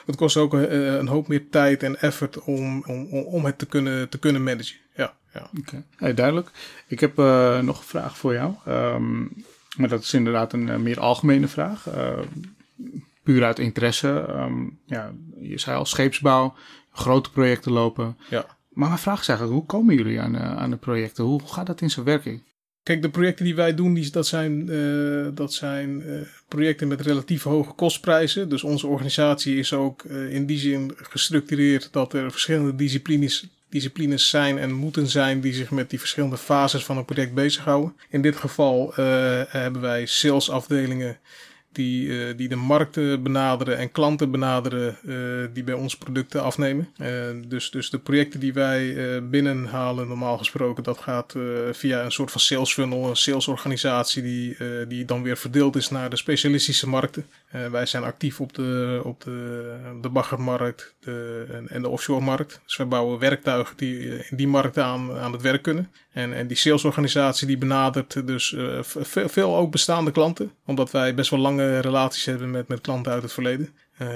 het 0.05 0.15
kost 0.15 0.37
ook 0.37 0.53
een 0.53 1.07
hoop 1.07 1.27
meer 1.27 1.49
tijd 1.49 1.83
en 1.83 2.01
effort 2.01 2.39
om, 2.39 2.83
om, 2.85 3.07
om 3.11 3.45
het 3.45 3.57
te 3.57 3.65
kunnen, 3.65 4.09
te 4.09 4.19
kunnen 4.19 4.43
managen. 4.43 4.77
Ja, 4.95 5.13
ja. 5.33 5.41
Oké, 5.41 5.59
okay. 5.59 5.83
hey, 5.95 6.13
duidelijk. 6.13 6.51
Ik 6.87 6.99
heb 6.99 7.17
nog 7.61 7.77
een 7.77 7.85
vraag 7.85 8.17
voor 8.17 8.33
jou. 8.33 8.53
Um, 8.67 9.45
maar 9.79 9.89
dat 9.89 10.01
is 10.01 10.13
inderdaad 10.13 10.53
een 10.53 10.67
uh, 10.67 10.75
meer 10.75 10.99
algemene 10.99 11.47
vraag. 11.47 11.87
Uh, 11.87 12.19
puur 13.23 13.43
uit 13.43 13.59
interesse. 13.59 14.25
Ehm, 14.27 14.67
ja, 14.85 15.13
je 15.39 15.59
zei 15.59 15.77
al 15.77 15.85
scheepsbouw, 15.85 16.55
grote 16.91 17.31
projecten 17.31 17.71
lopen. 17.71 18.17
Ja. 18.29 18.45
Maar 18.69 18.87
mijn 18.87 18.99
vraag 18.99 19.21
is 19.21 19.27
eigenlijk, 19.27 19.59
hoe 19.59 19.67
komen 19.67 19.95
jullie 19.95 20.21
aan, 20.21 20.37
aan 20.37 20.69
de 20.69 20.77
projecten? 20.77 21.23
Hoe 21.23 21.41
gaat 21.45 21.65
dat 21.65 21.81
in 21.81 21.89
zijn 21.89 22.05
werking? 22.05 22.41
Kijk, 22.83 23.01
de 23.01 23.09
projecten 23.09 23.45
die 23.45 23.55
wij 23.55 23.75
doen, 23.75 23.93
die, 23.93 24.11
dat 24.11 24.27
zijn, 24.27 24.69
uh, 24.69 25.27
dat 25.33 25.53
zijn 25.53 26.01
uh, 26.01 26.21
projecten 26.47 26.87
met 26.87 27.01
relatief 27.01 27.43
hoge 27.43 27.73
kostprijzen. 27.73 28.49
Dus 28.49 28.63
onze 28.63 28.87
organisatie 28.87 29.57
is 29.57 29.73
ook 29.73 30.03
uh, 30.03 30.33
in 30.33 30.45
die 30.45 30.57
zin 30.57 30.91
gestructureerd 30.95 31.89
dat 31.91 32.13
er 32.13 32.31
verschillende 32.31 32.75
disciplines, 32.75 33.47
disciplines 33.69 34.29
zijn 34.29 34.57
en 34.57 34.73
moeten 34.73 35.07
zijn 35.07 35.41
die 35.41 35.53
zich 35.53 35.71
met 35.71 35.89
die 35.89 35.99
verschillende 35.99 36.37
fases 36.37 36.85
van 36.85 36.97
een 36.97 37.05
project 37.05 37.33
bezighouden. 37.33 37.95
In 38.09 38.21
dit 38.21 38.35
geval 38.35 38.93
hebben 39.49 39.81
wij 39.81 40.05
salesafdelingen 40.05 41.17
die, 41.71 42.07
uh, 42.07 42.37
die 42.37 42.47
de 42.47 42.55
markten 42.55 43.23
benaderen 43.23 43.77
en 43.77 43.91
klanten 43.91 44.31
benaderen 44.31 44.97
uh, 45.03 45.47
die 45.53 45.63
bij 45.63 45.73
ons 45.73 45.97
producten 45.97 46.43
afnemen. 46.43 46.89
Uh, 46.97 47.07
dus, 47.47 47.71
dus 47.71 47.89
de 47.89 47.99
projecten 47.99 48.39
die 48.39 48.53
wij 48.53 48.97
binnenhalen, 49.23 50.07
normaal 50.07 50.37
gesproken, 50.37 50.83
dat 50.83 50.97
gaat 50.97 51.35
via 51.71 52.03
een 52.03 52.11
soort 52.11 52.31
van 52.31 52.41
sales 52.41 52.73
funnel, 52.73 53.09
een 53.09 53.15
salesorganisatie 53.15 54.21
die, 54.21 54.57
die 54.87 55.05
dan 55.05 55.23
weer 55.23 55.37
verdeeld 55.37 55.75
is 55.75 55.89
naar 55.89 56.09
de 56.09 56.15
specialistische 56.15 56.87
markten. 56.87 57.25
wij 57.71 57.85
zijn 57.85 58.03
actief 58.03 58.41
op 58.41 58.53
de, 58.53 59.01
op 59.03 59.21
de, 59.23 59.75
de 60.01 60.09
baggermarkt 60.09 60.95
de, 60.99 61.45
en, 61.51 61.69
en 61.69 61.81
de 61.81 61.89
offshore 61.89 62.21
markt. 62.21 62.61
Dus 62.65 62.77
wij 62.77 62.87
bouwen 62.87 63.19
werktuigen 63.19 63.77
die 63.77 64.27
in 64.29 64.37
die 64.37 64.47
markten 64.47 64.83
aan, 64.83 65.11
aan 65.11 65.31
het 65.31 65.41
werk 65.41 65.61
kunnen. 65.61 65.91
En, 66.11 66.33
en 66.33 66.47
die 66.47 66.57
salesorganisatie 66.57 67.47
die 67.47 67.57
benadert 67.57 68.27
dus 68.27 68.55
veel, 69.05 69.55
ook 69.55 69.71
bestaande 69.71 70.11
klanten, 70.11 70.51
omdat 70.65 70.91
wij 70.91 71.15
best 71.15 71.29
wel 71.29 71.39
relaties 71.59 72.25
hebben 72.25 72.51
met, 72.51 72.67
met 72.67 72.81
klanten 72.81 73.11
uit 73.11 73.21
het 73.21 73.33
verleden. 73.33 73.69
Uh, 74.01 74.07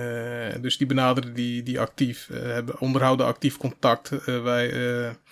dus 0.61 0.77
die 0.77 0.87
benaderen 0.87 1.33
die, 1.33 1.63
die 1.63 1.79
actief, 1.79 2.27
uh, 2.31 2.41
hebben, 2.41 2.79
onderhouden 2.79 3.25
actief 3.25 3.57
contact. 3.57 4.11
Uh, 4.11 4.43
wij 4.43 4.71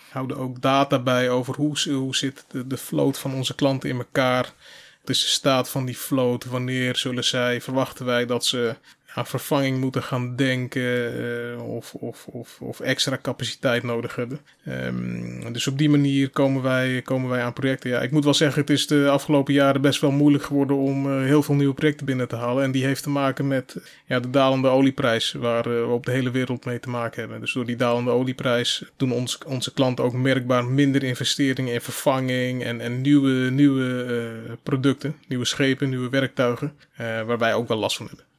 houden 0.09 0.37
ook 0.37 0.61
data 0.61 0.99
bij 0.99 1.29
over 1.29 1.55
hoe, 1.55 1.91
hoe 1.93 2.15
zit 2.15 2.45
de, 2.47 2.67
de 2.67 2.77
float 2.77 3.17
van 3.17 3.33
onze 3.33 3.55
klanten 3.55 3.89
in 3.89 3.97
elkaar. 3.97 4.53
Wat 5.01 5.09
is 5.09 5.21
de 5.21 5.27
staat 5.27 5.69
van 5.69 5.85
die 5.85 5.95
float? 5.95 6.45
Wanneer 6.45 6.95
zullen 6.95 7.23
zij, 7.23 7.61
verwachten 7.61 8.05
wij 8.05 8.25
dat 8.25 8.45
ze 8.45 8.75
aan 9.13 9.27
vervanging 9.27 9.79
moeten 9.79 10.03
gaan 10.03 10.35
denken 10.35 10.81
uh, 11.21 11.67
of, 11.67 11.93
of, 11.93 12.27
of, 12.27 12.57
of, 12.61 12.79
extra 12.79 13.19
capaciteit 13.21 13.83
nodig 13.83 14.15
hebben. 14.15 14.39
Um, 14.67 15.53
dus 15.53 15.67
op 15.67 15.77
die 15.77 15.89
manier 15.89 16.29
komen 16.29 16.61
wij, 16.61 17.01
komen 17.01 17.29
wij 17.29 17.41
aan 17.41 17.53
projecten. 17.53 17.89
Ja, 17.89 18.01
ik 18.01 18.11
moet 18.11 18.23
wel 18.23 18.33
zeggen, 18.33 18.61
het 18.61 18.69
is 18.69 18.87
de 18.87 19.09
afgelopen 19.09 19.53
jaren 19.53 19.81
best 19.81 20.01
wel 20.01 20.11
moeilijk 20.11 20.43
geworden 20.43 20.75
om 20.75 21.05
uh, 21.05 21.23
heel 21.25 21.43
veel 21.43 21.55
nieuwe 21.55 21.73
projecten 21.73 22.05
binnen 22.05 22.27
te 22.27 22.35
halen. 22.35 22.63
En 22.63 22.71
die 22.71 22.85
heeft 22.85 23.03
te 23.03 23.09
maken 23.09 23.47
met 23.47 23.75
ja, 24.05 24.19
de 24.19 24.29
dalende 24.29 24.67
olieprijs, 24.67 25.31
waar 25.31 25.67
uh, 25.67 25.73
we 25.73 25.85
op 25.85 26.05
de 26.05 26.11
hele 26.11 26.31
wereld 26.31 26.65
mee 26.65 26.79
te 26.79 26.89
maken 26.89 27.19
hebben. 27.19 27.39
Dus 27.39 27.53
door 27.53 27.65
die 27.65 27.75
dalende 27.75 28.11
olieprijs 28.11 28.83
doen 28.97 29.11
ons, 29.11 29.37
onze 29.45 29.73
klanten 29.73 30.05
ook 30.05 30.13
merkbaar 30.13 30.65
minder 30.65 31.03
investeringen 31.03 31.73
in 31.73 31.81
vervanging 31.81 32.63
en, 32.63 32.81
en 32.81 33.01
nieuwe, 33.01 33.49
nieuwe 33.49 34.59
producten, 34.63 35.15
nieuwe 35.27 35.45
schepen, 35.45 35.89
nieuwe 35.89 36.09
werktuigen, 36.09 36.73
waar 36.97 37.37
wij 37.37 37.53
ook 37.53 37.67
wel 37.67 37.77
last 37.77 37.97
van 37.97 38.07
hebben. 38.07 38.30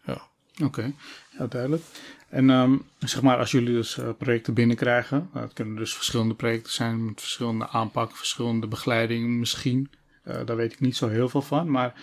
Oké, 0.61 0.93
okay. 1.37 1.49
duidelijk. 1.49 1.83
En 2.29 2.51
um, 2.51 2.83
zeg 2.99 3.23
maar, 3.23 3.37
als 3.39 3.51
jullie 3.51 3.73
dus 3.73 3.97
uh, 3.97 4.09
projecten 4.19 4.55
binnenkrijgen, 4.55 5.19
dat 5.19 5.35
nou, 5.35 5.49
kunnen 5.55 5.77
dus 5.77 5.95
verschillende 5.95 6.35
projecten 6.35 6.73
zijn 6.73 7.05
met 7.05 7.21
verschillende 7.21 7.69
aanpak, 7.69 8.17
verschillende 8.17 8.67
begeleiding 8.67 9.39
misschien. 9.39 9.91
Uh, 10.25 10.37
daar 10.45 10.57
weet 10.57 10.73
ik 10.73 10.81
niet 10.81 10.97
zo 10.97 11.09
heel 11.09 11.29
veel 11.29 11.43
van. 11.43 11.71
Maar 11.71 11.95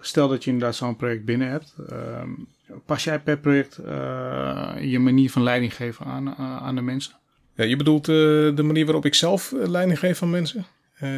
stel 0.00 0.28
dat 0.28 0.44
je 0.44 0.50
inderdaad 0.50 0.76
zo'n 0.76 0.96
project 0.96 1.24
binnen 1.24 1.48
hebt, 1.48 1.74
uh, 1.90 2.22
pas 2.86 3.04
jij 3.04 3.20
per 3.20 3.38
project 3.38 3.76
je 4.80 4.98
manier 4.98 5.30
van 5.30 5.42
leiding 5.42 5.74
geven 5.74 6.06
aan, 6.06 6.34
aan 6.36 6.74
de 6.74 6.82
mensen? 6.82 7.12
Ja, 7.54 7.64
je 7.64 7.76
bedoelt 7.76 8.04
de 8.04 8.62
manier 8.64 8.84
waarop 8.84 9.04
ik 9.04 9.14
zelf 9.14 9.52
leiding 9.56 9.98
geef 9.98 10.22
aan 10.22 10.30
mensen? 10.30 10.66
Uh, 11.02 11.10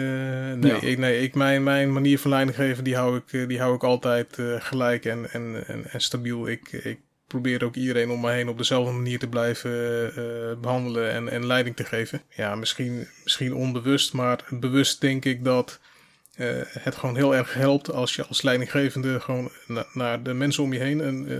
nee, 0.53 0.73
ja. 0.73 0.81
ik, 0.81 0.99
nee 0.99 1.21
ik, 1.21 1.35
mijn, 1.35 1.63
mijn 1.63 1.93
manier 1.93 2.19
van 2.19 2.31
leiding 2.31 2.57
geven, 2.57 2.85
die 2.85 2.97
hou 2.97 3.17
ik, 3.17 3.49
die 3.49 3.61
hou 3.61 3.75
ik 3.75 3.85
altijd 3.85 4.39
uh, 4.39 4.55
gelijk 4.59 5.05
en, 5.05 5.31
en, 5.31 5.67
en, 5.67 5.91
en, 5.91 6.01
stabiel. 6.01 6.49
Ik, 6.49 6.73
ik 6.73 6.99
probeer 7.27 7.65
ook 7.65 7.75
iedereen 7.75 8.11
om 8.11 8.21
me 8.21 8.31
heen 8.31 8.49
op 8.49 8.59
dezelfde 8.59 8.93
manier 8.93 9.19
te 9.19 9.29
blijven 9.29 9.71
uh, 10.19 10.61
behandelen 10.61 11.11
en, 11.11 11.29
en 11.29 11.47
leiding 11.47 11.77
te 11.77 11.85
geven. 11.85 12.23
Ja, 12.29 12.55
misschien, 12.55 13.09
misschien 13.23 13.55
onbewust, 13.55 14.13
maar 14.13 14.45
bewust 14.51 15.01
denk 15.01 15.25
ik 15.25 15.45
dat 15.45 15.81
het 16.79 16.97
gewoon 16.97 17.17
heel 17.17 17.35
erg 17.35 17.55
helpt 17.55 17.93
als 17.93 18.15
je 18.15 18.27
als 18.27 18.43
leidinggevende 18.43 19.21
gewoon 19.21 19.51
na, 19.67 19.87
naar 19.93 20.23
de 20.23 20.35
mensen 20.35 20.63
om 20.63 20.73
je 20.73 20.79
heen 20.79 20.99
een, 20.99 21.31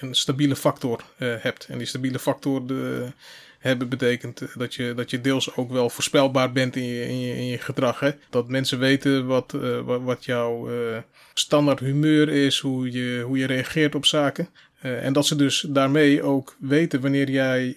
een 0.00 0.14
stabiele 0.14 0.56
factor 0.56 1.04
hebt. 1.16 1.66
En 1.70 1.78
die 1.78 1.86
stabiele 1.86 2.18
factor, 2.18 2.66
de 2.66 3.12
hebben 3.58 3.88
betekent 3.88 4.42
dat 4.58 4.74
je, 4.74 4.92
dat 4.96 5.10
je 5.10 5.20
deels 5.20 5.56
ook 5.56 5.70
wel 5.70 5.90
voorspelbaar 5.90 6.52
bent 6.52 6.76
in 6.76 6.84
je, 6.84 7.06
in 7.36 7.46
je, 7.46 7.58
gedrag. 7.58 8.00
Hè? 8.00 8.10
Dat 8.30 8.48
mensen 8.48 8.78
weten 8.78 9.26
wat, 9.26 9.52
uh, 9.56 9.80
wat, 10.04 10.24
jouw 10.24 10.70
uh, 10.70 10.96
standaard 11.34 11.80
humeur 11.80 12.28
is, 12.28 12.58
hoe 12.58 12.92
je, 12.92 13.22
hoe 13.26 13.38
je 13.38 13.46
reageert 13.46 13.94
op 13.94 14.06
zaken. 14.06 14.48
Uh, 14.82 15.04
en 15.04 15.12
dat 15.12 15.26
ze 15.26 15.36
dus 15.36 15.66
daarmee 15.68 16.22
ook 16.22 16.56
weten 16.58 17.00
wanneer 17.00 17.30
jij 17.30 17.76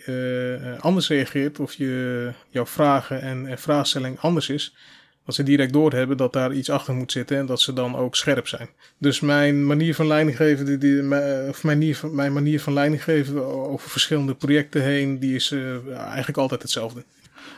anders 0.80 1.08
reageert 1.08 1.60
of 1.60 1.74
je, 1.74 2.32
jouw 2.50 2.66
vragen 2.66 3.22
en, 3.22 3.48
en 3.48 3.58
vraagstelling 3.58 4.20
anders 4.20 4.50
is 4.50 4.74
dat 5.30 5.38
ze 5.38 5.44
direct 5.44 5.74
doorhebben 5.74 6.18
dat 6.18 6.34
daar 6.34 6.54
iets 6.54 6.70
achter 6.70 6.94
moet 6.94 7.12
zitten 7.12 7.38
en 7.38 7.46
dat 7.46 7.62
ze 7.62 7.74
dan 7.74 7.96
ook 7.96 8.16
scherp 8.16 8.48
zijn. 8.48 8.70
Dus 8.98 9.20
mijn 9.20 9.66
manier 9.66 9.96
van 9.96 10.08
leiding 10.08 10.38
geven, 10.38 10.66
die, 10.66 10.78
die, 10.78 11.00
of 11.50 11.64
mijn 11.64 11.78
manier, 11.78 11.96
van, 11.96 12.16
mijn 12.16 12.34
manier 12.34 12.62
van 12.62 12.74
leiding 12.74 13.04
geven 13.04 13.46
over 13.46 13.90
verschillende 13.90 14.36
projecten 14.36 14.82
heen, 14.82 15.20
die 15.20 15.36
is 15.36 15.52
uh, 15.52 15.96
eigenlijk 15.96 16.38
altijd 16.38 16.62
hetzelfde. 16.62 17.04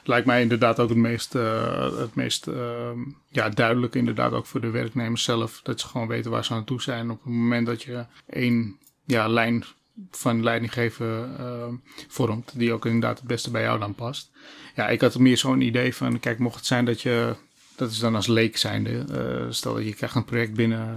Lijkt 0.04 0.26
mij 0.26 0.42
inderdaad 0.42 0.80
ook 0.80 0.90
het 0.90 0.98
meest, 0.98 1.36
uh, 1.36 1.98
het 1.98 2.16
meest 2.16 2.48
uh, 2.48 2.90
ja, 3.30 3.50
duidelijk, 3.50 3.96
inderdaad 3.96 4.32
ook 4.32 4.46
voor 4.46 4.62
de 4.62 4.70
werknemers 4.70 5.24
zelf, 5.24 5.60
dat 5.64 5.80
ze 5.80 5.88
gewoon 5.88 6.08
weten 6.08 6.32
waar 6.32 6.46
ze 6.46 6.54
aan 6.54 6.66
toe 6.66 6.82
zijn. 6.82 7.12
Op 7.12 7.24
het 7.24 7.34
moment 7.34 7.66
dat 7.66 7.84
je 7.84 8.06
één 8.30 8.78
ja, 9.06 9.28
lijn 9.28 9.64
van 10.12 10.44
leidinggeven 10.44 11.82
vormt, 12.08 12.52
die 12.56 12.74
ook 12.74 12.86
inderdaad 12.86 13.18
het 13.18 13.28
beste 13.28 13.52
bij 13.52 13.62
jou 13.62 13.80
dan 13.80 13.96
past. 13.96 14.32
Ja, 14.76 14.90
ik 14.90 15.02
had 15.02 15.20
meer 15.20 15.38
zo'n 15.38 15.62
idee 15.62 15.96
van, 15.96 16.20
kijk, 16.20 16.40
mocht 16.40 16.56
het 16.56 16.66
zijn 16.66 16.86
dat 16.86 17.02
je 17.02 17.36
dat 17.82 17.92
is 17.92 18.00
dan 18.00 18.16
als 18.16 18.28
leek 18.28 18.58
zijnde. 18.58 19.06
Uh, 19.12 19.46
stel 19.50 19.74
dat 19.74 19.84
je 19.84 19.94
krijgt 19.94 20.16
een 20.16 20.26
project 20.26 20.54
binnen 20.54 20.96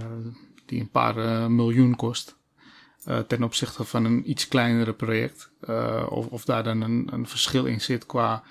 die 0.65 0.79
een 0.79 0.89
paar 0.89 1.17
uh, 1.17 1.45
miljoen 1.45 1.95
kost. 1.95 2.35
Uh, 3.07 3.19
ten 3.19 3.43
opzichte 3.43 3.83
van 3.83 4.05
een 4.05 4.29
iets 4.29 4.47
kleinere 4.47 4.93
project. 4.93 5.49
of, 6.09 6.27
of 6.27 6.45
daar 6.45 6.63
dan 6.63 6.81
een, 6.81 7.07
een 7.11 7.27
verschil 7.27 7.65
in 7.65 7.81
zit 7.81 8.05
qua 8.05 8.43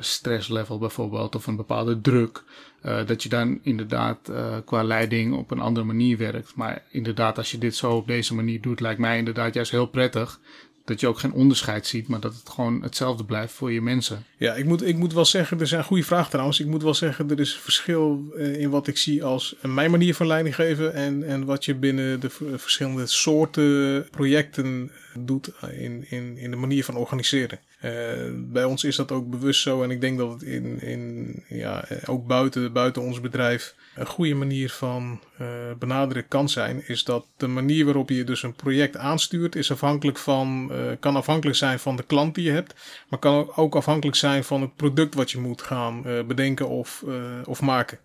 stresslevel 0.00 0.78
bijvoorbeeld. 0.78 1.34
Of 1.34 1.46
een 1.46 1.56
bepaalde 1.56 2.00
druk. 2.00 2.44
dat 2.82 3.22
je 3.22 3.28
dan 3.28 3.58
inderdaad 3.62 4.30
qua 4.64 4.82
leiding 4.82 5.34
op 5.34 5.50
een 5.50 5.60
andere 5.60 5.86
manier 5.86 6.16
werkt. 6.16 6.54
Maar 6.54 6.82
inderdaad, 6.90 7.38
als 7.38 7.50
je 7.50 7.58
dit 7.58 7.76
zo 7.76 7.92
op 7.92 8.06
deze 8.06 8.34
manier 8.34 8.60
doet, 8.60 8.80
lijkt 8.80 9.00
mij 9.00 9.18
inderdaad 9.18 9.54
juist 9.54 9.70
heel 9.70 9.86
prettig 9.86 10.40
dat 10.88 11.00
je 11.00 11.06
ook 11.06 11.18
geen 11.18 11.32
onderscheid 11.32 11.86
ziet, 11.86 12.08
maar 12.08 12.20
dat 12.20 12.34
het 12.34 12.48
gewoon 12.48 12.82
hetzelfde 12.82 13.24
blijft 13.24 13.52
voor 13.52 13.72
je 13.72 13.82
mensen. 13.82 14.24
Ja, 14.36 14.54
ik 14.54 14.64
moet, 14.64 14.86
ik 14.86 14.96
moet 14.96 15.12
wel 15.12 15.24
zeggen, 15.24 15.60
er 15.60 15.66
zijn 15.66 15.84
goede 15.84 16.02
vragen 16.02 16.30
trouwens. 16.30 16.60
Ik 16.60 16.66
moet 16.66 16.82
wel 16.82 16.94
zeggen, 16.94 17.30
er 17.30 17.40
is 17.40 17.56
verschil 17.56 18.32
eh, 18.36 18.60
in 18.60 18.70
wat 18.70 18.86
ik 18.86 18.96
zie 18.96 19.24
als 19.24 19.54
mijn 19.62 19.90
manier 19.90 20.14
van 20.14 20.26
leiding 20.26 20.54
geven 20.54 20.94
en, 20.94 21.22
en 21.22 21.44
wat 21.44 21.64
je 21.64 21.74
binnen 21.74 22.20
de 22.20 22.30
verschillende 22.56 23.06
soorten 23.06 24.06
projecten 24.10 24.90
doet 25.26 25.50
in, 25.72 26.04
in, 26.08 26.36
in 26.36 26.50
de 26.50 26.56
manier 26.56 26.84
van 26.84 26.96
organiseren. 26.96 27.58
Uh, 27.84 27.92
bij 28.34 28.64
ons 28.64 28.84
is 28.84 28.96
dat 28.96 29.12
ook 29.12 29.30
bewust 29.30 29.60
zo 29.60 29.82
en 29.82 29.90
ik 29.90 30.00
denk 30.00 30.18
dat 30.18 30.32
het 30.32 30.42
in, 30.42 30.80
in, 30.80 31.44
ja, 31.48 31.84
ook 32.06 32.26
buiten, 32.26 32.72
buiten 32.72 33.02
ons 33.02 33.20
bedrijf 33.20 33.74
een 33.94 34.06
goede 34.06 34.34
manier 34.34 34.70
van 34.70 35.20
uh, 35.40 35.46
benaderen 35.78 36.28
kan 36.28 36.48
zijn. 36.48 36.82
Is 36.86 37.04
dat 37.04 37.26
de 37.36 37.46
manier 37.46 37.84
waarop 37.84 38.08
je 38.08 38.24
dus 38.24 38.42
een 38.42 38.54
project 38.54 38.96
aanstuurt 38.96 39.56
is 39.56 39.70
afhankelijk 39.72 40.18
van, 40.18 40.72
kan 41.00 41.16
afhankelijk 41.16 41.56
zijn 41.56 41.78
van 41.78 41.96
de 41.96 42.02
klant 42.02 42.34
die 42.34 42.44
je 42.44 42.50
hebt, 42.50 42.74
maar 43.08 43.18
kan 43.18 43.52
ook 43.56 43.76
afhankelijk 43.76 44.16
zijn 44.16 44.44
van 44.44 44.60
het 44.60 44.76
product 44.76 45.14
wat 45.14 45.30
je 45.30 45.38
moet 45.38 45.62
gaan 45.62 46.02
bedenken 46.02 46.68
of, 46.68 47.04
of 47.44 47.60
maken. 47.60 47.98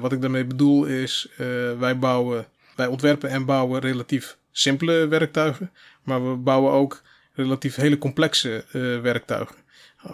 wat 0.00 0.12
ik 0.12 0.20
daarmee 0.20 0.44
bedoel 0.44 0.84
is, 0.84 1.28
wij 1.78 1.98
bouwen, 1.98 2.46
wij 2.76 2.86
ontwerpen 2.86 3.30
en 3.30 3.44
bouwen 3.44 3.80
relatief 3.80 4.38
simpele 4.58 5.06
werktuigen, 5.06 5.70
maar 6.08 6.30
we 6.30 6.36
bouwen 6.36 6.72
ook 6.72 7.02
relatief 7.32 7.76
hele 7.76 7.98
complexe 7.98 8.64
uh, 8.72 9.00
werktuigen. 9.00 9.56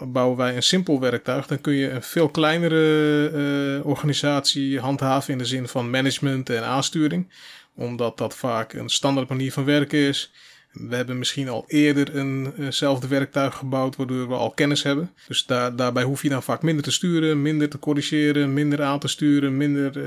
Bouwen 0.01 0.37
wij 0.37 0.57
een 0.57 0.63
simpel 0.63 1.01
werktuig, 1.01 1.47
dan 1.47 1.61
kun 1.61 1.73
je 1.73 1.91
een 1.91 2.03
veel 2.03 2.29
kleinere 2.29 3.31
uh, 3.79 3.87
organisatie 3.87 4.81
handhaven 4.81 5.33
in 5.33 5.39
de 5.39 5.45
zin 5.45 5.69
van 5.69 5.91
management 5.91 6.51
en 6.51 6.65
aansturing. 6.65 7.33
Omdat 7.75 8.19
dat 8.19 8.37
vaak 8.37 8.73
een 8.73 8.89
standaard 8.89 9.29
manier 9.29 9.53
van 9.53 9.65
werken 9.65 9.99
is. 9.99 10.33
We 10.75 10.97
hebben 10.97 11.19
misschien 11.19 11.49
al 11.49 11.65
eerder 11.67 12.17
eenzelfde 12.17 13.09
werktuig 13.09 13.55
gebouwd, 13.55 13.97
waardoor 13.97 14.29
we 14.29 14.35
al 14.35 14.51
kennis 14.51 14.83
hebben. 14.83 15.11
Dus 15.29 15.47
daar, 15.47 15.77
daarbij 15.77 16.03
hoef 16.03 16.23
je 16.23 16.29
dan 16.29 16.43
vaak 16.43 16.63
minder 16.63 16.85
te 16.85 16.91
sturen, 16.91 17.43
minder 17.43 17.69
te 17.69 17.79
corrigeren, 17.79 18.53
minder 18.53 18.83
aan 18.83 18.99
te 18.99 19.09
sturen, 19.09 19.57
minder, 19.57 19.99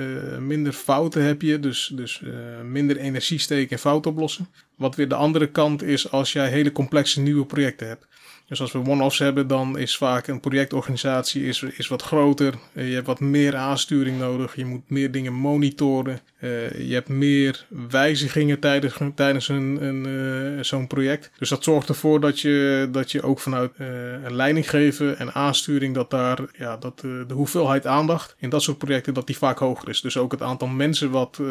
minder 0.42 0.74
fouten 0.74 1.24
heb 1.24 1.42
je. 1.42 1.60
Dus, 1.60 1.92
dus 1.94 2.22
minder 2.70 2.98
energie 2.98 3.40
steken 3.40 3.72
en 3.72 3.80
fouten 3.80 4.12
oplossen. 4.12 4.48
Wat 4.76 4.96
weer 4.96 5.10
de 5.10 5.16
andere 5.16 5.48
kant 5.48 5.84
is 5.84 6.12
als 6.12 6.34
jij 6.34 6.50
hele 6.50 6.72
complexe 6.72 7.22
nieuwe 7.22 7.46
projecten 7.46 7.88
hebt. 7.88 8.08
Dus 8.48 8.62
als 8.62 8.72
we 8.72 8.80
one-offs 8.80 9.20
hebben, 9.20 9.48
dan 9.48 9.78
is 9.78 9.98
vaak 9.98 10.28
een 10.28 10.40
projectorganisatie 10.40 11.46
is, 11.46 11.64
is 11.64 11.88
wat 11.88 12.02
groter. 12.02 12.54
Eh, 12.74 12.88
je 12.88 12.94
hebt 12.94 13.08
wat 13.08 13.20
meer 13.20 13.56
aansturing 13.56 14.20
nodig. 14.20 14.56
Je 14.56 14.66
moet 14.66 14.90
meer 14.90 15.12
dingen 15.12 15.34
monitoren. 15.34 16.20
Uh, 16.42 16.88
je 16.88 16.94
hebt 16.94 17.10
meer 17.10 17.66
wijzigingen 17.90 18.60
tijdens, 18.60 18.94
tijdens 19.16 19.48
een, 19.48 19.84
een, 19.84 20.08
uh, 20.08 20.64
zo'n 20.64 20.88
project. 20.88 21.32
Dus 21.38 21.50
dat 21.50 21.64
zorgt 21.64 21.90
ervoor 21.90 22.20
dat 22.20 22.40
je, 22.40 22.88
dat 22.92 23.12
je 23.12 23.22
ook 23.22 23.40
vanuit 23.40 23.72
uh, 23.78 23.88
een 24.24 24.36
leiding 24.36 24.70
geven 24.70 25.18
en 25.18 25.34
aansturing, 25.34 25.96
dat 25.96 26.10
daar 26.10 26.40
ja, 26.58 26.78
dat, 26.78 27.00
de 27.00 27.34
hoeveelheid 27.34 27.86
aandacht 27.86 28.36
in 28.40 28.50
dat 28.50 28.64
soort 28.64 28.78
projecten, 28.78 29.14
dat 29.14 29.28
die 29.28 29.38
vaak 29.38 29.58
hoger 29.58 29.90
is. 29.90 30.02
Dus 30.02 30.18
ook 30.18 30.32
het 30.32 30.42
aantal 30.42 30.68
mensen 30.68 31.12
wat, 31.12 31.42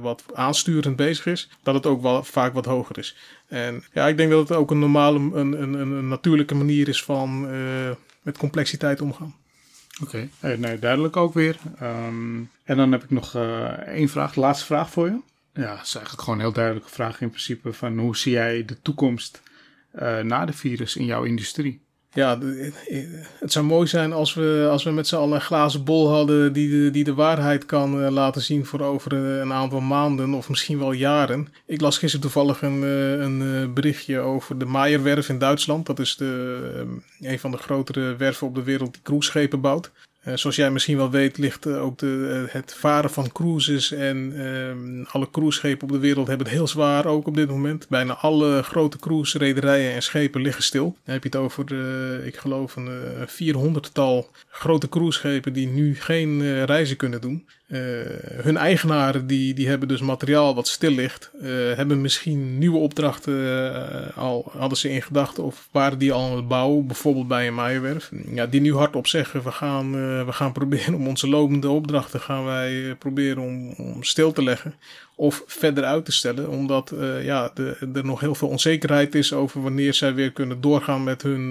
wat 0.00 0.24
aansturend 0.34 0.96
bezig 0.96 1.26
is, 1.26 1.48
dat 1.62 1.74
het 1.74 1.86
ook 1.86 2.02
wel 2.02 2.24
vaak 2.24 2.54
wat 2.54 2.64
hoger 2.64 2.98
is. 2.98 3.16
En 3.48 3.84
ja, 3.92 4.08
ik 4.08 4.16
denk 4.16 4.30
dat 4.30 4.48
het 4.48 4.58
ook 4.58 4.70
een 4.70 4.78
normale, 4.78 5.18
een, 5.18 5.62
een, 5.62 5.74
een 5.74 6.08
natuurlijke 6.08 6.54
manier 6.54 6.88
is 6.88 7.02
van 7.02 7.48
met 8.22 8.38
complexiteit 8.38 9.00
omgaan. 9.00 9.34
Oké, 10.02 10.28
nee, 10.56 10.78
duidelijk 10.78 11.16
ook 11.16 11.34
weer. 11.34 11.56
Um, 11.82 12.50
en 12.70 12.76
dan 12.76 12.92
heb 12.92 13.04
ik 13.04 13.10
nog 13.10 13.34
uh, 13.34 13.68
één 13.68 14.08
vraag, 14.08 14.32
de 14.32 14.40
laatste 14.40 14.64
vraag 14.64 14.90
voor 14.90 15.06
je. 15.06 15.20
Ja, 15.54 15.76
dat 15.76 15.84
is 15.84 15.94
eigenlijk 15.94 16.22
gewoon 16.22 16.34
een 16.34 16.44
heel 16.44 16.54
duidelijke 16.54 16.90
vraag 16.90 17.20
in 17.20 17.28
principe 17.28 17.72
van 17.72 17.98
hoe 17.98 18.16
zie 18.16 18.32
jij 18.32 18.64
de 18.64 18.82
toekomst 18.82 19.42
uh, 19.94 20.18
na 20.18 20.44
de 20.44 20.52
virus 20.52 20.96
in 20.96 21.04
jouw 21.04 21.22
industrie? 21.22 21.80
Ja, 22.12 22.38
het 23.38 23.52
zou 23.52 23.64
mooi 23.64 23.86
zijn 23.86 24.12
als 24.12 24.34
we, 24.34 24.68
als 24.70 24.84
we 24.84 24.90
met 24.90 25.06
z'n 25.06 25.16
allen 25.16 25.34
een 25.34 25.40
glazen 25.40 25.84
bol 25.84 26.08
hadden 26.08 26.52
die 26.52 26.70
de, 26.70 26.90
die 26.90 27.04
de 27.04 27.14
waarheid 27.14 27.66
kan 27.66 28.10
laten 28.10 28.42
zien 28.42 28.66
voor 28.66 28.80
over 28.80 29.12
een 29.12 29.52
aantal 29.52 29.80
maanden 29.80 30.34
of 30.34 30.48
misschien 30.48 30.78
wel 30.78 30.92
jaren. 30.92 31.48
Ik 31.66 31.80
las 31.80 31.98
gisteren 31.98 32.20
toevallig 32.20 32.62
een, 32.62 32.82
een 33.22 33.74
berichtje 33.74 34.18
over 34.18 34.58
de 34.58 34.64
Maierwerf 34.64 35.28
in 35.28 35.38
Duitsland. 35.38 35.86
Dat 35.86 35.98
is 35.98 36.16
de, 36.16 36.98
een 37.20 37.38
van 37.38 37.50
de 37.50 37.56
grotere 37.56 38.16
werven 38.16 38.46
op 38.46 38.54
de 38.54 38.62
wereld 38.62 38.92
die 38.92 39.02
cruiseschepen 39.02 39.60
bouwt. 39.60 39.90
Uh, 40.24 40.36
zoals 40.36 40.56
jij 40.56 40.70
misschien 40.70 40.96
wel 40.96 41.10
weet, 41.10 41.38
ligt 41.38 41.66
uh, 41.66 41.82
ook 41.84 41.98
de, 41.98 42.42
uh, 42.46 42.52
het 42.52 42.74
varen 42.74 43.10
van 43.10 43.32
cruises 43.32 43.92
en 43.92 44.32
ehm, 44.36 45.04
alle 45.12 45.30
cruiseschepen 45.30 45.82
op 45.82 45.92
de 45.92 45.98
wereld 45.98 46.26
hebben 46.26 46.46
het 46.46 46.56
heel 46.56 46.66
zwaar 46.66 47.06
ook 47.06 47.26
op 47.26 47.34
dit 47.34 47.48
moment. 47.48 47.88
Bijna 47.88 48.14
alle 48.14 48.62
grote 48.62 48.98
cruise-rederijen 48.98 49.92
en 49.92 50.02
schepen 50.02 50.40
liggen 50.40 50.62
stil. 50.62 50.96
Dan 51.04 51.14
heb 51.14 51.22
je 51.22 51.28
het 51.28 51.38
over, 51.38 52.26
ik 52.26 52.36
geloof, 52.36 52.76
een 52.76 52.90
400-tal 53.28 54.30
grote 54.48 54.88
cruiseschepen 54.88 55.52
die 55.52 55.66
nu 55.66 55.96
geen 55.96 56.64
reizen 56.64 56.96
kunnen 56.96 57.20
doen. 57.20 57.46
Hun 58.42 58.56
eigenaren 58.56 59.26
die, 59.26 59.54
die 59.54 59.68
hebben 59.68 59.88
dus 59.88 60.00
materiaal 60.00 60.54
wat 60.54 60.68
stil 60.68 60.90
ligt, 60.90 61.30
hebben 61.74 62.00
misschien 62.00 62.58
nieuwe 62.58 62.78
opdrachten 62.78 63.34
al, 64.14 64.50
hadden 64.56 64.78
ze 64.78 64.90
in 64.90 65.02
gedachten 65.02 65.44
of 65.44 65.68
waren 65.70 65.98
die 65.98 66.12
al 66.12 66.30
aan 66.30 66.36
het 66.36 66.48
bouwen, 66.48 66.86
bijvoorbeeld 66.86 67.28
bij 67.28 67.46
een 67.46 67.54
maaienwerf. 67.54 68.10
Ja, 68.34 68.46
die 68.46 68.60
nu 68.60 68.74
hardop 68.74 69.06
zeggen, 69.06 69.42
we 69.42 69.50
gaan 69.50 69.92
we 70.26 70.32
gaan 70.32 70.52
proberen 70.60 70.94
om 70.94 71.08
onze 71.08 71.28
lopende 71.28 71.68
opdrachten 71.68 72.20
gaan 72.20 72.44
wij 72.44 72.94
proberen 72.98 73.42
om, 73.42 73.72
om, 73.72 74.02
stil 74.02 74.32
te 74.32 74.42
leggen 74.42 74.74
of 75.14 75.42
verder 75.46 75.84
uit 75.84 76.04
te 76.04 76.12
stellen, 76.12 76.48
omdat 76.48 76.94
ja, 77.22 77.52
er 77.94 78.04
nog 78.04 78.20
heel 78.20 78.34
veel 78.34 78.48
onzekerheid 78.48 79.14
is 79.14 79.32
over 79.32 79.62
wanneer 79.62 79.94
zij 79.94 80.14
weer 80.14 80.32
kunnen 80.32 80.60
doorgaan 80.60 81.04
met, 81.04 81.22
hun, 81.22 81.48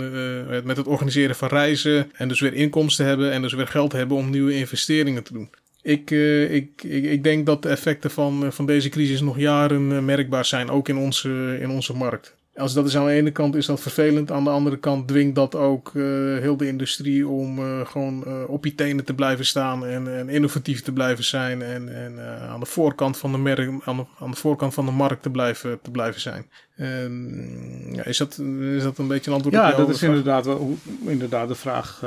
met 0.63 0.77
het 0.77 0.87
organiseren 0.87 1.35
van 1.35 1.47
reizen 1.47 2.11
en 2.13 2.27
dus 2.27 2.39
weer 2.39 2.53
inkomsten 2.53 3.05
hebben 3.05 3.31
en 3.31 3.41
dus 3.41 3.53
weer 3.53 3.67
geld 3.67 3.91
hebben 3.91 4.17
om 4.17 4.29
nieuwe 4.29 4.55
investeringen 4.55 5.23
te 5.23 5.33
doen. 5.33 5.49
Ik, 5.89 6.11
ik, 6.11 6.83
ik, 6.83 7.03
ik, 7.03 7.23
denk 7.23 7.45
dat 7.45 7.61
de 7.61 7.69
effecten 7.69 8.11
van, 8.11 8.53
van 8.53 8.65
deze 8.65 8.89
crisis 8.89 9.21
nog 9.21 9.37
jaren 9.37 10.05
merkbaar 10.05 10.45
zijn, 10.45 10.69
ook 10.69 10.87
in 10.87 10.97
onze, 10.97 11.57
in 11.61 11.69
onze 11.69 11.93
markt 11.93 12.37
als 12.59 12.73
dat 12.73 12.85
is 12.85 12.97
aan 12.97 13.05
de 13.05 13.11
ene 13.11 13.31
kant 13.31 13.55
is 13.55 13.65
dat 13.65 13.81
vervelend. 13.81 14.31
Aan 14.31 14.43
de 14.43 14.49
andere 14.49 14.77
kant 14.77 15.07
dwingt 15.07 15.35
dat 15.35 15.55
ook 15.55 15.91
heel 16.39 16.57
de 16.57 16.67
industrie 16.67 17.27
om 17.27 17.59
gewoon 17.85 18.47
op 18.47 18.65
je 18.65 18.75
tenen 18.75 19.05
te 19.05 19.13
blijven 19.13 19.45
staan 19.45 19.85
en, 19.85 20.17
en 20.17 20.29
innovatief 20.29 20.81
te 20.81 20.91
blijven 20.91 21.23
zijn. 21.23 21.61
En, 21.61 21.95
en 21.95 22.19
aan 22.49 22.59
de 22.59 22.65
voorkant 22.65 23.17
van 23.17 23.31
de 23.31 23.79
aan 23.83 23.97
de, 23.97 24.05
aan 24.19 24.31
de 24.31 24.37
voorkant 24.37 24.73
van 24.73 24.85
de 24.85 24.91
markt 24.91 25.21
te 25.21 25.29
blijven, 25.29 25.81
te 25.81 25.91
blijven 25.91 26.21
zijn. 26.21 26.45
Um, 26.81 27.93
ja, 27.93 28.05
is, 28.05 28.17
dat, 28.17 28.37
is 28.61 28.83
dat 28.83 28.97
een 28.97 29.07
beetje 29.07 29.29
een 29.29 29.35
antwoord 29.35 29.55
ja, 29.55 29.65
op 29.65 29.71
Ja, 29.71 29.77
dat 29.77 29.89
is 29.89 30.03
inderdaad, 30.03 30.45
wel, 30.45 30.77
inderdaad 31.05 31.47
de 31.47 31.55
vraag 31.55 32.03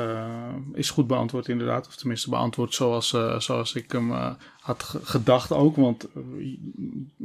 is 0.73 0.89
goed 0.89 1.07
beantwoord 1.07 1.47
inderdaad. 1.47 1.87
Of 1.87 1.95
tenminste 1.95 2.29
beantwoord 2.29 2.73
zoals, 2.73 3.15
zoals 3.37 3.73
ik 3.73 3.91
hem 3.91 4.13
had 4.61 4.95
gedacht 5.03 5.51
ook. 5.51 5.75
Want 5.75 6.07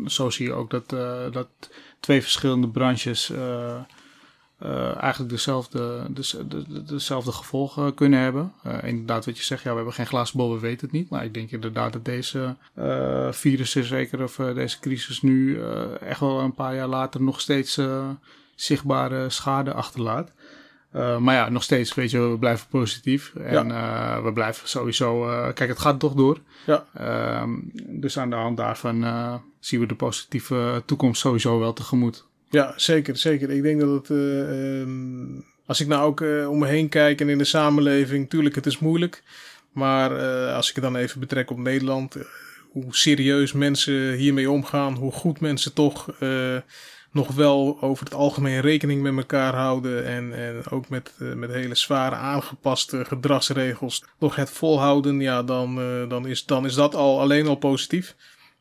zo 0.07 0.31
zie 0.31 0.47
je 0.47 0.53
ook 0.53 0.71
dat, 0.71 0.89
dat 1.33 1.49
twee 2.01 2.23
verschillende 2.23 2.69
branches 2.69 3.33
uh, 4.63 4.69
uh, 4.69 5.03
eigenlijk 5.03 5.31
dezelfde, 5.31 6.07
de, 6.11 6.47
de, 6.49 6.83
dezelfde 6.83 7.33
gevolgen 7.33 7.95
kunnen 7.95 8.21
hebben. 8.21 8.53
Uh, 8.67 8.83
inderdaad, 8.83 9.25
wat 9.25 9.37
je 9.37 9.45
zegt, 9.45 9.63
ja, 9.63 9.71
we 9.71 9.77
hebben 9.77 9.95
geen 9.95 10.07
glazen 10.07 10.37
bol, 10.37 10.53
we 10.53 10.61
weten 10.61 10.87
het 10.87 10.97
niet. 10.97 11.11
Maar 11.11 11.25
ik 11.25 11.35
denk 11.35 11.51
inderdaad 11.51 11.93
dat 11.93 12.05
deze 12.05 12.57
virus, 13.31 13.71
zeker 13.71 14.23
of 14.23 14.37
deze 14.37 14.81
crisis 14.81 15.23
nu 15.23 15.61
echt 16.01 16.21
wel 16.21 16.41
een 16.41 16.55
paar 16.55 16.75
jaar 16.75 16.87
later 16.87 17.23
nog 17.23 17.41
steeds 17.41 17.81
zichtbare 18.55 19.31
schade 19.31 19.73
achterlaat. 19.73 20.33
Uh, 20.95 21.19
maar 21.19 21.35
ja, 21.35 21.49
nog 21.49 21.63
steeds, 21.63 21.95
weet 21.95 22.11
je, 22.11 22.21
we 22.21 22.39
blijven 22.39 22.69
positief. 22.69 23.35
En 23.35 23.69
ja. 23.69 24.17
uh, 24.17 24.25
we 24.25 24.33
blijven 24.33 24.69
sowieso. 24.69 25.29
Uh, 25.29 25.45
kijk, 25.53 25.69
het 25.69 25.79
gaat 25.79 26.01
toch 26.01 26.15
door. 26.15 26.39
Ja. 26.67 26.85
Ehm, 26.95 27.51
dus 28.01 28.19
aan 28.19 28.31
de 28.31 28.37
hand 28.37 28.57
daarvan 28.57 29.07
zien 29.61 29.81
we 29.81 29.87
de 29.87 29.95
positieve 29.95 30.83
toekomst 30.87 31.21
sowieso 31.21 31.59
wel 31.59 31.73
tegemoet. 31.73 32.27
Ja, 32.51 32.73
zeker, 32.77 33.17
zeker. 33.17 33.51
Ik 33.51 33.63
denk 33.63 33.81
dat 33.81 33.91
het. 33.91 34.11
Um, 34.11 35.45
als 35.67 35.81
ik 35.81 35.87
nou 35.87 36.03
ook 36.03 36.21
om 36.51 36.59
me 36.59 36.67
heen 36.67 36.89
kijk 36.89 37.21
en 37.21 37.29
in 37.29 37.39
de 37.39 37.45
samenleving, 37.45 38.31
tuurlijk, 38.31 38.55
het 38.55 38.67
is 38.67 38.79
moeilijk. 38.79 39.23
Maar 39.73 40.19
als 40.53 40.69
ik 40.69 40.75
het 40.75 40.85
dan 40.85 40.97
even 40.97 41.21
betrek 41.21 41.51
op 41.51 41.59
Nederland, 41.59 42.17
hoe 42.71 42.85
serieus 42.89 43.53
mensen 43.53 44.13
hiermee 44.13 44.51
omgaan, 44.51 44.95
hoe 44.95 45.13
goed 45.13 45.41
mensen 45.41 45.73
toch 45.73 46.09
nog 47.13 47.35
wel 47.35 47.79
over 47.81 48.05
het 48.05 48.15
algemeen 48.15 48.61
rekening 48.61 49.03
met 49.03 49.17
elkaar 49.17 49.55
houden. 49.55 50.05
En, 50.07 50.35
en 50.35 50.69
ook 50.71 50.89
met, 50.89 51.13
met 51.19 51.51
hele 51.51 51.75
zware 51.75 52.15
aangepaste 52.15 53.05
gedragsregels 53.05 54.05
nog 54.19 54.37
het 54.37 54.51
volhouden. 54.51 55.21
Ja, 55.21 55.43
dan, 55.43 55.75
dan, 56.09 56.27
is, 56.27 56.45
dan 56.45 56.65
is 56.65 56.75
dat 56.75 56.95
al 56.95 57.21
alleen 57.21 57.47
al 57.47 57.57
positief. 57.57 58.15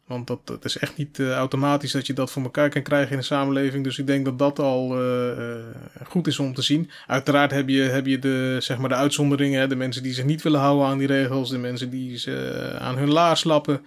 Want 0.07 0.27
dat, 0.27 0.39
dat 0.43 0.65
is 0.65 0.77
echt 0.77 0.97
niet 0.97 1.19
uh, 1.19 1.31
automatisch 1.31 1.91
dat 1.91 2.07
je 2.07 2.13
dat 2.13 2.31
voor 2.31 2.43
elkaar 2.43 2.69
kan 2.69 2.81
krijgen 2.81 3.11
in 3.11 3.17
de 3.17 3.23
samenleving. 3.23 3.83
Dus 3.83 3.99
ik 3.99 4.07
denk 4.07 4.25
dat 4.25 4.39
dat 4.39 4.59
al 4.59 5.01
uh, 5.01 5.37
uh, 5.37 5.55
goed 6.03 6.27
is 6.27 6.39
om 6.39 6.53
te 6.53 6.61
zien. 6.61 6.89
Uiteraard 7.07 7.51
heb 7.51 7.69
je, 7.69 7.81
heb 7.81 8.05
je 8.05 8.19
de, 8.19 8.57
zeg 8.59 8.77
maar 8.77 8.89
de 8.89 8.95
uitzonderingen. 8.95 9.59
Hè? 9.59 9.67
De 9.67 9.75
mensen 9.75 10.03
die 10.03 10.13
zich 10.13 10.25
niet 10.25 10.41
willen 10.41 10.59
houden 10.59 10.87
aan 10.87 10.97
die 10.97 11.07
regels. 11.07 11.49
De 11.49 11.57
mensen 11.57 11.89
die 11.89 12.17
ze 12.17 12.75
aan 12.79 12.97
hun 12.97 13.11
laars 13.11 13.43
lappen. 13.43 13.81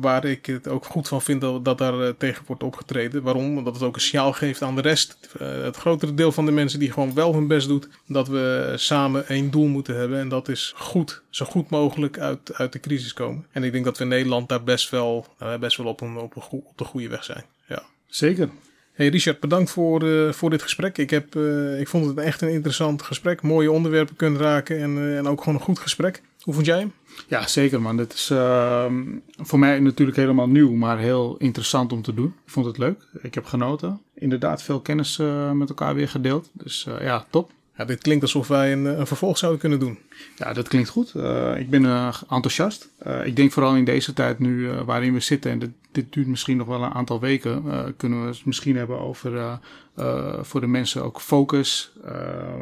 waar 0.00 0.24
ik 0.24 0.46
het 0.46 0.68
ook 0.68 0.84
goed 0.84 1.08
van 1.08 1.22
vind 1.22 1.40
dat, 1.40 1.64
dat 1.64 1.78
daar 1.78 2.16
tegen 2.16 2.42
wordt 2.46 2.62
opgetreden. 2.62 3.22
Waarom? 3.22 3.58
Omdat 3.58 3.74
het 3.74 3.82
ook 3.82 3.94
een 3.94 4.00
signaal 4.00 4.32
geeft 4.32 4.62
aan 4.62 4.74
de 4.74 4.80
rest. 4.80 5.18
het 5.38 5.76
grotere 5.76 6.14
deel 6.14 6.32
van 6.32 6.46
de 6.46 6.52
mensen 6.52 6.78
die 6.78 6.92
gewoon 6.92 7.14
wel 7.14 7.34
hun 7.34 7.46
best 7.46 7.68
doet. 7.68 7.88
Dat 8.06 8.28
we 8.28 8.72
samen 8.76 9.28
één 9.28 9.50
doel 9.50 9.66
moeten 9.66 9.96
hebben. 9.96 10.18
En 10.18 10.28
dat 10.28 10.48
is 10.48 10.72
goed, 10.76 11.22
zo 11.30 11.44
goed 11.44 11.70
mogelijk 11.70 12.18
uit, 12.18 12.54
uit 12.54 12.72
de 12.72 12.80
crisis 12.80 13.12
komen. 13.12 13.46
En 13.52 13.64
ik 13.64 13.72
denk 13.72 13.84
dat 13.84 13.98
we 13.98 14.04
in 14.04 14.10
Nederland 14.10 14.48
daar 14.48 14.64
best 14.64 14.90
wel 14.90 15.26
uh, 15.46 15.58
best 15.58 15.76
wel 15.76 15.86
op, 15.86 16.00
een, 16.00 16.16
op, 16.16 16.36
een 16.36 16.42
op 16.50 16.78
de 16.78 16.84
goede 16.84 17.08
weg 17.08 17.24
zijn. 17.24 17.44
Ja. 17.66 17.82
Zeker. 18.06 18.48
Hey 18.96 19.08
Richard, 19.08 19.40
bedankt 19.40 19.70
voor, 19.70 20.02
uh, 20.02 20.32
voor 20.32 20.50
dit 20.50 20.62
gesprek. 20.62 20.98
Ik, 20.98 21.10
heb, 21.10 21.34
uh, 21.34 21.80
ik 21.80 21.88
vond 21.88 22.06
het 22.06 22.18
echt 22.18 22.40
een 22.40 22.48
interessant 22.48 23.02
gesprek. 23.02 23.42
Mooie 23.42 23.70
onderwerpen 23.70 24.16
kunnen 24.16 24.40
raken 24.40 24.80
en, 24.80 24.96
uh, 24.96 25.18
en 25.18 25.26
ook 25.26 25.38
gewoon 25.38 25.54
een 25.54 25.64
goed 25.64 25.78
gesprek. 25.78 26.22
Hoe 26.40 26.54
vond 26.54 26.66
jij 26.66 26.78
hem? 26.78 26.92
Ja, 27.28 27.46
zeker 27.46 27.82
man. 27.82 27.96
Dit 27.96 28.12
is 28.12 28.30
ehm, 28.30 29.02
voor 29.36 29.58
mij 29.58 29.80
natuurlijk 29.80 30.16
helemaal 30.16 30.48
nieuw, 30.48 30.72
maar 30.72 30.98
heel 30.98 31.36
interessant 31.38 31.92
om 31.92 32.02
te 32.02 32.14
doen. 32.14 32.34
Ik 32.44 32.52
vond 32.52 32.66
het 32.66 32.78
leuk. 32.78 33.06
Ik 33.22 33.34
heb 33.34 33.44
genoten. 33.44 34.00
Inderdaad 34.14 34.62
veel 34.62 34.80
kennis 34.80 35.16
met 35.52 35.68
elkaar 35.68 35.94
weer 35.94 36.08
gedeeld. 36.08 36.50
Dus 36.52 36.86
ja, 37.00 37.26
top. 37.30 37.50
Ja, 37.76 37.84
dit 37.84 38.02
klinkt 38.02 38.22
alsof 38.22 38.48
wij 38.48 38.72
een, 38.72 38.84
een 38.84 39.06
vervolg 39.06 39.38
zouden 39.38 39.60
kunnen 39.60 39.78
doen. 39.78 39.98
Ja, 40.36 40.52
dat 40.52 40.68
klinkt 40.68 40.88
goed. 40.88 41.14
ik 41.56 41.70
ben 41.70 42.12
enthousiast. 42.28 42.88
ik 43.24 43.36
denk 43.36 43.52
vooral 43.52 43.76
in 43.76 43.84
deze 43.84 44.12
tijd 44.12 44.38
nu 44.38 44.70
waarin 44.70 45.12
we 45.12 45.20
zitten, 45.20 45.50
en 45.50 45.58
dit, 45.58 45.70
dit 45.92 46.12
duurt 46.12 46.26
misschien 46.26 46.56
nog 46.56 46.66
wel 46.66 46.82
een 46.82 46.94
aantal 46.94 47.20
weken, 47.20 47.64
kunnen 47.96 48.22
we 48.22 48.28
het 48.28 48.44
misschien 48.44 48.76
hebben 48.76 49.00
over 49.00 49.58
uh, 49.98 50.34
voor 50.42 50.60
de 50.60 50.66
mensen 50.66 51.04
ook 51.04 51.20
focus, 51.20 51.92
uh, 52.04 52.12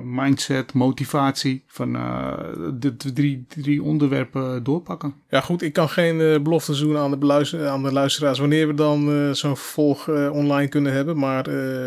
mindset, 0.05 0.73
motivatie. 0.73 1.63
Van 1.67 1.95
uh, 1.97 2.33
de, 2.75 2.97
drie, 2.97 3.45
drie 3.49 3.83
onderwerpen 3.83 4.65
doorpakken. 4.65 5.15
Ja, 5.29 5.41
goed. 5.41 5.63
Ik 5.63 5.73
kan 5.73 5.89
geen 5.89 6.43
belofte 6.43 6.79
doen 6.79 6.97
aan 6.97 7.11
de, 7.11 7.69
aan 7.69 7.83
de 7.83 7.93
luisteraars 7.93 8.39
wanneer 8.39 8.67
we 8.67 8.75
dan 8.75 9.31
zo'n 9.35 9.57
vervolg 9.57 10.09
online 10.31 10.69
kunnen 10.69 10.93
hebben. 10.93 11.19
Maar 11.19 11.47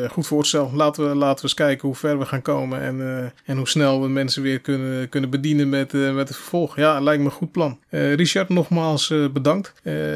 goed 0.09 0.27
voorstel. 0.27 0.71
Laten 0.73 1.09
we, 1.09 1.15
laten 1.15 1.35
we 1.35 1.43
eens 1.43 1.53
kijken 1.53 1.87
hoe 1.87 1.97
ver 1.97 2.19
we 2.19 2.25
gaan 2.25 2.41
komen. 2.41 2.81
En, 2.81 3.33
en 3.45 3.57
hoe 3.57 3.67
snel 3.67 4.01
we 4.01 4.07
mensen 4.07 4.41
weer 4.41 4.59
kunnen, 4.59 5.09
kunnen 5.09 5.29
bedienen 5.29 5.69
met, 5.69 5.93
met 5.93 6.27
het 6.27 6.37
vervolg. 6.37 6.75
Ja, 6.75 6.99
lijkt 6.99 7.21
me 7.21 7.29
een 7.29 7.35
goed 7.35 7.51
plan. 7.51 7.79
Richard, 7.89 8.49
nogmaals 8.49 9.13
bedankt. 9.33 9.73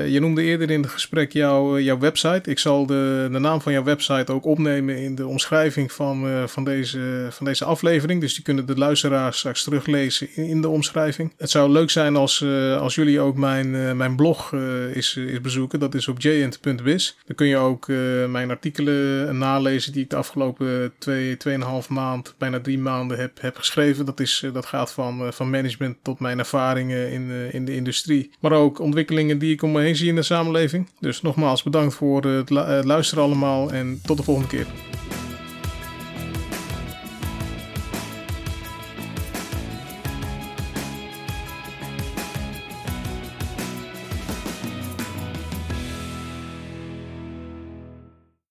je 0.08 0.18
noemde 0.20 0.42
eerder 0.42 0.70
in 0.70 0.82
het 0.82 0.92
gesprek 0.92 1.34
jouw, 1.34 1.80
jouw 1.80 1.98
website. 1.98 2.50
Ik 2.50 2.60
zal 2.60 2.86
de, 2.86 3.28
de 3.32 3.40
naam 3.40 3.62
van 3.62 3.74
jouw 3.74 3.84
website 3.84 4.32
ook 4.32 4.46
opnemen 4.46 4.98
in 4.98 5.16
de 5.16 5.21
de 5.22 5.28
omschrijving 5.28 5.92
van, 5.92 6.28
uh, 6.28 6.48
van, 6.48 6.64
deze, 6.64 7.28
van 7.30 7.46
deze 7.46 7.66
aflevering. 7.66 8.22
Dus 8.22 8.34
die 8.34 8.44
kunnen 8.44 8.66
de 8.66 8.78
luisteraars 8.78 9.38
straks 9.38 9.64
teruglezen 9.64 10.36
in, 10.36 10.62
de 10.62 10.70
omschrijving. 10.70 11.34
Het 11.38 11.50
zou 11.50 11.72
leuk 11.72 11.90
zijn 11.90 12.16
als, 12.16 12.40
uh, 12.40 12.82
als 12.82 12.96
jullie 12.96 13.20
ook 13.20 13.38
mijn, 13.38 13.74
uh, 13.74 13.92
mijn 13.92 14.16
blog 14.16 14.54
is, 14.94 15.16
is 15.16 15.42
bezoeken. 15.42 15.80
Dat 15.80 15.96
is 15.96 16.08
op 16.08 16.22
jant.biz. 16.22 17.14
Dan 17.26 17.36
kun 17.36 17.48
je 17.48 17.58
ook 17.58 17.88
mijn 18.28 18.50
artikelen 18.50 19.38
nalezen 19.38 19.92
die 19.94 20.04
ik 20.04 20.10
de 20.10 20.16
afgelopen 20.16 20.94
twee, 20.98 21.38
tweeënhalf 21.38 21.90
maand, 21.90 22.36
bijna 22.38 22.60
drie 22.60 22.80
maanden 22.80 23.18
heb, 23.18 23.42
heb 23.42 23.58
geschreven. 23.58 24.06
Dat, 24.06 24.20
is, 24.20 24.46
dat 24.54 24.66
gaat 24.66 24.92
van, 24.92 25.34
van 25.34 25.50
management 25.50 25.98
tot 26.02 26.20
mijn 26.20 26.40
ervaringen 26.40 27.12
in, 27.12 27.32
in 27.52 27.66
de 27.66 27.76
industrie. 27.76 28.32
Maar 28.40 28.52
ook 28.52 28.80
ontwikkelingen 28.80 29.38
die 29.38 29.54
ik 29.54 29.62
om 29.62 29.72
me 29.72 29.82
heen 29.82 29.96
zie 29.96 30.10
in 30.10 30.16
de 30.16 30.22
samenleving. 30.22 30.90
Dus 31.00 31.22
nogmaals 31.22 31.64
bedankt 31.64 31.94
voor 31.94 32.24
het 32.24 32.50
luisteren 32.86 33.24
allemaal 33.24 33.72
en 33.72 34.00
tot 34.04 34.18
de 34.18 34.24
volgende 34.24 34.50
keer. 34.50 34.68